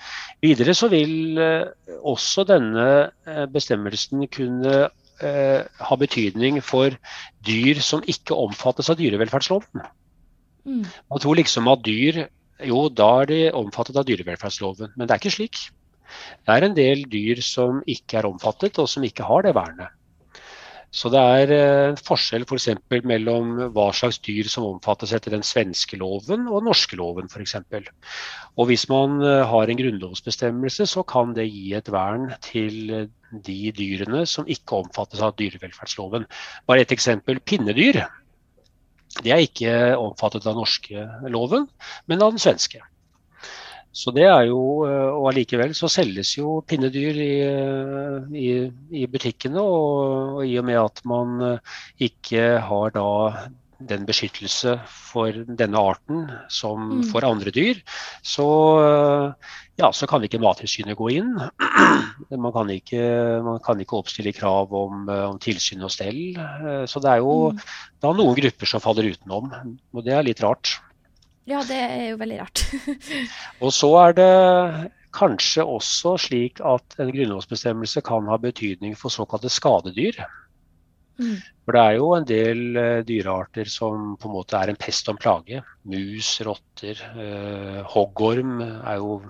Videre 0.43 0.75
så 0.75 0.89
vil 0.91 1.39
også 2.03 2.43
denne 2.49 3.47
bestemmelsen 3.53 4.27
kunne 4.35 4.89
eh, 5.27 5.85
ha 5.89 5.99
betydning 6.01 6.61
for 6.65 6.95
dyr 7.47 7.81
som 7.85 8.05
ikke 8.11 8.37
omfattes 8.37 8.91
av 8.93 8.99
dyrevelferdsloven. 9.01 9.85
Mm. 10.65 10.85
Man 10.85 11.23
tror 11.23 11.41
liksom 11.41 11.69
at 11.73 11.85
dyr 11.87 12.27
Jo, 12.65 12.85
da 12.89 13.09
er 13.21 13.27
de 13.27 13.39
omfattet 13.59 13.97
av 13.99 14.05
dyrevelferdsloven, 14.07 14.93
men 14.95 15.09
det 15.11 15.17
er 15.17 15.21
ikke 15.21 15.33
slik. 15.35 15.59
Det 16.47 16.55
er 16.55 16.65
en 16.65 16.77
del 16.77 17.03
dyr 17.11 17.41
som 17.43 17.81
ikke 17.91 18.21
er 18.21 18.29
omfattet, 18.29 18.79
og 18.79 18.87
som 18.89 19.03
ikke 19.05 19.27
har 19.27 19.43
det 19.43 19.57
vernet. 19.57 19.91
Så 20.95 21.11
det 21.11 21.19
er 21.19 21.51
en 21.51 21.97
eh, 21.97 22.03
forskjell 22.07 22.45
f.eks. 22.47 22.69
For 22.87 23.07
mellom 23.11 23.55
hva 23.75 23.89
slags 23.97 24.21
dyr 24.23 24.47
som 24.51 24.69
omfattes 24.69 25.15
etter 25.17 25.35
den 25.35 25.43
svenske 25.47 25.99
loven 25.99 26.47
og 26.47 26.61
den 26.61 26.69
norske 26.71 26.99
loven 27.01 27.27
f.eks. 27.27 27.57
Og 28.55 28.71
hvis 28.71 28.87
man 28.93 29.19
eh, 29.27 29.43
har 29.51 29.71
en 29.71 29.81
grunnlovsbestemmelse, 29.81 30.87
så 30.93 31.03
kan 31.03 31.35
det 31.35 31.49
gi 31.51 31.73
et 31.75 31.91
vern 31.91 32.29
til 32.47 32.95
eh, 32.95 33.11
de 33.35 33.59
dyrene 33.75 34.23
som 34.31 34.47
ikke 34.47 34.85
omfattes 34.85 35.25
av 35.25 35.35
dyrevelferdsloven. 35.41 36.29
Bare 36.71 36.87
et 36.87 36.95
eksempel. 36.95 37.43
Pinnedyr. 37.43 38.05
Det 39.19 39.35
er 39.35 39.43
ikke 39.43 39.75
omfattet 39.99 40.47
av 40.47 40.53
den 40.55 40.63
norske 40.63 41.09
loven, 41.31 41.67
men 42.07 42.23
av 42.23 42.35
den 42.35 42.43
svenske. 42.43 42.83
Så 43.95 44.11
det 44.15 44.27
er 44.27 44.49
jo, 44.51 44.85
eh, 44.89 45.11
Og 45.15 45.31
allikevel 45.31 45.75
så 45.79 45.89
selges 45.93 46.35
jo 46.37 46.59
pinnedyr 46.67 47.19
i, 47.23 47.35
eh, 47.47 48.31
i, 48.35 48.49
i 48.91 49.07
butikkene. 49.07 49.61
Og, 49.63 50.41
og, 50.41 50.47
i 50.47 50.57
og 50.59 50.67
med 50.67 50.81
at 50.83 51.05
man 51.07 51.37
eh, 51.53 51.77
ikke 52.11 52.49
har 52.67 52.97
da 52.97 53.11
den 53.85 54.07
beskyttelse 54.09 54.79
for 54.89 55.35
denne 55.59 55.79
arten 55.79 56.25
som 56.49 56.87
mm. 56.89 57.01
for 57.11 57.27
andre 57.27 57.51
dyr, 57.53 57.81
så, 58.25 58.47
ja, 59.77 59.91
så 59.93 60.07
kan 60.09 60.25
ikke 60.25 60.39
Mattilsynet 60.41 60.97
gå 60.97 61.11
inn. 61.19 61.35
Man 62.45 62.55
kan 62.55 62.71
ikke, 62.71 63.03
man 63.45 63.59
kan 63.61 63.83
ikke 63.83 63.99
oppstille 63.99 64.33
krav 64.33 64.73
om, 64.79 65.05
om, 65.11 65.37
tilsyn 65.43 65.83
og 65.85 65.93
stell. 65.93 66.39
Så 66.89 67.03
det 67.03 67.11
er 67.11 67.21
jo 67.21 67.51
mm. 67.53 67.61
da 68.01 68.15
noen 68.17 68.39
grupper 68.39 68.71
som 68.71 68.83
faller 68.85 69.11
utenom. 69.11 69.51
Og 69.93 70.07
det 70.07 70.15
er 70.17 70.25
litt 70.25 70.41
rart. 70.47 70.79
Ja, 71.49 71.61
det 71.69 71.77
er 71.77 72.07
jo 72.13 72.21
veldig 72.21 72.39
rart. 72.41 72.63
og 73.65 73.73
så 73.77 73.91
er 74.01 74.15
det 74.17 74.31
kanskje 75.15 75.67
også 75.69 76.17
slik 76.19 76.63
at 76.65 76.97
en 77.03 77.13
grunnlovsbestemmelse 77.15 78.03
kan 78.07 78.27
ha 78.31 78.39
betydning 78.41 78.97
for 78.99 79.13
såkalte 79.13 79.53
skadedyr. 79.53 80.19
Mm. 81.21 81.37
For 81.63 81.77
det 81.77 81.83
er 81.83 81.97
jo 82.01 82.09
en 82.17 82.27
del 82.27 82.63
uh, 82.75 83.03
dyrearter 83.07 83.69
som 83.71 84.17
på 84.19 84.29
en 84.29 84.35
måte 84.35 84.59
er 84.59 84.73
en 84.73 84.81
pest 84.81 85.07
og 85.09 85.15
en 85.15 85.21
plage. 85.23 85.61
Mus, 85.87 86.33
rotter, 86.47 86.99
uh, 87.15 87.85
hoggorm 87.93 88.59
er 88.65 88.99
jo 88.99 89.21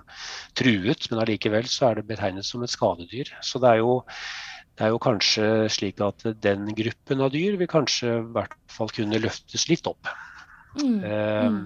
truet, 0.57 1.09
men 1.11 1.21
allikevel 1.21 1.69
så 1.69 1.91
er 1.91 1.99
det 1.99 2.09
betegnet 2.09 2.47
som 2.47 2.65
et 2.65 2.73
skadedyr. 2.73 3.35
Så 3.45 3.61
det 3.61 3.75
er 3.75 3.83
jo 3.83 4.01
det 4.75 4.83
er 4.83 4.91
jo 4.91 4.99
kanskje 4.99 5.45
slik 5.71 6.01
at 6.03 6.25
den 6.43 6.67
gruppen 6.75 7.21
av 7.23 7.29
dyr 7.31 7.55
vil 7.61 7.69
kanskje 7.71 8.09
i 8.17 8.23
hvert 8.35 8.57
fall 8.71 8.89
kunne 8.91 9.21
løftes 9.23 9.69
litt 9.69 9.87
opp. 9.87 10.09
Mm. 10.81 11.01
Um, 11.03 11.59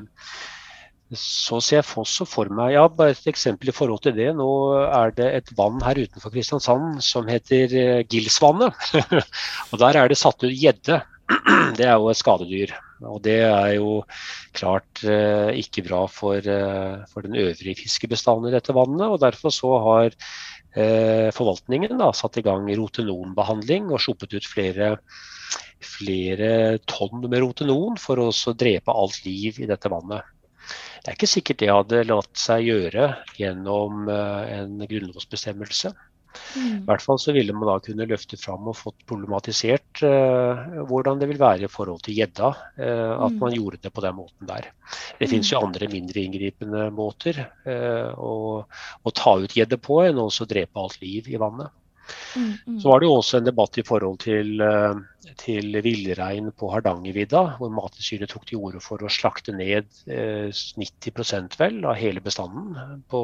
så 1.18 1.58
ser 1.66 1.80
jeg 1.80 1.98
også 1.98 2.26
for 2.30 2.52
meg 2.54 2.76
ja, 2.76 2.84
bare 2.86 3.16
et 3.16 3.30
eksempel 3.32 3.72
i 3.72 3.74
forhold 3.74 4.04
til 4.06 4.14
det. 4.18 4.28
Nå 4.38 4.50
er 4.86 5.16
det 5.18 5.30
et 5.40 5.54
vann 5.58 5.80
her 5.82 5.98
utenfor 5.98 6.34
Kristiansand 6.34 7.00
som 7.06 7.30
heter 7.30 7.74
eh, 7.74 8.04
Gilsvannet. 8.06 8.78
og 9.72 9.80
Der 9.82 9.98
er 9.98 10.12
det 10.12 10.20
satt 10.22 10.46
ut 10.46 10.54
gjedde. 10.54 11.02
Det 11.78 11.86
er 11.86 11.98
jo 11.98 12.10
et 12.10 12.18
skadedyr. 12.18 12.72
Og 13.08 13.22
det 13.24 13.38
er 13.46 13.74
jo 13.78 14.02
klart 14.58 15.04
eh, 15.08 15.54
ikke 15.62 15.86
bra 15.88 16.02
for, 16.12 16.42
eh, 16.42 16.96
for, 17.12 17.24
den 17.24 17.38
øvrige 17.40 17.78
fiskebestanden 17.80 18.50
i 18.50 18.56
dette 18.56 18.76
vannet. 18.76 19.06
og 19.08 19.22
Derfor 19.22 19.54
så 19.56 19.72
har 19.86 20.10
eh, 20.10 21.30
forvaltningen 21.36 21.96
da, 22.02 22.12
satt 22.18 22.42
i 22.42 22.46
gang 22.46 22.68
rotenonbehandling 22.68 23.92
og 23.94 24.04
sluppet 24.04 24.36
ut 24.36 24.50
flere, 24.50 24.98
flere 25.84 26.80
tonn 26.90 27.24
med 27.26 27.42
rotenon 27.44 27.98
for 28.02 28.22
å 28.22 28.30
drepe 28.54 28.94
alt 28.94 29.24
liv 29.26 29.60
i 29.60 29.70
dette 29.70 29.92
vannet. 29.92 30.28
Det 31.00 31.14
er 31.14 31.16
ikke 31.16 31.32
sikkert 31.32 31.62
det 31.62 31.72
hadde 31.72 32.06
latt 32.10 32.36
seg 32.38 32.68
gjøre 32.68 33.10
gjennom 33.40 34.10
eh, 34.12 34.56
en 34.60 34.78
grunnlovsbestemmelse. 34.84 35.94
Mm. 36.56 36.84
I 36.84 36.86
hvert 36.86 37.04
fall 37.04 37.20
så 37.22 37.34
ville 37.34 37.54
man 37.56 37.68
da 37.70 37.78
kunne 37.84 38.08
løfte 38.10 38.38
fram 38.40 38.68
og 38.70 38.78
fått 38.78 39.02
problematisert 39.10 40.02
uh, 40.06 40.84
hvordan 40.90 41.22
det 41.22 41.30
vil 41.32 41.42
være 41.42 41.66
i 41.66 41.72
forhold 41.72 42.04
til 42.06 42.20
gjedda. 42.20 42.52
Uh, 42.78 43.16
at 43.26 43.34
mm. 43.34 43.40
man 43.42 43.56
gjorde 43.56 43.82
det 43.84 43.94
på 43.94 44.04
den 44.06 44.18
måten 44.18 44.50
der. 44.50 44.70
Det 45.18 45.26
mm. 45.26 45.32
finnes 45.34 45.52
jo 45.52 45.62
andre 45.62 45.90
mindre 45.92 46.24
inngripende 46.24 46.86
måter 46.96 47.42
uh, 47.66 48.14
å, 48.14 48.34
å, 49.02 49.16
ta 49.18 49.36
ut 49.42 49.58
gjedde 49.58 49.82
på 49.82 50.04
enn 50.06 50.22
å 50.22 50.30
drepe 50.30 50.82
alt 50.82 51.00
liv 51.02 51.30
i 51.34 51.42
vannet. 51.42 51.74
Mm, 52.36 52.52
mm. 52.66 52.76
Så 52.82 52.90
var 52.92 53.02
det 53.02 53.10
jo 53.10 53.16
også 53.18 53.40
en 53.40 53.48
debatt 53.48 53.80
i 53.80 53.86
forhold 53.86 54.20
til, 54.24 54.62
eh, 54.64 55.34
til 55.40 55.80
villrein 55.86 56.52
på 56.56 56.70
Hardangervidda, 56.74 57.42
hvor 57.60 57.74
Mattilsynet 57.74 58.32
tok 58.32 58.46
til 58.50 58.62
orde 58.62 58.82
for 58.84 59.02
å 59.02 59.12
slakte 59.14 59.56
ned 59.56 59.90
90 60.08 61.34
eh, 61.34 61.60
vel 61.60 61.82
av 61.90 61.98
hele 62.00 62.24
bestanden 62.26 63.04
på, 63.10 63.22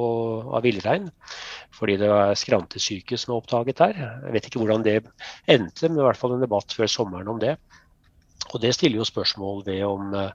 av 0.51 0.65
villrein. 0.65 1.09
Fordi 1.75 1.97
det 2.01 2.11
var 2.11 2.35
skrantesyke 2.39 3.19
som 3.19 3.33
er 3.33 3.41
oppdaget 3.41 3.81
der. 3.81 4.03
Jeg 4.27 4.37
vet 4.37 4.49
ikke 4.49 4.63
hvordan 4.63 4.85
det 4.85 4.99
endte, 5.47 5.89
men 5.89 6.01
i 6.01 6.07
hvert 6.07 6.19
fall 6.19 6.37
en 6.37 6.45
debatt 6.45 6.75
før 6.75 6.91
sommeren 6.91 7.35
om 7.35 7.41
det. 7.41 7.57
Og 8.53 8.61
Det 8.61 8.75
stiller 8.75 9.01
jo 9.01 9.07
spørsmål 9.07 9.65
ved 9.65 9.83
om, 9.83 10.13
eh, 10.13 10.31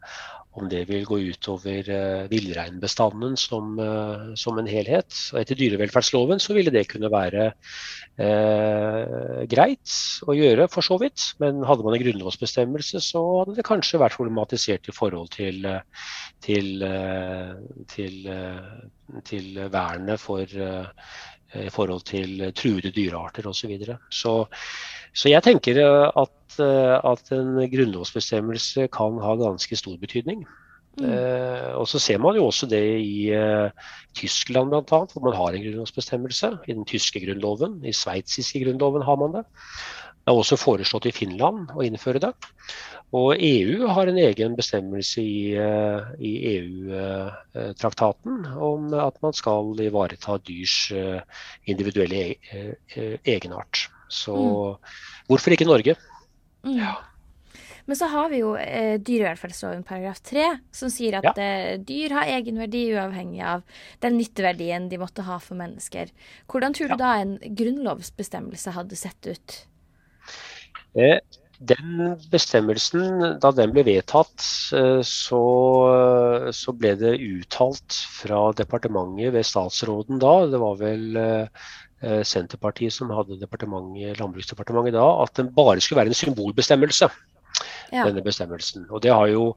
om 0.58 0.66
det 0.70 0.82
vil 0.88 1.04
gå 1.06 1.18
utover 1.30 1.86
uh, 1.94 2.24
villreinbestanden 2.30 3.36
som, 3.38 3.76
uh, 3.78 4.32
som, 4.38 4.58
en 4.58 4.70
helhet. 4.70 5.14
Og 5.30 5.40
etter 5.42 5.58
dyrevelferdsloven 5.58 6.42
så 6.42 6.56
ville 6.56 6.72
det 6.74 6.88
kunne 6.90 7.10
være 7.12 7.52
uh, 7.54 9.42
greit 9.50 9.94
å 10.26 10.34
gjøre, 10.34 10.66
for 10.72 10.86
så 10.86 10.98
vidt. 11.02 11.30
Men 11.42 11.62
hadde 11.68 11.86
man 11.86 11.94
en 11.94 12.02
grunnlovsbestemmelse, 12.02 13.02
så 13.04 13.22
hadde 13.40 13.58
det 13.60 13.66
kanskje 13.68 14.02
vært 14.02 14.18
problematisert 14.18 14.90
i 14.90 14.96
forhold 14.96 15.30
til, 15.36 15.68
til, 16.42 16.86
til, 17.94 18.30
til 19.30 19.60
vernet 19.70 20.22
for 20.22 20.58
i 21.50 21.70
forhold 21.74 22.04
til 22.06 22.44
truede 22.54 22.92
dyrearter 22.94 23.48
osv. 23.50 23.72
Så, 23.82 23.96
så 24.22 24.34
Så 25.14 25.29
jeg 25.29 25.42
tenker 25.42 25.81
at 26.11 26.31
Eh, 26.59 26.96
at 27.12 27.31
en 27.35 27.61
grunnlovsbestemmelse 27.70 28.88
kan 28.94 29.20
ha 29.23 29.37
ganske 29.38 29.77
stor 29.79 29.96
betydning. 30.01 30.44
Mm. 30.99 31.07
Eh, 31.07 31.70
og 31.79 31.87
så 31.88 32.01
ser 32.03 32.18
man 32.18 32.37
jo 32.37 32.49
også 32.49 32.66
det 32.66 32.83
i 32.99 33.31
eh, 33.31 33.70
Tyskland 34.18 34.73
bl.a., 34.73 34.83
hvor 35.12 35.25
man 35.25 35.37
har 35.38 35.55
en 35.55 35.62
grunnlovsbestemmelse. 35.64 36.53
I 36.66 36.73
den 36.75 36.85
tyske 36.85 37.23
grunnloven, 37.23 37.81
i 37.87 37.92
sveitsiske 37.94 38.64
grunnloven 38.64 39.07
har 39.07 39.16
man 39.20 39.38
det. 39.38 39.44
Det 40.20 40.35
er 40.35 40.42
også 40.42 40.59
foreslått 40.61 41.07
i 41.09 41.14
Finland 41.16 41.70
å 41.73 41.85
innføre 41.87 42.20
det. 42.23 42.35
Og 43.16 43.40
EU 43.42 43.87
har 43.90 44.07
en 44.07 44.18
egen 44.23 44.53
bestemmelse 44.55 45.23
i, 45.23 45.57
uh, 45.59 46.12
i 46.23 46.35
EU-traktaten 46.53 48.44
om 48.55 48.92
at 48.94 49.16
man 49.25 49.35
skal 49.35 49.73
ivareta 49.83 50.37
dyrs 50.46 50.92
individuelle 51.66 52.37
e 52.55 53.16
egenart. 53.25 53.88
Så 54.11 54.35
mm. 54.35 54.90
hvorfor 55.31 55.55
ikke 55.55 55.68
Norge? 55.68 55.96
Mm. 56.66 56.77
Ja. 56.81 56.96
Men 57.90 57.99
så 57.99 58.07
har 58.12 58.29
vi 58.31 58.42
jo 58.42 58.53
eh, 58.55 59.01
dyrevelferdsloven 59.03 59.83
paragraf 59.87 60.20
3, 60.29 60.44
som 60.75 60.92
sier 60.92 61.16
at 61.18 61.27
ja. 61.27 61.33
eh, 61.42 61.73
dyr 61.83 62.14
har 62.14 62.31
egenverdi 62.37 62.85
uavhengig 62.94 63.42
av 63.42 63.64
den 64.05 64.14
nytteverdien 64.20 64.87
de 64.92 65.01
måtte 65.01 65.25
ha 65.27 65.40
for 65.42 65.59
mennesker. 65.59 66.12
Hvordan 66.51 66.77
tror 66.77 66.92
du 66.92 66.94
ja. 66.94 67.01
da 67.01 67.11
en 67.18 67.35
grunnlovsbestemmelse 67.42 68.77
hadde 68.77 69.01
sett 69.01 69.31
ut? 69.33 69.57
Eh, 70.94 71.18
den 71.59 72.14
bestemmelsen, 72.33 73.40
da 73.42 73.51
den 73.59 73.75
ble 73.75 73.83
vedtatt, 73.90 74.38
eh, 74.77 75.03
så, 75.03 75.42
så, 76.55 76.77
ble 76.79 76.94
det 77.01 77.16
uttalt 77.18 77.99
fra 78.20 78.46
departementet 78.57 79.35
ved 79.35 79.51
statsråden 79.51 80.23
da, 80.23 80.37
det 80.53 80.62
var 80.62 80.79
vel 80.81 81.09
Eh, 81.20 81.46
Senterpartiet 82.00 82.94
som 82.94 83.10
hadde 83.12 83.36
Landbruksdepartementet 83.40 84.96
da, 84.96 85.08
at 85.20 85.34
den 85.36 85.50
bare 85.52 85.80
skulle 85.84 86.00
være 86.00 86.14
en 86.14 86.22
symbolbestemmelse. 86.22 87.10
Ja. 87.90 88.04
denne 88.06 88.22
bestemmelsen. 88.22 88.86
Og 88.90 89.02
det 89.02 89.10
har 89.10 89.26
jo 89.26 89.50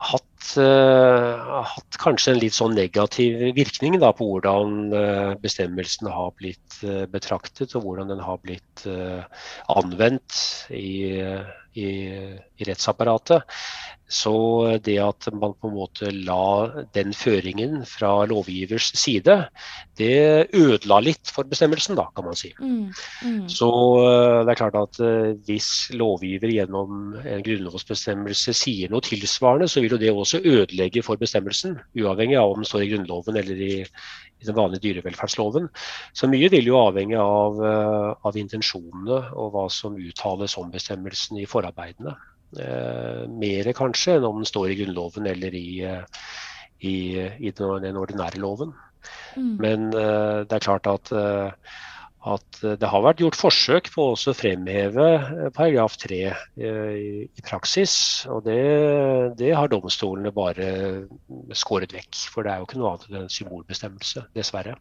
hatt, 0.00 0.52
uh, 0.56 1.60
hatt, 1.68 1.98
kanskje 2.00 2.34
en 2.34 2.40
litt 2.40 2.56
sånn 2.56 2.74
negativ 2.76 3.36
virkning 3.56 3.98
da, 4.00 4.12
på 4.16 4.26
hvordan 4.30 4.94
uh, 4.94 5.34
bestemmelsen 5.42 6.08
har 6.08 6.32
blitt 6.40 6.78
uh, 6.86 7.04
betraktet, 7.12 7.76
og 7.76 7.84
hvordan 7.84 8.14
den 8.14 8.24
har 8.24 8.40
blitt 8.40 8.86
anvendt 9.70 10.38
i, 10.72 11.20
i, 11.76 11.88
i 12.24 12.68
rettsapparatet. 12.68 13.44
Så 14.10 14.34
det 14.82 14.96
at 15.02 15.28
man 15.32 15.54
på 15.54 15.70
en 15.70 15.76
måte 15.76 16.10
la 16.10 16.82
den 16.96 17.12
føringen 17.14 17.84
fra 17.86 18.24
lovgivers 18.26 18.90
side, 18.98 19.36
det 20.00 20.50
ødela 20.56 20.98
litt 21.04 21.30
for 21.30 21.46
bestemmelsen, 21.46 21.94
da, 21.98 22.08
kan 22.16 22.26
man 22.26 22.38
si. 22.38 22.50
Mm, 22.58 22.90
mm. 23.22 23.44
Så 23.52 23.70
eh, 24.02 24.40
det 24.44 24.54
er 24.54 24.58
klart 24.58 24.78
at 24.80 24.98
eh, 25.04 25.36
hvis 25.46 25.70
lovgiver 25.94 26.50
gjennom 26.50 27.14
en 27.20 27.44
grunnlovsbestemmelse 27.46 28.54
sier 28.56 28.90
noe 28.90 29.04
tilsvarende, 29.06 29.70
så 29.70 29.84
vil 29.84 29.94
jo 29.94 30.00
det 30.02 30.10
også 30.10 30.42
ødelegge 30.42 31.04
for 31.06 31.20
bestemmelsen, 31.20 31.78
uavhengig 31.94 32.40
av 32.40 32.56
om 32.56 32.64
den 32.64 32.68
står 32.68 32.86
i 32.86 32.90
Grunnloven 32.90 33.38
eller 33.38 33.62
i, 33.62 33.72
i 33.84 34.48
den 34.48 34.58
vanlige 34.58 34.88
dyrevelferdsloven. 34.88 35.70
Så 36.16 36.30
mye 36.30 36.50
vil 36.52 36.66
jo 36.66 36.80
avhenge 36.80 37.20
av, 37.22 37.62
eh, 37.62 38.10
av 38.26 38.42
intensjonene 38.42 39.22
og 39.38 39.54
hva 39.54 39.68
som 39.70 39.98
uttales 40.00 40.58
om 40.58 40.74
bestemmelsen 40.74 41.38
i 41.38 41.48
forarbeidene. 41.50 42.16
Eh, 42.58 43.26
mer 43.30 43.68
kanskje 43.78 44.16
enn 44.18 44.26
om 44.26 44.40
den 44.40 44.48
står 44.48 44.72
i 44.72 44.80
Grunnloven 44.80 45.28
eller 45.30 45.54
i, 45.54 45.82
eh, 45.86 46.24
i, 46.82 46.96
i 47.46 47.52
den 47.54 48.00
ordinære 48.00 48.42
loven. 48.42 48.74
Mm. 49.36 49.54
Men 49.62 49.86
eh, 49.94 50.42
det 50.48 50.56
er 50.56 50.64
klart 50.64 50.88
at, 50.90 51.12
at 52.26 52.58
det 52.60 52.90
har 52.90 53.04
vært 53.04 53.22
gjort 53.22 53.38
forsøk 53.38 53.92
på 53.94 54.08
å 54.12 54.34
fremheve 54.36 55.06
paragraf 55.54 55.94
3 56.02 56.18
i, 56.26 56.72
i 57.30 57.46
praksis. 57.46 57.94
Og 58.26 58.42
det, 58.48 58.58
det, 59.38 59.54
har 59.54 59.70
domstolene 59.70 60.34
bare 60.34 60.72
skåret 61.54 61.94
vekk. 61.94 62.26
For 62.34 62.44
det 62.44 62.52
er 62.52 62.64
jo 62.64 62.68
ikke 62.68 62.82
noe 62.82 62.96
annet 62.96 63.12
enn 63.12 63.22
en 63.22 63.32
symbolbestemmelse, 63.32 64.26
dessverre. 64.34 64.74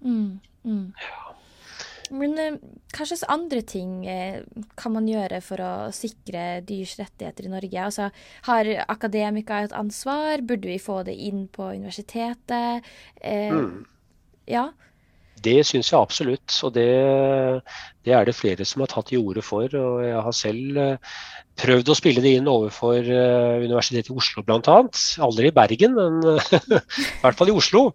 Mm. 0.00 0.38
Mm. 0.62 0.86
Ja. 0.94 1.29
Men 2.10 2.34
eh, 2.42 2.58
hva 2.94 3.06
slags 3.06 3.22
andre 3.30 3.62
ting 3.66 4.02
eh, 4.10 4.42
kan 4.78 4.94
man 4.96 5.08
gjøre 5.08 5.40
for 5.44 5.62
å 5.62 5.72
sikre 5.94 6.60
dyrs 6.66 6.96
rettigheter 6.98 7.46
i 7.46 7.52
Norge? 7.52 7.86
Altså, 7.86 8.10
har 8.48 8.70
akademikere 8.90 9.70
et 9.70 9.78
ansvar? 9.78 10.42
Burde 10.46 10.70
vi 10.72 10.80
få 10.82 11.00
det 11.06 11.14
inn 11.14 11.46
på 11.52 11.70
universitetet? 11.70 12.86
Eh, 13.22 13.54
mm. 13.54 13.84
Ja. 14.50 14.70
Det 15.40 15.62
syns 15.64 15.88
jeg 15.88 15.96
absolutt, 15.96 16.52
og 16.66 16.74
det, 16.74 16.90
det, 18.04 18.12
er 18.12 18.26
det 18.28 18.36
flere 18.36 18.66
som 18.68 18.82
har 18.84 18.90
tatt 18.92 19.08
til 19.08 19.22
orde 19.22 19.44
for. 19.46 19.70
og 19.72 20.02
Jeg 20.04 20.26
har 20.26 20.36
selv 20.36 20.82
eh, 20.82 21.22
prøvd 21.62 21.94
å 21.94 21.96
spille 21.96 22.24
det 22.24 22.34
inn 22.40 22.50
overfor 22.50 23.06
Universitetet 23.06 24.10
i 24.10 24.18
Oslo 24.18 24.44
bl.a. 24.44 24.82
Aldri 25.24 25.48
i 25.48 25.56
Bergen, 25.56 25.96
men 25.96 26.20
i 26.74 27.08
hvert 27.22 27.38
fall 27.38 27.54
i 27.54 27.56
Oslo. 27.56 27.86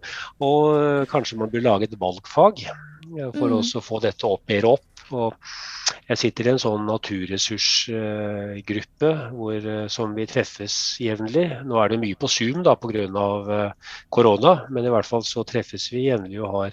Og 0.42 1.06
kanskje 1.12 1.38
man 1.38 1.52
bør 1.52 1.68
lage 1.68 1.90
et 1.90 2.00
valgfag 2.00 2.64
for 3.36 3.52
mm. 3.52 3.58
å 3.78 3.82
få 3.84 4.00
dette 4.04 4.26
opp 4.28 4.48
mer 4.50 4.68
opp. 4.68 4.95
Og 5.14 5.34
jeg 6.06 6.20
sitter 6.20 6.46
i 6.46 6.50
en 6.52 6.60
sånn 6.62 6.84
naturressursgruppe 6.86 9.08
hvor, 9.34 9.64
som 9.90 10.12
vi 10.14 10.26
treffes 10.30 10.76
jevnlig. 11.02 11.46
Nå 11.66 11.74
er 11.82 11.88
det 11.90 11.98
mye 12.02 12.14
på 12.18 12.28
Zoom 12.30 12.62
da 12.66 12.72
pga. 12.78 13.06
korona, 14.10 14.52
men 14.70 14.84
i 14.86 14.90
hvert 14.92 15.08
fall 15.08 15.24
så 15.26 15.44
treffes 15.46 15.92
vi 15.92 16.06
jevnlig 16.06 16.40
og 16.42 16.50
har, 16.54 16.70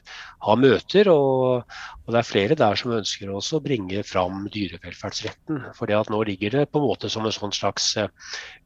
har 0.48 0.58
møter. 0.62 1.10
Og, 1.14 1.64
og, 2.04 2.10
det 2.14 2.20
er 2.22 2.30
flere 2.30 2.56
der 2.60 2.76
som 2.80 2.92
ønsker 2.94 3.30
også 3.34 3.58
å 3.58 3.66
bringe 3.66 4.04
fram 4.06 4.48
dyrevelferdsretten. 4.54 5.56
For 5.78 5.86
nå 5.90 6.24
ligger 6.30 6.50
det 6.60 6.72
på 6.72 6.80
en 6.80 6.88
måte 6.88 7.10
som 7.10 7.26
en 7.26 7.34
sånn 7.34 7.54
slags 7.56 7.86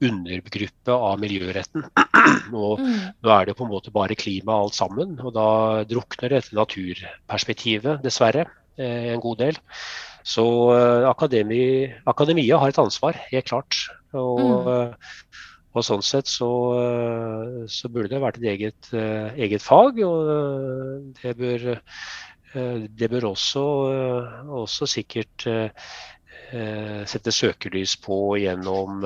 undergruppe 0.03 0.91
av 0.91 1.19
miljøretten. 1.23 1.81
Og 2.65 2.79
mm. 2.83 2.99
nå 3.23 3.29
er 3.33 3.43
det 3.47 3.55
på 3.57 3.63
en 3.65 3.71
måte 3.71 3.91
bare 3.95 4.15
klima 4.19 4.53
alt 4.61 4.75
sammen. 4.75 5.19
Og 5.23 5.31
da 5.35 5.49
drukner 5.87 6.29
dette 6.35 6.55
naturperspektivet, 6.57 8.03
dessverre, 8.03 8.43
eh, 8.47 8.66
en 8.83 9.23
god 9.23 9.41
del. 9.41 9.59
Så 10.27 10.45
eh, 10.75 11.07
akademi, 11.09 11.61
akademia 12.05 12.59
har 12.61 12.73
et 12.73 12.81
ansvar, 12.81 13.19
helt 13.31 13.47
klart. 13.47 13.77
Og, 14.13 14.41
mm. 14.41 14.71
Eh, 14.73 15.43
og 15.77 15.85
sånn 15.85 16.01
sett 16.01 16.25
så, 16.25 16.49
så, 17.69 17.89
burde 17.93 18.09
det 18.09 18.21
vært 18.23 18.39
et 18.39 18.47
eget, 18.49 18.87
eget 19.37 19.61
fag. 19.61 19.99
Og 20.01 21.11
det 21.19 21.35
bør, 21.37 21.65
det 22.97 23.09
bør 23.11 23.27
også, 23.29 23.65
også 24.57 24.87
sikkert 24.89 25.45
sette 27.11 27.35
søkelys 27.35 27.93
på 28.01 28.17
gjennom 28.41 29.05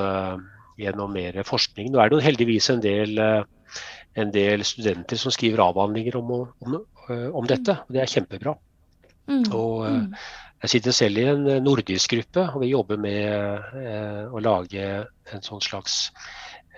gjennom 0.81 1.13
mer 1.13 1.39
forskning. 1.47 1.91
Nå 1.91 2.01
er 2.01 2.09
det 2.09 2.17
jo 2.17 2.25
heldigvis 2.25 2.69
en 2.73 2.83
del, 2.83 3.17
eh, 3.19 3.79
en 4.21 4.33
del 4.33 4.65
studenter 4.67 5.19
som 5.19 5.33
skriver 5.33 5.63
avhandlinger 5.63 6.17
om, 6.19 6.33
om, 6.61 6.79
eh, 7.09 7.29
om 7.29 7.47
dette, 7.47 7.77
og 7.85 7.95
det 7.95 8.03
er 8.03 8.13
kjempebra. 8.15 8.55
Mm. 9.31 9.43
Og 9.57 9.85
eh, 9.87 9.99
mm. 10.03 10.15
Jeg 10.61 10.75
sitter 10.75 10.93
selv 10.93 11.17
i 11.17 11.23
en 11.25 11.47
nordisk 11.65 12.11
gruppe, 12.13 12.43
og 12.53 12.61
vi 12.61 12.67
jobber 12.69 12.99
med 13.01 14.29
å 14.29 14.41
lage 14.45 14.83
en 15.33 15.41
sånn 15.41 15.63
slags 15.65 16.11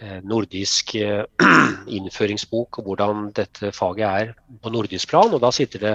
Eh, 0.04 0.20
nordisk 0.26 0.96
eh, 0.98 1.22
innføringsbok 1.98 2.80
og 2.80 2.88
hvordan 2.88 3.28
dette 3.38 3.70
faget 3.78 4.08
er 4.08 4.32
på 4.64 4.72
nordisk 4.74 5.12
plan. 5.12 5.32
Og 5.32 5.40
da 5.44 5.52
sitter 5.54 5.84
det 5.84 5.94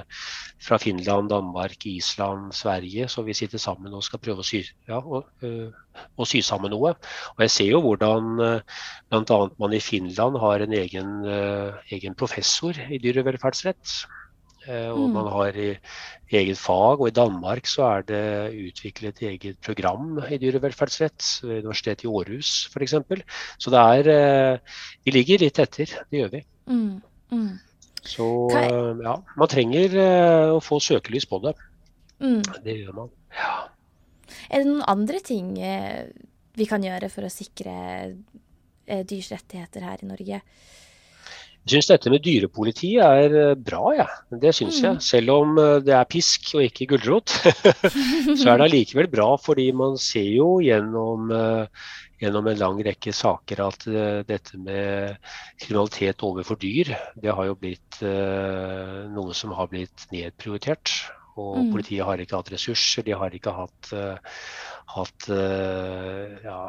fra 0.63 0.79
Finland, 0.81 1.29
Danmark, 1.33 1.83
Island, 1.87 2.55
Sverige, 2.55 3.09
så 3.11 3.25
vi 3.27 3.35
sitter 3.37 3.59
sammen 3.59 3.93
og 3.93 4.05
skal 4.07 4.23
prøve 4.23 4.45
å 4.45 4.47
sy, 4.47 4.63
ja, 4.89 5.03
eh, 5.43 5.99
å 6.15 6.29
sy 6.31 6.41
sammen 6.47 6.73
noe. 6.73 6.95
Og 7.35 7.45
jeg 7.45 7.55
ser 7.57 7.73
jo 7.73 7.83
hvordan 7.85 8.39
bl.a. 8.39 9.41
man 9.59 9.77
i 9.77 9.83
Finland 9.83 10.39
har 10.41 10.63
en 10.63 10.79
egen, 10.79 11.13
egen 11.99 12.17
professor 12.17 12.79
i 12.89 13.03
dyrevelferdsrett. 13.03 13.99
Eh, 14.67 14.91
og 14.91 15.07
mm. 15.07 15.15
man 15.15 15.29
har 15.33 15.57
i 15.57 15.69
eget 16.41 16.59
fag. 16.61 17.01
Og 17.01 17.09
i 17.09 17.15
Danmark 17.15 17.69
så 17.71 17.87
er 17.93 18.05
det 18.09 18.25
utviklet 18.69 19.23
eget 19.23 19.61
program 19.65 20.19
i 20.27 20.41
dyrevelferdsrett 20.41 21.29
ved 21.45 21.63
Universitetet 21.63 22.05
i 22.05 22.11
Århus 22.11 22.53
f.eks. 22.73 22.97
Så 23.59 23.73
det 23.75 23.85
er 23.85 24.11
eh, 24.15 24.83
Vi 25.05 25.15
ligger 25.15 25.45
litt 25.45 25.63
etter, 25.63 25.95
det 26.11 26.23
gjør 26.23 26.35
vi. 26.35 26.43
Mm. 26.67 27.01
Mm. 27.33 27.55
Så 28.09 28.27
ja, 28.55 29.17
man 29.37 29.51
trenger 29.51 29.97
eh, 30.01 30.51
å 30.55 30.61
få 30.65 30.81
søkelys 30.83 31.29
på 31.29 31.43
det. 31.45 31.55
Mm. 32.25 32.43
Det 32.65 32.79
gjør 32.83 32.95
man. 33.03 33.15
Ja. 33.37 33.57
Er 34.49 34.63
det 34.63 34.69
noen 34.69 34.87
andre 34.89 35.21
ting 35.25 35.55
vi 36.59 36.67
kan 36.69 36.83
gjøre 36.85 37.11
for 37.13 37.27
å 37.27 37.33
sikre 37.33 37.75
dyrs 39.09 39.29
rettigheter 39.35 39.85
her 39.85 40.03
i 40.03 40.09
Norge? 40.09 40.41
Jeg 41.69 41.83
syns 41.83 41.91
dette 41.91 42.09
med 42.09 42.23
dyrepoliti 42.25 42.95
er 43.05 43.35
eh, 43.37 43.59
bra, 43.61 43.91
ja. 43.93 44.07
det 44.41 44.55
syns 44.57 44.79
jeg. 44.81 44.95
Mm. 44.97 45.03
Selv 45.05 45.35
om 45.35 45.59
eh, 45.61 45.75
det 45.85 45.93
er 45.93 46.09
pisk 46.09 46.55
og 46.57 46.65
ikke 46.65 46.87
gulrot, 46.95 47.35
så 48.41 48.47
er 48.55 48.57
det 48.57 48.69
allikevel 48.71 49.11
bra. 49.13 49.27
Fordi 49.37 49.67
man 49.77 49.99
ser 50.01 50.31
jo 50.33 50.47
gjennom, 50.65 51.29
eh, 51.29 51.93
gjennom 52.25 52.49
en 52.49 52.59
lang 52.63 52.81
rekke 52.89 53.13
saker 53.13 53.63
at 53.67 53.85
dette 54.31 54.63
med 54.65 55.21
kriminalitet 55.61 56.25
overfor 56.25 56.57
dyr, 56.65 56.95
det 57.21 57.37
har 57.37 57.51
jo 57.51 57.61
blitt 57.61 58.01
noe 58.01 59.37
som 59.37 59.53
har 59.61 59.69
blitt 59.69 60.09
nedprioritert. 60.15 60.97
Og 61.37 61.67
mm. 61.69 61.73
politiet 61.77 62.09
har 62.09 62.19
ikke 62.19 62.41
hatt 62.41 62.55
ressurser, 62.57 63.05
de 63.05 63.15
har 63.15 63.37
ikke 63.37 63.53
hatt, 63.55 63.93
hatt 64.97 65.29
ja, 65.31 66.63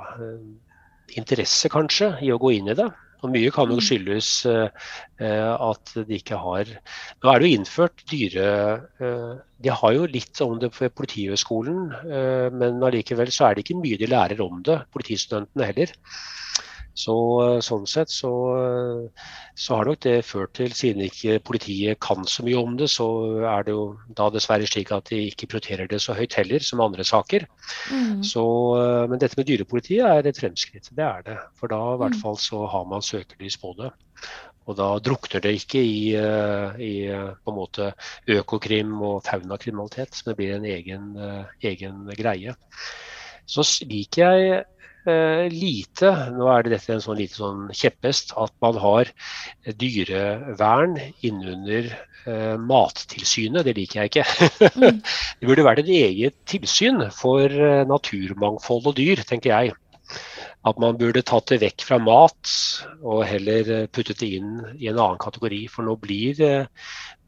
interesse 1.16 1.72
kanskje 1.72 2.18
i 2.28 2.36
å 2.36 2.42
gå 2.42 2.60
inn 2.60 2.76
i 2.76 2.78
det. 2.78 2.92
Og 3.20 3.34
Mye 3.34 3.52
kan 3.52 3.68
jo 3.72 3.78
mm. 3.80 3.84
skyldes 3.84 4.30
uh, 4.48 4.70
at 5.20 5.94
de 6.08 6.18
ikke 6.20 6.40
har 6.40 6.70
Nå 6.72 7.32
er 7.32 7.40
det 7.40 7.50
jo 7.50 7.60
innført 7.60 8.04
dyre 8.12 8.50
uh, 9.02 9.34
De 9.60 9.74
har 9.82 9.96
jo 9.98 10.08
litt 10.08 10.40
om 10.46 10.56
det 10.62 10.72
på 10.72 10.88
Politihøgskolen, 10.96 11.90
men 12.56 12.84
allikevel 12.86 13.28
så 13.36 13.50
er 13.50 13.58
det 13.58 13.66
ikke 13.66 13.82
mye 13.82 13.98
de 14.00 14.08
lærer 14.08 14.40
om 14.40 14.62
det, 14.64 14.78
politistudentene 14.96 15.68
heller. 15.68 15.92
Så, 16.98 17.16
eh, 17.44 17.60
sånn 17.64 17.86
sett 17.88 18.12
så, 18.12 18.32
så, 19.56 19.76
har 19.78 19.88
nok 19.88 20.02
det 20.04 20.16
ført 20.28 20.54
til, 20.58 20.74
siden 20.76 21.06
ikke 21.06 21.40
politiet 21.46 22.00
kan 22.04 22.26
så 22.28 22.44
mye 22.46 22.60
om 22.60 22.76
det, 22.80 22.90
så 22.92 23.08
er 23.48 23.68
det 23.68 23.76
jo 23.76 23.86
da 24.18 24.30
dessverre 24.34 24.68
slik 24.68 24.92
at 24.96 25.12
de 25.12 25.22
ikke 25.30 25.48
prioriterer 25.52 25.90
det 25.90 26.02
så 26.04 26.18
høyt 26.18 26.36
heller 26.40 26.66
som 26.66 26.84
andre 26.84 27.06
saker. 27.08 27.48
Mm. 27.94 28.22
Så, 28.26 28.46
eh, 28.82 29.06
men 29.12 29.22
dette 29.22 29.40
med 29.40 29.48
dyrepolitiet 29.50 30.06
er 30.08 30.28
et 30.28 30.42
fremskritt, 30.42 30.92
det 30.96 31.08
er 31.08 31.26
det. 31.26 31.40
For 31.60 31.72
da 31.72 31.82
i 31.96 32.00
hvert 32.04 32.18
mm. 32.18 32.24
fall 32.24 32.40
så 32.42 32.66
har 32.74 32.88
man 32.90 33.06
søkelys 33.06 33.60
på 33.62 33.76
det. 33.80 33.94
Og 34.70 34.76
da 34.78 34.90
drukner 35.02 35.42
det 35.42 35.54
ikke 35.64 35.82
i, 35.82 36.02
eh, 36.20 36.82
i 36.84 36.94
på 37.10 37.54
en 37.54 37.58
måte 37.58 37.94
økokrim 38.30 38.98
og 39.02 39.24
faunakriminalitet, 39.26 40.20
men 40.26 40.34
det 40.34 40.38
blir 40.42 40.58
en 40.58 40.68
egen, 40.70 41.08
egen 41.72 42.04
greie. 42.20 42.54
Så 43.50 43.64
liker 43.90 44.36
jeg 44.36 44.60
Eh, 44.60 44.79
lite, 45.06 46.10
nå 46.36 46.50
er 46.52 46.66
det 46.66 46.74
dette 46.76 46.94
en 46.94 47.02
sånn 47.04 47.18
lite 47.20 47.40
sånn 47.40 47.62
kjepphest, 47.74 48.34
at 48.38 48.54
man 48.64 48.78
har 48.84 49.12
dyrevern 49.80 50.98
innunder 51.26 51.92
eh, 52.26 52.56
Mattilsynet. 52.60 53.66
Det 53.66 53.76
liker 53.78 54.02
jeg 54.02 54.12
ikke. 54.12 54.26
Mm. 54.76 55.02
det 55.40 55.50
burde 55.50 55.68
vært 55.68 55.84
et 55.84 55.94
eget 56.00 56.38
tilsyn 56.50 57.06
for 57.16 57.48
eh, 57.48 57.86
naturmangfold 57.90 58.92
og 58.92 58.98
dyr, 59.00 59.24
tenker 59.28 59.54
jeg 59.56 59.78
at 60.68 60.80
man 60.82 60.98
burde 61.00 61.22
tatt 61.24 61.54
det 61.54 61.62
vekk 61.62 61.86
fra 61.88 61.98
mat 62.04 62.52
og 63.00 63.22
heller 63.24 63.70
eh, 63.72 63.86
puttet 63.88 64.20
det 64.20 64.28
inn 64.40 64.58
i 64.76 64.90
en 64.92 65.00
annen 65.00 65.20
kategori. 65.22 65.62
For 65.72 65.88
nå 65.88 65.96
blir, 66.02 66.42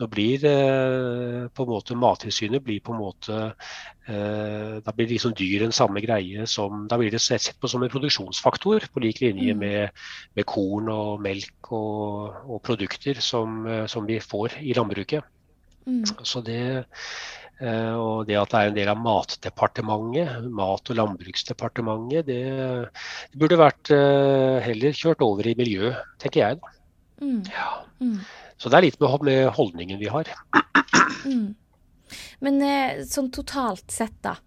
nå 0.01 0.09
blir 0.11 0.43
eh, 0.49 1.47
på 1.47 1.63
en 1.63 1.71
måte 1.71 1.97
Mattilsynet 1.99 2.65
blir 2.65 2.83
på 2.83 2.91
en 2.91 2.99
måte 2.99 3.39
eh, 3.47 4.77
Da 4.83 4.95
blir 4.97 5.13
liksom 5.13 5.35
dyr 5.37 5.63
en 5.63 5.75
samme 5.75 6.03
greie 6.03 6.43
som 6.49 6.85
Da 6.91 6.99
blir 6.99 7.13
det 7.13 7.23
sett 7.23 7.53
på 7.61 7.71
som 7.71 7.83
en 7.85 7.93
produksjonsfaktor, 7.93 8.89
på 8.91 9.03
lik 9.05 9.23
linje 9.23 9.55
mm. 9.55 9.63
med, 9.63 10.01
med 10.35 10.49
korn 10.51 10.91
og 10.91 11.23
melk 11.23 11.71
og, 11.71 12.41
og 12.51 12.63
produkter 12.67 13.23
som, 13.23 13.63
som, 13.87 14.09
vi 14.09 14.19
får 14.19 14.59
i 14.59 14.75
landbruket. 14.75 15.23
Mm. 15.87 16.03
Så 16.27 16.43
det 16.45 16.61
Eh, 16.61 17.40
og 17.61 18.27
det 18.27 18.37
at 18.39 18.51
det 18.51 18.59
er 18.59 18.69
en 18.69 18.77
del 18.77 18.91
av 18.91 18.99
Matdepartementet, 19.01 20.47
Mat- 20.49 20.91
og 20.91 20.97
landbruksdepartementet, 20.97 22.25
det, 22.27 22.41
det, 23.31 23.39
burde 23.41 23.59
vært 23.61 23.91
eh, 23.95 24.57
heller 24.65 24.97
kjørt 24.97 25.23
over 25.25 25.47
i 25.47 25.55
miljø, 25.59 25.93
tenker 26.21 26.41
jeg. 26.43 26.77
Mm. 27.21 27.41
Ja. 27.51 27.71
Mm. 28.01 28.19
Så 28.61 28.69
det 28.69 28.79
er 28.79 28.87
litt 28.87 29.01
med, 29.01 29.27
med 29.29 29.49
holdningen 29.57 30.01
vi 30.01 30.09
har. 30.11 30.29
Mm. 31.25 31.51
Men 32.41 32.61
eh, 32.65 33.03
sånn 33.07 33.29
totalt 33.33 33.93
sett, 33.93 34.17
da. 34.25 34.37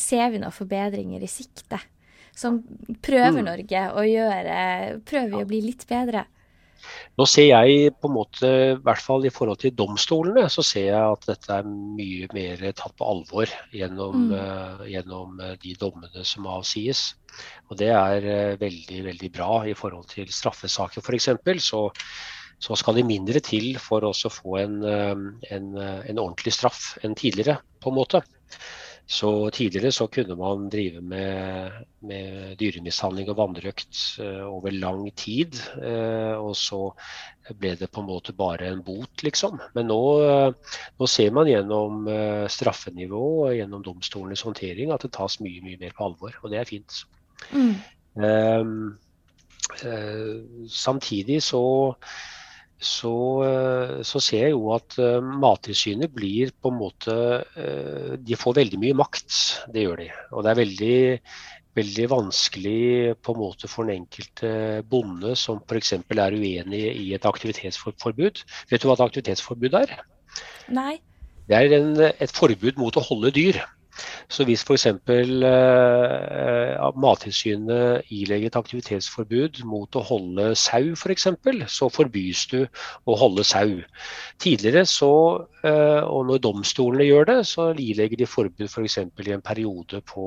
ser 0.00 0.30
vi 0.32 0.40
noen 0.40 0.54
forbedringer 0.54 1.20
i 1.20 1.28
sikte? 1.28 1.82
Som 2.34 2.62
prøver 3.04 3.36
mm. 3.36 3.44
Norge 3.46 3.82
å 3.94 4.02
gjøre 4.08 4.54
Prøver 5.06 5.28
vi 5.36 5.42
å 5.44 5.50
bli 5.50 5.60
litt 5.68 5.84
bedre? 5.86 6.24
Nå 7.18 7.26
ser 7.30 7.46
jeg 7.46 7.92
på 8.00 8.08
en 8.10 8.16
måte, 8.16 8.48
i 8.74 8.76
hvert 8.82 9.02
fall 9.02 9.26
i 9.26 9.32
forhold 9.32 9.60
til 9.62 9.74
domstolene, 9.78 10.48
så 10.50 10.64
ser 10.66 10.88
jeg 10.88 11.16
at 11.16 11.26
dette 11.28 11.58
er 11.60 11.68
mye 11.68 12.28
mer 12.34 12.62
tatt 12.74 12.96
på 12.98 13.06
alvor 13.06 13.50
gjennom, 13.74 14.28
mm. 14.28 14.32
uh, 14.34 14.84
gjennom 14.90 15.40
eh, 15.40 15.54
de 15.62 15.74
dommene 15.78 16.26
som 16.26 16.48
avsies. 16.50 17.06
Og 17.70 17.78
det 17.78 17.90
er 17.94 18.26
uh, 18.26 18.60
veldig, 18.60 19.02
veldig 19.10 19.30
bra 19.34 19.50
i 19.70 19.76
forhold 19.78 20.08
til 20.10 20.30
straffesaker 20.34 21.04
f.eks. 21.04 21.30
Så, 21.62 21.84
så 22.66 22.78
skal 22.80 22.98
det 22.98 23.06
mindre 23.06 23.42
til 23.44 23.74
for 23.82 24.06
å 24.08 24.14
få 24.14 24.58
en, 24.62 24.80
en, 24.84 25.68
en 25.78 26.22
ordentlig 26.22 26.54
straff 26.56 26.96
enn 27.06 27.14
tidligere, 27.18 27.60
på 27.78 27.92
en 27.92 28.00
måte. 28.02 28.24
Så 29.06 29.50
Tidligere 29.52 29.92
så 29.92 30.06
kunne 30.08 30.34
man 30.38 30.68
drive 30.72 31.02
med, 31.04 31.72
med 32.08 32.56
dyremishandling 32.60 33.28
og 33.28 33.36
vanrøkt 33.36 33.98
uh, 34.22 34.46
over 34.48 34.72
lang 34.72 35.04
tid. 35.12 35.58
Uh, 35.76 36.40
og 36.40 36.54
så 36.56 36.80
ble 37.60 37.74
det 37.76 37.90
på 37.92 38.00
en 38.00 38.08
måte 38.08 38.32
bare 38.32 38.70
en 38.72 38.80
bot, 38.84 39.22
liksom. 39.26 39.60
Men 39.76 39.90
nå, 39.92 40.00
uh, 40.24 40.80
nå 40.96 41.10
ser 41.10 41.36
man 41.36 41.50
gjennom 41.50 42.08
straffenivå 42.48 43.24
og 43.44 43.56
gjennom 43.58 43.84
domstolenes 43.84 44.44
håndtering 44.46 44.94
at 44.94 45.04
det 45.04 45.12
tas 45.18 45.36
mye 45.44 45.60
mye 45.64 45.80
mer 45.84 45.92
på 45.96 46.08
alvor. 46.08 46.40
Og 46.42 46.54
det 46.54 46.62
er 46.62 46.70
fint. 46.70 47.04
Mm. 47.52 47.74
samtidig 50.70 51.40
så 51.42 51.60
så, 52.84 53.14
så, 54.06 54.20
ser 54.22 54.46
jeg 54.46 54.54
jo 54.54 54.70
at 54.76 54.96
Mattilsynet 55.24 56.12
blir 56.14 56.52
på 56.60 56.70
en 56.70 56.78
måte 56.78 57.16
De 58.20 58.38
får 58.38 58.58
veldig 58.60 58.80
mye 58.82 58.96
makt, 58.98 59.34
det 59.74 59.86
gjør 59.86 60.02
de. 60.04 60.08
Og 60.32 60.44
det 60.44 60.52
er 60.52 60.60
veldig, 60.60 60.98
veldig 61.80 62.06
vanskelig 62.12 63.14
på 63.24 63.34
en 63.34 63.40
måte 63.40 63.70
for 63.70 63.88
den 63.88 64.04
enkelte 64.04 64.82
bonde 64.90 65.34
som 65.38 65.62
f.eks. 65.64 65.96
er 65.98 66.38
uenig 66.38 66.84
i 66.92 67.08
et 67.16 67.26
aktivitetsforbud. 67.28 68.44
Vet 68.70 68.82
du 68.82 68.88
hva 68.88 68.98
et 68.98 69.06
aktivitetsforbud 69.08 69.80
er? 69.80 69.96
Nei. 70.74 70.98
Det 71.48 71.58
er 71.58 71.74
en, 71.76 71.90
et 72.00 72.32
forbud 72.32 72.78
mot 72.80 72.96
å 72.96 73.04
holde 73.04 73.32
dyr. 73.36 73.60
Så 74.32 74.44
hvis 74.48 74.64
f.eks. 74.66 74.86
Eh, 74.88 76.84
Mattilsynet 77.00 78.10
ilegger 78.14 78.50
et 78.50 78.58
aktivitetsforbud 78.58 79.60
mot 79.68 79.98
å 79.98 80.04
holde 80.08 80.50
sau 80.58 80.92
f.eks., 80.96 81.28
for 81.44 81.64
så 81.70 81.88
forbys 81.92 82.44
du 82.50 82.60
å 82.64 83.16
holde 83.20 83.44
sau. 83.46 83.76
Tidligere 84.42 84.84
så, 84.90 85.12
eh, 85.62 86.02
og 86.02 86.30
når 86.30 86.42
domstolene 86.46 87.08
gjør 87.08 87.30
det, 87.30 87.38
så 87.50 87.70
ilegger 87.72 88.22
de 88.22 88.30
forbud 88.30 88.66
f.eks. 88.68 89.00
For 89.14 89.28
i 89.28 89.36
en 89.36 89.44
periode 89.44 90.00
på 90.08 90.26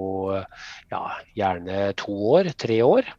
ja, 0.92 1.04
gjerne 1.38 1.92
to 2.00 2.16
år, 2.38 2.54
tre 2.60 2.82
år. 2.86 3.10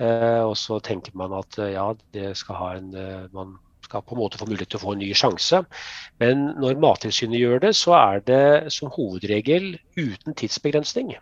Eh, 0.00 0.42
og 0.44 0.54
så 0.58 0.78
tenker 0.84 1.16
man 1.18 1.34
at 1.40 1.58
ja, 1.72 1.90
det 2.14 2.36
skal 2.38 2.60
ha 2.60 2.70
en 2.78 2.94
man 3.34 3.58
skal 3.90 4.06
på 4.06 4.16
en 4.16 4.22
måte 4.22 4.38
få 4.40 4.48
mulighet 4.48 4.72
til 4.74 4.80
å 4.80 4.84
få 4.86 4.94
en 4.94 5.02
ny 5.02 5.10
sjanse. 5.18 5.64
Men 6.22 6.52
når 6.62 6.78
Mattilsynet 6.82 7.42
gjør 7.42 7.66
det, 7.66 7.74
så 7.78 7.96
er 7.98 8.22
det 8.30 8.44
som 8.74 8.92
hovedregel 8.94 9.74
uten 9.98 10.38
tidsbegrensning. 10.38 11.16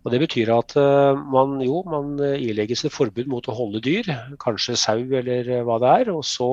Og 0.00 0.14
Det 0.14 0.20
betyr 0.22 0.48
at 0.54 0.72
uh, 0.80 1.12
man 1.12 1.58
jo, 1.60 1.82
man 1.84 2.14
ilegges 2.24 2.86
et 2.88 2.94
forbud 2.94 3.28
mot 3.28 3.44
å 3.52 3.56
holde 3.56 3.82
dyr, 3.84 4.06
kanskje 4.40 4.78
sau 4.80 5.02
eller 5.02 5.50
hva 5.66 5.76
det 5.82 5.90
er, 6.00 6.10
og 6.14 6.22
så 6.24 6.48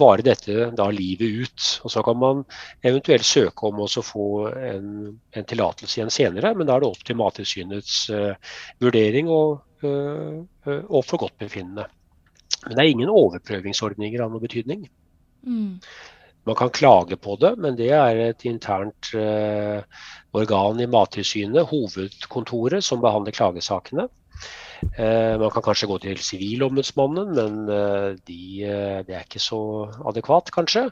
varer 0.00 0.24
dette 0.30 0.70
da 0.78 0.86
livet 0.88 1.42
ut. 1.44 1.66
Og 1.84 1.92
Så 1.92 2.04
kan 2.06 2.16
man 2.22 2.40
eventuelt 2.80 3.28
søke 3.28 3.68
om 3.68 3.82
å 3.84 3.90
få 3.90 4.48
en, 4.48 4.88
en 5.36 5.50
tillatelse 5.52 6.00
igjen 6.00 6.14
senere, 6.14 6.54
men 6.56 6.68
da 6.68 6.78
er 6.78 6.86
det 6.86 6.92
opp 6.94 7.04
til 7.04 7.20
Mattilsynets 7.20 7.98
uh, 8.16 8.56
vurdering 8.80 9.28
og, 9.28 9.60
uh, 9.84 10.40
og 10.88 11.04
for 11.04 11.26
godt 11.26 11.36
befinnende. 11.44 11.90
Men 12.66 12.76
det 12.76 12.84
er 12.84 12.92
ingen 12.92 13.12
overprøvingsordninger 13.12 14.22
av 14.24 14.32
noe 14.32 14.42
betydning. 14.42 14.86
Mm. 15.46 15.78
Man 16.46 16.58
kan 16.58 16.70
klage 16.70 17.18
på 17.18 17.34
det, 17.42 17.56
men 17.58 17.78
det 17.78 17.90
er 17.94 18.20
et 18.28 18.44
internt 18.46 19.10
eh, 19.18 19.82
organ 20.36 20.82
i 20.82 20.86
Mattilsynet, 20.90 21.66
hovedkontoret, 21.72 22.84
som 22.86 23.02
behandler 23.02 23.34
klagesakene. 23.34 24.06
Eh, 24.92 25.34
man 25.40 25.50
kan 25.50 25.64
kanskje 25.66 25.88
gå 25.90 25.98
til 26.04 26.22
Sivilombudsmannen, 26.22 27.32
men 27.34 27.72
eh, 27.72 28.10
de, 28.28 28.42
det 29.08 29.16
er 29.16 29.26
ikke 29.26 29.42
så 29.42 29.60
adekvat, 30.06 30.52
kanskje. 30.54 30.86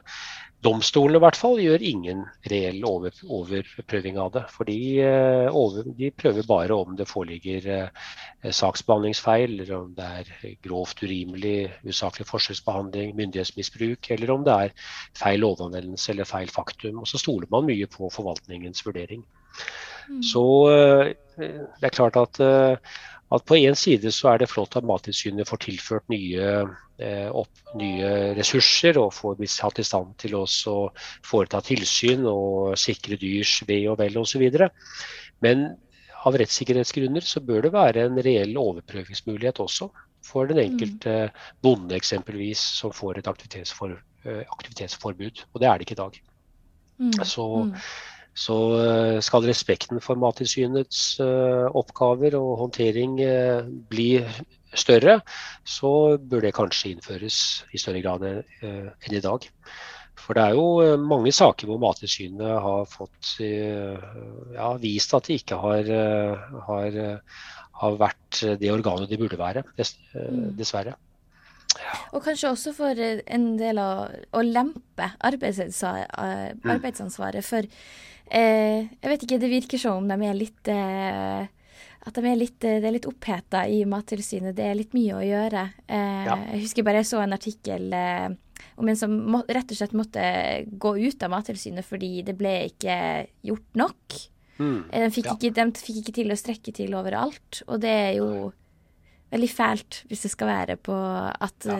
Domstolene 0.65 1.19
i 1.19 1.21
hvert 1.21 1.37
fall 1.37 1.59
gjør 1.61 1.83
ingen 1.85 2.23
reell 2.49 2.79
over, 2.89 3.13
overprøving 3.37 4.17
av 4.21 4.31
det. 4.33 4.43
For 4.49 4.65
de, 4.65 4.77
eh, 5.05 5.79
de, 5.99 6.09
prøver 6.17 6.47
bare 6.49 6.77
om 6.77 6.95
det 6.97 7.05
foreligger 7.09 7.67
eh, 7.75 8.05
saksbehandlingsfeil, 8.49 9.59
eller 9.59 9.75
om 9.77 9.93
det 9.97 10.09
er 10.21 10.55
grovt 10.65 11.03
urimelig, 11.05 11.69
usaklig 11.85 12.25
forskjellsbehandling, 12.31 13.13
myndighetsmisbruk, 13.19 14.11
eller 14.15 14.33
om 14.33 14.45
det 14.47 14.59
er 14.65 14.91
feil 15.19 15.45
lovanvendelse 15.45 16.15
eller 16.15 16.29
feil 16.29 16.49
faktum. 16.49 17.03
Og 17.03 17.09
så 17.11 17.21
stoler 17.21 17.51
man 17.53 17.69
mye 17.69 17.89
på 17.91 18.09
forvaltningens 18.13 18.85
vurdering. 18.87 19.21
Mm. 20.09 20.21
Så 20.25 20.45
eh, 20.73 21.13
det 21.37 21.91
er 21.91 21.99
klart 21.99 22.17
at 22.17 22.41
at 23.33 23.45
på 23.49 23.57
én 23.57 23.75
side 23.77 24.11
så 24.13 24.33
er 24.33 24.41
det 24.41 24.49
flott 24.51 24.75
at 24.77 24.85
Mattilsynet 24.85 25.49
får 25.49 25.63
tilført 25.65 26.09
nye, 26.13 26.49
eh, 27.01 27.29
opp, 27.33 27.63
nye 27.79 28.11
ressurser 28.37 28.99
og 29.01 29.13
får 29.17 29.39
blitt 29.39 29.53
satt 29.53 29.81
i 29.81 29.87
stand 29.87 30.13
til 30.21 30.37
å 30.37 30.45
foreta 31.25 31.61
tilsyn 31.65 32.27
og 32.29 32.77
sikre 32.77 33.17
dyrs 33.21 33.57
ve 33.67 33.81
og 33.89 33.97
vel 34.03 34.21
osv. 34.21 34.45
Men 35.41 35.65
av 36.25 36.37
rettssikkerhetsgrunner 36.37 37.25
så 37.25 37.41
bør 37.45 37.65
det 37.65 37.73
være 37.73 38.05
en 38.05 38.21
reell 38.25 38.55
overprøvingsmulighet 38.61 39.61
også 39.61 39.89
for 40.25 40.49
den 40.49 40.61
enkelte 40.61 41.29
bonde 41.65 41.97
eksempelvis 41.97 42.61
som 42.79 42.93
får 42.93 43.19
et 43.19 43.29
aktivitetsfor, 43.29 43.97
eh, 44.25 44.41
aktivitetsforbud. 44.45 45.45
Og 45.53 45.61
det 45.61 45.69
er 45.69 45.77
det 45.77 45.87
ikke 45.87 45.97
i 45.97 46.03
dag. 46.03 46.21
Mm. 47.01 47.17
Så 47.27 47.45
mm. 47.69 47.73
Så 48.35 48.55
eh, 48.83 49.17
skal 49.23 49.47
respekten 49.47 50.01
for 50.03 50.19
Mattilsynets 50.19 51.21
eh, 51.23 51.67
oppgaver 51.71 52.35
og 52.35 52.57
håndtering 52.65 53.19
eh, 53.23 53.63
bli 53.91 54.09
større, 54.75 55.21
så 55.63 56.17
bør 56.19 56.43
det 56.43 56.55
kanskje 56.57 56.91
innføres 56.91 57.37
i 57.71 57.79
større 57.79 58.01
grad 58.03 58.25
enn 58.27 59.13
i 59.15 59.21
dag. 59.23 59.45
For 60.19 60.35
det 60.35 60.43
er 60.43 60.57
jo 60.57 60.97
mange 60.99 61.31
saker 61.35 61.69
hvor 61.69 61.79
Mattilsynet 61.79 62.59
har 62.65 62.83
fått 62.91 63.37
ja, 63.39 64.69
vist 64.81 65.15
at 65.15 65.29
de 65.29 65.37
ikke 65.39 65.59
har, 65.61 65.87
har, 66.67 66.97
har, 67.79 67.97
vært 68.01 68.41
det 68.59 68.71
organet 68.73 69.11
de 69.11 69.19
burde 69.21 69.39
være, 69.39 69.63
mm. 69.77 70.57
dessverre. 70.59 70.97
Og 72.11 72.23
kanskje 72.25 72.51
også 72.51 72.73
for 72.75 72.99
en 72.99 73.47
del 73.59 73.79
av 73.79 74.11
å 74.35 74.43
lempe 74.43 75.07
mm. 75.13 75.15
arbeidsansvaret. 76.75 77.47
For 77.47 77.63
eh, 78.29 78.87
jeg 79.01 79.11
vet 79.11 79.27
ikke, 79.27 79.41
det 79.41 79.51
virker 79.51 79.81
som 79.81 80.01
om 80.01 80.09
de 80.09 80.29
er 80.29 80.37
litt 80.37 80.71
eh, 80.71 81.45
at 82.05 82.17
de 82.19 82.29
er 82.29 82.37
litt, 82.37 82.59
det 82.61 82.85
er 82.85 82.93
litt 82.93 83.07
oppheta 83.09 83.63
i 83.65 83.79
Mattilsynet. 83.89 84.53
Det 84.57 84.65
er 84.67 84.77
litt 84.77 84.93
mye 84.93 85.15
å 85.17 85.23
gjøre. 85.25 85.63
Eh, 85.89 86.25
ja. 86.27 86.35
Jeg 86.53 86.67
husker 86.67 86.85
bare 86.85 87.01
jeg 87.01 87.09
så 87.09 87.21
en 87.23 87.33
artikkel 87.33 87.95
eh, 87.97 88.27
om 88.77 88.91
en 88.91 88.99
som 88.99 89.15
må, 89.33 89.41
rett 89.49 89.71
og 89.73 89.79
slett 89.79 89.95
måtte 89.97 90.25
gå 90.69 90.91
ut 91.01 91.25
av 91.25 91.33
Mattilsynet 91.33 91.87
fordi 91.87 92.19
det 92.27 92.35
ble 92.37 92.53
ikke 92.69 92.97
gjort 93.49 93.81
nok. 93.81 94.19
Mm. 94.59 94.77
De, 94.91 95.07
fikk 95.15 95.31
ja. 95.31 95.33
ikke, 95.33 95.53
de, 95.57 95.65
fikk 95.81 95.97
ikke, 96.03 96.15
til 96.19 96.35
å 96.35 96.37
strekke 96.39 96.75
til 96.77 96.93
overalt. 96.97 97.63
Og 97.65 97.81
det 97.83 97.95
er 98.03 98.11
jo 98.19 98.29
veldig 99.33 99.49
fælt 99.51 100.03
hvis 100.09 100.27
det 100.27 100.35
skal 100.35 100.51
være 100.51 100.77
på 100.77 100.95
at 100.95 101.67
ja. 101.67 101.79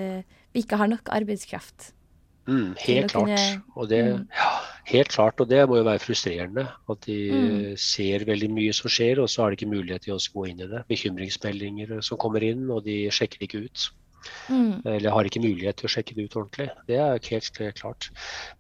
vi 0.56 0.66
ikke 0.66 0.82
har 0.82 0.90
nok 0.90 1.14
arbeidskraft. 1.14 1.92
Mm, 2.50 2.74
helt 2.82 3.14
klart. 3.14 3.30
Kunne, 3.30 3.78
og 3.78 3.94
det, 3.94 4.02
mm. 4.10 4.26
ja, 4.34 4.50
helt 4.92 5.12
klart, 5.14 5.42
og 5.42 5.50
det 5.50 5.64
må 5.70 5.80
jo 5.80 5.88
være 5.88 6.04
frustrerende. 6.04 6.66
At 6.92 7.06
de 7.08 7.20
mm. 7.32 7.60
ser 7.82 8.26
veldig 8.28 8.50
mye 8.54 8.74
som 8.76 8.92
skjer, 8.92 9.22
og 9.24 9.30
så 9.32 9.44
har 9.44 9.52
de 9.52 9.60
ikke 9.60 9.74
mulighet 9.74 10.08
til 10.08 10.16
å 10.16 10.22
gå 10.34 10.48
inn 10.52 10.64
i 10.64 10.72
det. 10.72 10.86
Bekymringsmeldinger 10.92 12.00
som 12.06 12.22
kommer 12.22 12.46
inn, 12.46 12.68
og 12.70 12.84
de 12.88 13.06
sjekker 13.14 13.42
det 13.42 13.50
ikke 13.50 13.64
ut. 13.68 13.88
Mm. 14.50 14.82
Eller 14.90 15.14
har 15.14 15.28
ikke 15.28 15.44
mulighet 15.44 15.80
til 15.80 15.90
å 15.90 15.94
sjekke 15.96 16.16
det 16.18 16.28
ut 16.28 16.38
ordentlig. 16.40 16.70
Det 16.90 16.98
er 17.02 17.30
helt 17.30 17.62
klart. 17.78 18.10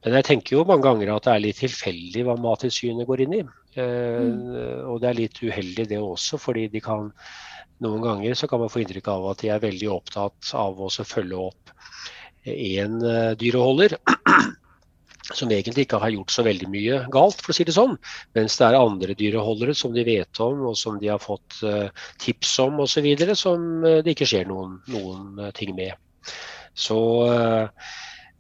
Men 0.05 0.19
jeg 0.19 0.28
tenker 0.30 0.57
jo 0.57 0.67
mange 0.69 0.86
ganger 0.86 1.15
at 1.15 1.28
det 1.28 1.34
er 1.34 1.43
litt 1.47 1.61
tilfeldig 1.61 2.26
hva 2.28 2.38
Mattilsynet 2.41 3.09
går 3.09 3.26
inn 3.26 3.38
i. 3.39 3.43
Eh, 3.76 4.21
mm. 4.30 4.86
og 4.91 5.01
det 5.01 5.09
er 5.09 5.19
litt 5.19 5.41
uheldig 5.41 5.89
det 5.91 6.01
også, 6.01 6.39
fordi 6.41 6.67
de 6.73 6.82
kan 6.86 7.09
noen 7.84 8.03
ganger 8.05 8.38
så 8.39 8.47
kan 8.47 8.61
man 8.61 8.71
få 8.71 8.82
inntrykk 8.82 9.09
av 9.11 9.26
at 9.34 9.41
de 9.41 9.49
er 9.51 9.63
veldig 9.63 9.89
opptatt 9.91 10.53
av 10.55 10.78
å 10.80 10.88
følge 10.95 11.41
opp 11.49 11.73
én 12.45 13.01
eh, 13.03 13.34
dyreholder 13.41 13.97
som 15.34 15.49
egentlig 15.49 15.86
ikke 15.86 15.99
har 16.01 16.13
gjort 16.13 16.34
så 16.34 16.45
veldig 16.45 16.69
mye 16.69 17.01
galt, 17.13 17.41
for 17.41 17.53
å 17.53 17.57
si 17.57 17.65
det 17.65 17.76
sånn. 17.76 17.95
Mens 18.38 18.57
det 18.59 18.67
er 18.67 18.78
andre 18.78 19.17
dyreholdere 19.17 19.76
som 19.78 19.93
de 19.95 20.05
vet 20.05 20.41
om, 20.43 20.65
og 20.69 20.78
som 20.78 20.99
de 21.01 21.09
har 21.09 21.21
fått 21.23 21.61
uh, 21.65 21.88
tips 22.21 22.57
om 22.65 22.82
osv., 22.86 23.07
som 23.34 23.86
uh, 23.86 24.01
det 24.05 24.13
ikke 24.13 24.30
skjer 24.30 24.49
noen, 24.51 24.80
noen 24.93 25.47
uh, 25.47 25.53
ting 25.55 25.73
med. 25.78 25.95
Så 26.76 26.99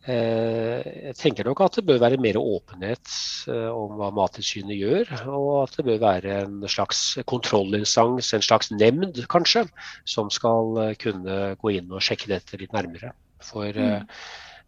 jeg 0.05 1.13
tenker 1.17 1.47
nok 1.47 1.63
at 1.65 1.79
det 1.79 1.85
bør 1.87 2.01
være 2.03 2.19
mer 2.21 2.37
åpenhet 2.37 3.13
om 3.47 3.95
hva 3.97 4.11
Mattilsynet 4.13 4.75
gjør, 4.77 5.13
og 5.31 5.47
at 5.63 5.79
det 5.79 5.85
bør 5.87 6.01
være 6.03 6.35
en 6.43 6.59
slags 6.69 6.99
kontrollinstans, 7.25 8.29
en 8.35 8.45
slags 8.45 8.69
nemnd 8.75 9.17
kanskje, 9.31 9.63
som 10.05 10.29
skal 10.29 10.93
kunne 11.01 11.55
gå 11.57 11.73
inn 11.79 11.89
og 11.89 12.05
sjekke 12.05 12.29
dette 12.35 12.59
litt 12.61 12.75
nærmere. 12.75 13.15
For 13.41 13.71
mm. 13.71 14.11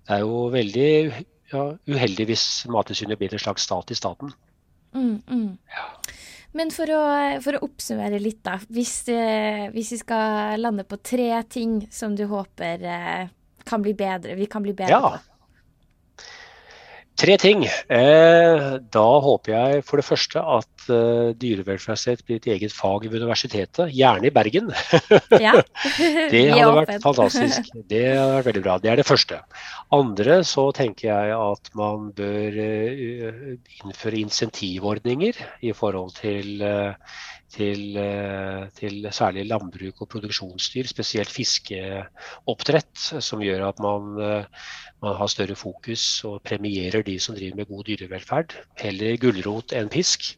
det 0.07 0.15
er 0.15 0.23
jo 0.23 0.47
veldig 0.55 0.89
ja, 1.51 1.63
uheldig 1.87 2.27
hvis 2.29 2.45
Mattilsynet 2.71 3.19
blir 3.19 3.33
en 3.33 3.41
slags 3.41 3.67
stat 3.67 3.91
i 3.91 3.97
staten. 3.97 4.33
Mm, 4.95 5.21
mm. 5.27 5.49
Ja. 5.75 5.87
Men 6.57 6.71
for 6.73 6.89
å, 6.89 7.01
for 7.43 7.57
å, 7.57 7.63
oppsummere 7.67 8.19
litt, 8.21 8.39
da. 8.45 8.57
Hvis, 8.73 9.01
eh, 9.13 9.67
hvis, 9.73 9.91
vi 9.93 9.99
skal 10.01 10.61
lande 10.61 10.87
på 10.87 10.99
tre 11.03 11.29
ting 11.49 11.81
som 11.93 12.15
du 12.17 12.25
håper 12.31 12.85
eh, 12.87 13.33
kan 13.67 13.83
bli 13.83 13.93
bedre, 13.97 14.37
vi 14.39 14.47
kan 14.49 14.65
bli 14.65 14.73
bedre 14.77 14.95
ja. 14.95 15.01
på. 15.17 15.36
Tre 17.17 17.33
ting. 17.41 17.63
Eh, 17.65 18.65
da 18.93 19.05
håper 19.25 19.53
jeg 19.53 19.85
for 19.87 19.97
det 19.97 20.05
første 20.05 20.41
at 20.57 20.89
eh, 20.93 21.31
dyrevelferdsrett 21.41 22.21
blir 22.27 22.37
et 22.37 22.49
eget 22.53 22.75
fag 22.75 23.07
ved 23.07 23.23
universitetet, 23.23 23.89
gjerne 23.95 24.29
i 24.29 24.33
Bergen. 24.33 24.69
Ja. 25.47 25.53
det 26.33 26.43
hadde 26.51 26.73
vært 26.75 27.03
fantastisk. 27.03 27.71
Det 27.89 28.03
hadde 28.11 28.37
vært 28.37 28.49
veldig 28.51 28.63
bra. 28.65 28.77
Det 28.81 28.91
er 28.91 29.01
det 29.01 29.07
første. 29.07 29.39
Andre 29.93 30.39
så 30.47 30.67
tenker 30.77 31.09
jeg 31.09 31.33
at 31.37 31.71
man 31.77 32.11
bør 32.17 32.59
eh, 32.63 33.41
innføre 33.81 34.21
insentivordninger 34.21 35.41
i 35.65 35.73
forhold 35.77 36.13
til 36.19 36.65
til, 37.53 37.95
til, 38.75 39.07
særlig 39.15 39.45
landbruk 39.47 40.01
og 40.03 40.09
produksjonsdyr, 40.11 40.89
spesielt 40.89 41.31
fiskeoppdrett, 41.31 43.05
som 43.23 43.43
gjør 43.43 43.69
at 43.69 43.79
man, 43.83 44.09
man, 44.17 45.15
har 45.21 45.31
større 45.31 45.55
fokus 45.55 46.25
og 46.27 46.41
premierer 46.43 47.05
de 47.07 47.15
som 47.23 47.37
driver 47.37 47.61
med 47.61 47.69
god 47.71 47.87
dyrevelferd. 47.87 48.57
Heller 48.83 49.15
gulrot 49.21 49.71
enn 49.77 49.89
pisk. 49.93 50.35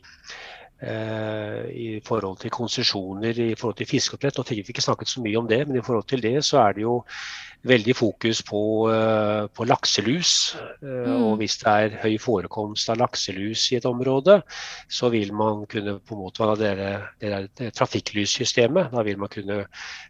Eh, 0.79 1.63
i 1.75 1.87
forhold 2.07 2.37
til 2.39 2.53
konsesjoner 2.55 3.35
i 3.35 3.55
forhold 3.59 3.75
til 3.75 3.87
fiskeoppdrett. 3.89 4.37
Nå 4.39 4.45
fikk 4.47 4.61
vi 4.63 4.71
ikke 4.71 4.83
snakket 4.85 5.11
så 5.11 5.19
mye 5.19 5.39
om 5.41 5.47
det, 5.49 5.65
men 5.67 5.75
i 5.75 5.83
forhold 5.83 6.05
til 6.07 6.23
det 6.23 6.37
så 6.47 6.61
er 6.61 6.77
det 6.77 6.85
jo 6.85 6.93
veldig 7.67 7.95
fokus 7.95 8.41
på, 8.47 8.61
eh, 8.93 9.47
på 9.47 9.65
lakselus. 9.67 10.55
Eh, 10.81 10.87
mm. 10.87 11.23
Og 11.23 11.37
hvis 11.41 11.57
det 11.61 11.73
er 11.73 11.97
høy 12.03 12.17
forekomst 12.21 12.89
av 12.89 13.01
lakselus 13.01 13.71
i 13.71 13.79
et 13.79 13.85
område, 13.85 14.41
så 14.87 15.09
vil 15.09 15.33
man 15.33 15.65
kunne 15.69 15.99
på 15.99 16.15
en 16.15 16.23
måte 16.23 16.55
det, 16.59 16.73
det, 17.21 17.49
det 17.59 17.73
trafikklyssystemet. 17.75 18.91
Da 18.93 19.03
vil 19.03 19.19
man 19.19 19.29
kunne 19.29 19.65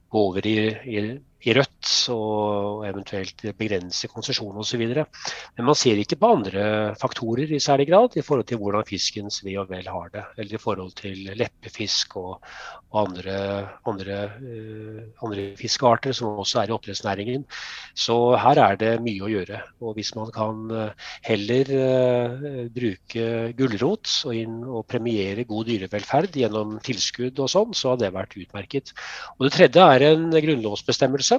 gå 0.09 0.25
over 0.29 0.45
i, 0.45 0.57
i 0.85 1.01
i 1.47 1.53
rødt 1.55 1.91
og 2.11 2.83
eventuelt 2.87 3.45
begrense 3.57 4.09
konsesjon 4.11 4.57
osv. 4.59 4.81
Men 4.91 5.67
man 5.69 5.77
ser 5.77 5.99
ikke 6.01 6.17
på 6.19 6.33
andre 6.35 6.63
faktorer 6.99 7.53
i 7.55 7.61
særlig 7.63 7.87
grad 7.91 8.17
i 8.19 8.23
forhold 8.25 8.47
til 8.49 8.59
hvordan 8.59 8.87
fiskens 8.87 9.39
ve 9.45 9.55
og 9.61 9.69
vel 9.71 9.87
har 9.87 10.11
det. 10.13 10.25
Eller 10.37 10.57
i 10.57 10.61
forhold 10.61 10.91
til 10.99 11.31
leppefisk 11.39 12.17
og, 12.19 12.43
andre, 12.89 13.69
andre, 13.85 14.17
uh, 14.41 15.01
andre, 15.23 15.43
fiskearter 15.59 16.13
som 16.15 16.39
også 16.41 16.63
er 16.63 16.71
i 16.71 16.73
oppdrettsnæringen. 16.73 17.45
Så 17.93 18.15
her 18.41 18.61
er 18.63 18.79
det 18.81 18.93
mye 19.05 19.25
å 19.25 19.29
gjøre. 19.29 19.61
Og 19.83 19.93
hvis 19.97 20.11
man 20.17 20.31
kan 20.33 20.63
uh, 20.73 21.11
heller 21.27 21.69
uh, 21.69 22.47
bruke 22.73 23.27
gulrot 23.59 24.09
og, 24.25 24.33
inn, 24.35 24.59
og 24.65 24.87
premiere 24.89 25.45
god 25.49 25.69
dyrevelferd 25.69 26.39
gjennom 26.41 26.79
tilskudd 26.85 27.39
og 27.39 27.51
sånn, 27.53 27.77
så 27.77 27.93
har 27.93 28.01
det 28.01 28.13
vært 28.15 28.37
utmerket. 28.41 28.93
Og 29.37 29.47
Det 29.47 29.55
tredje 29.55 29.85
er 29.95 30.07
en 30.09 30.29
grunnlovsbestemmelse 30.33 31.38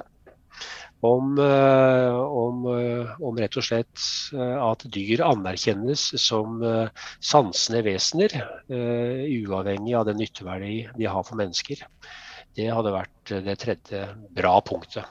om, 1.01 1.39
eh, 1.39 2.15
om, 2.15 2.65
eh, 2.65 3.21
om, 3.21 3.37
rett 3.37 3.57
og 3.57 3.65
slett 3.65 4.03
eh, 4.33 4.57
at 4.61 4.85
dyr 4.93 5.23
anerkjennes 5.25 6.03
som 6.21 6.61
sansende 7.19 7.81
vesener, 7.85 8.35
uavhengig 8.69 9.95
av 9.97 10.05
den 10.09 10.19
nytteverdi 10.21 10.75
de 10.97 11.07
har 11.09 11.25
for 11.27 11.39
mennesker. 11.39 11.81
Det 12.55 12.67
hadde 12.69 12.93
vært 12.93 13.33
det 13.47 13.57
tredje 13.61 14.03
bra 14.35 14.53
punktet. 14.65 15.07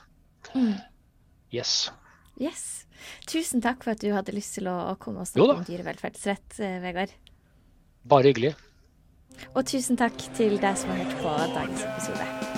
Mm. 0.55 0.77
Yes. 1.51 1.91
yes. 2.39 2.65
Tusen 3.27 3.63
takk 3.65 3.83
for 3.83 3.97
at 3.97 4.05
du 4.05 4.13
hadde 4.15 4.35
lyst 4.37 4.59
til 4.59 4.69
å, 4.71 4.95
komme 5.01 5.25
og 5.25 5.31
snakke 5.31 5.59
om 5.59 5.67
dyrevelferdsrett, 5.67 6.61
Vegard. 6.85 7.17
Bare 8.07 8.31
hyggelig. 8.31 8.55
Og 9.55 9.65
tusen 9.67 9.99
takk 9.99 10.21
til 10.37 10.61
deg 10.61 10.79
som 10.79 10.93
har 10.93 11.05
hørt 11.05 11.21
på 11.25 11.37
dagens 11.57 11.87
episode. 11.89 12.50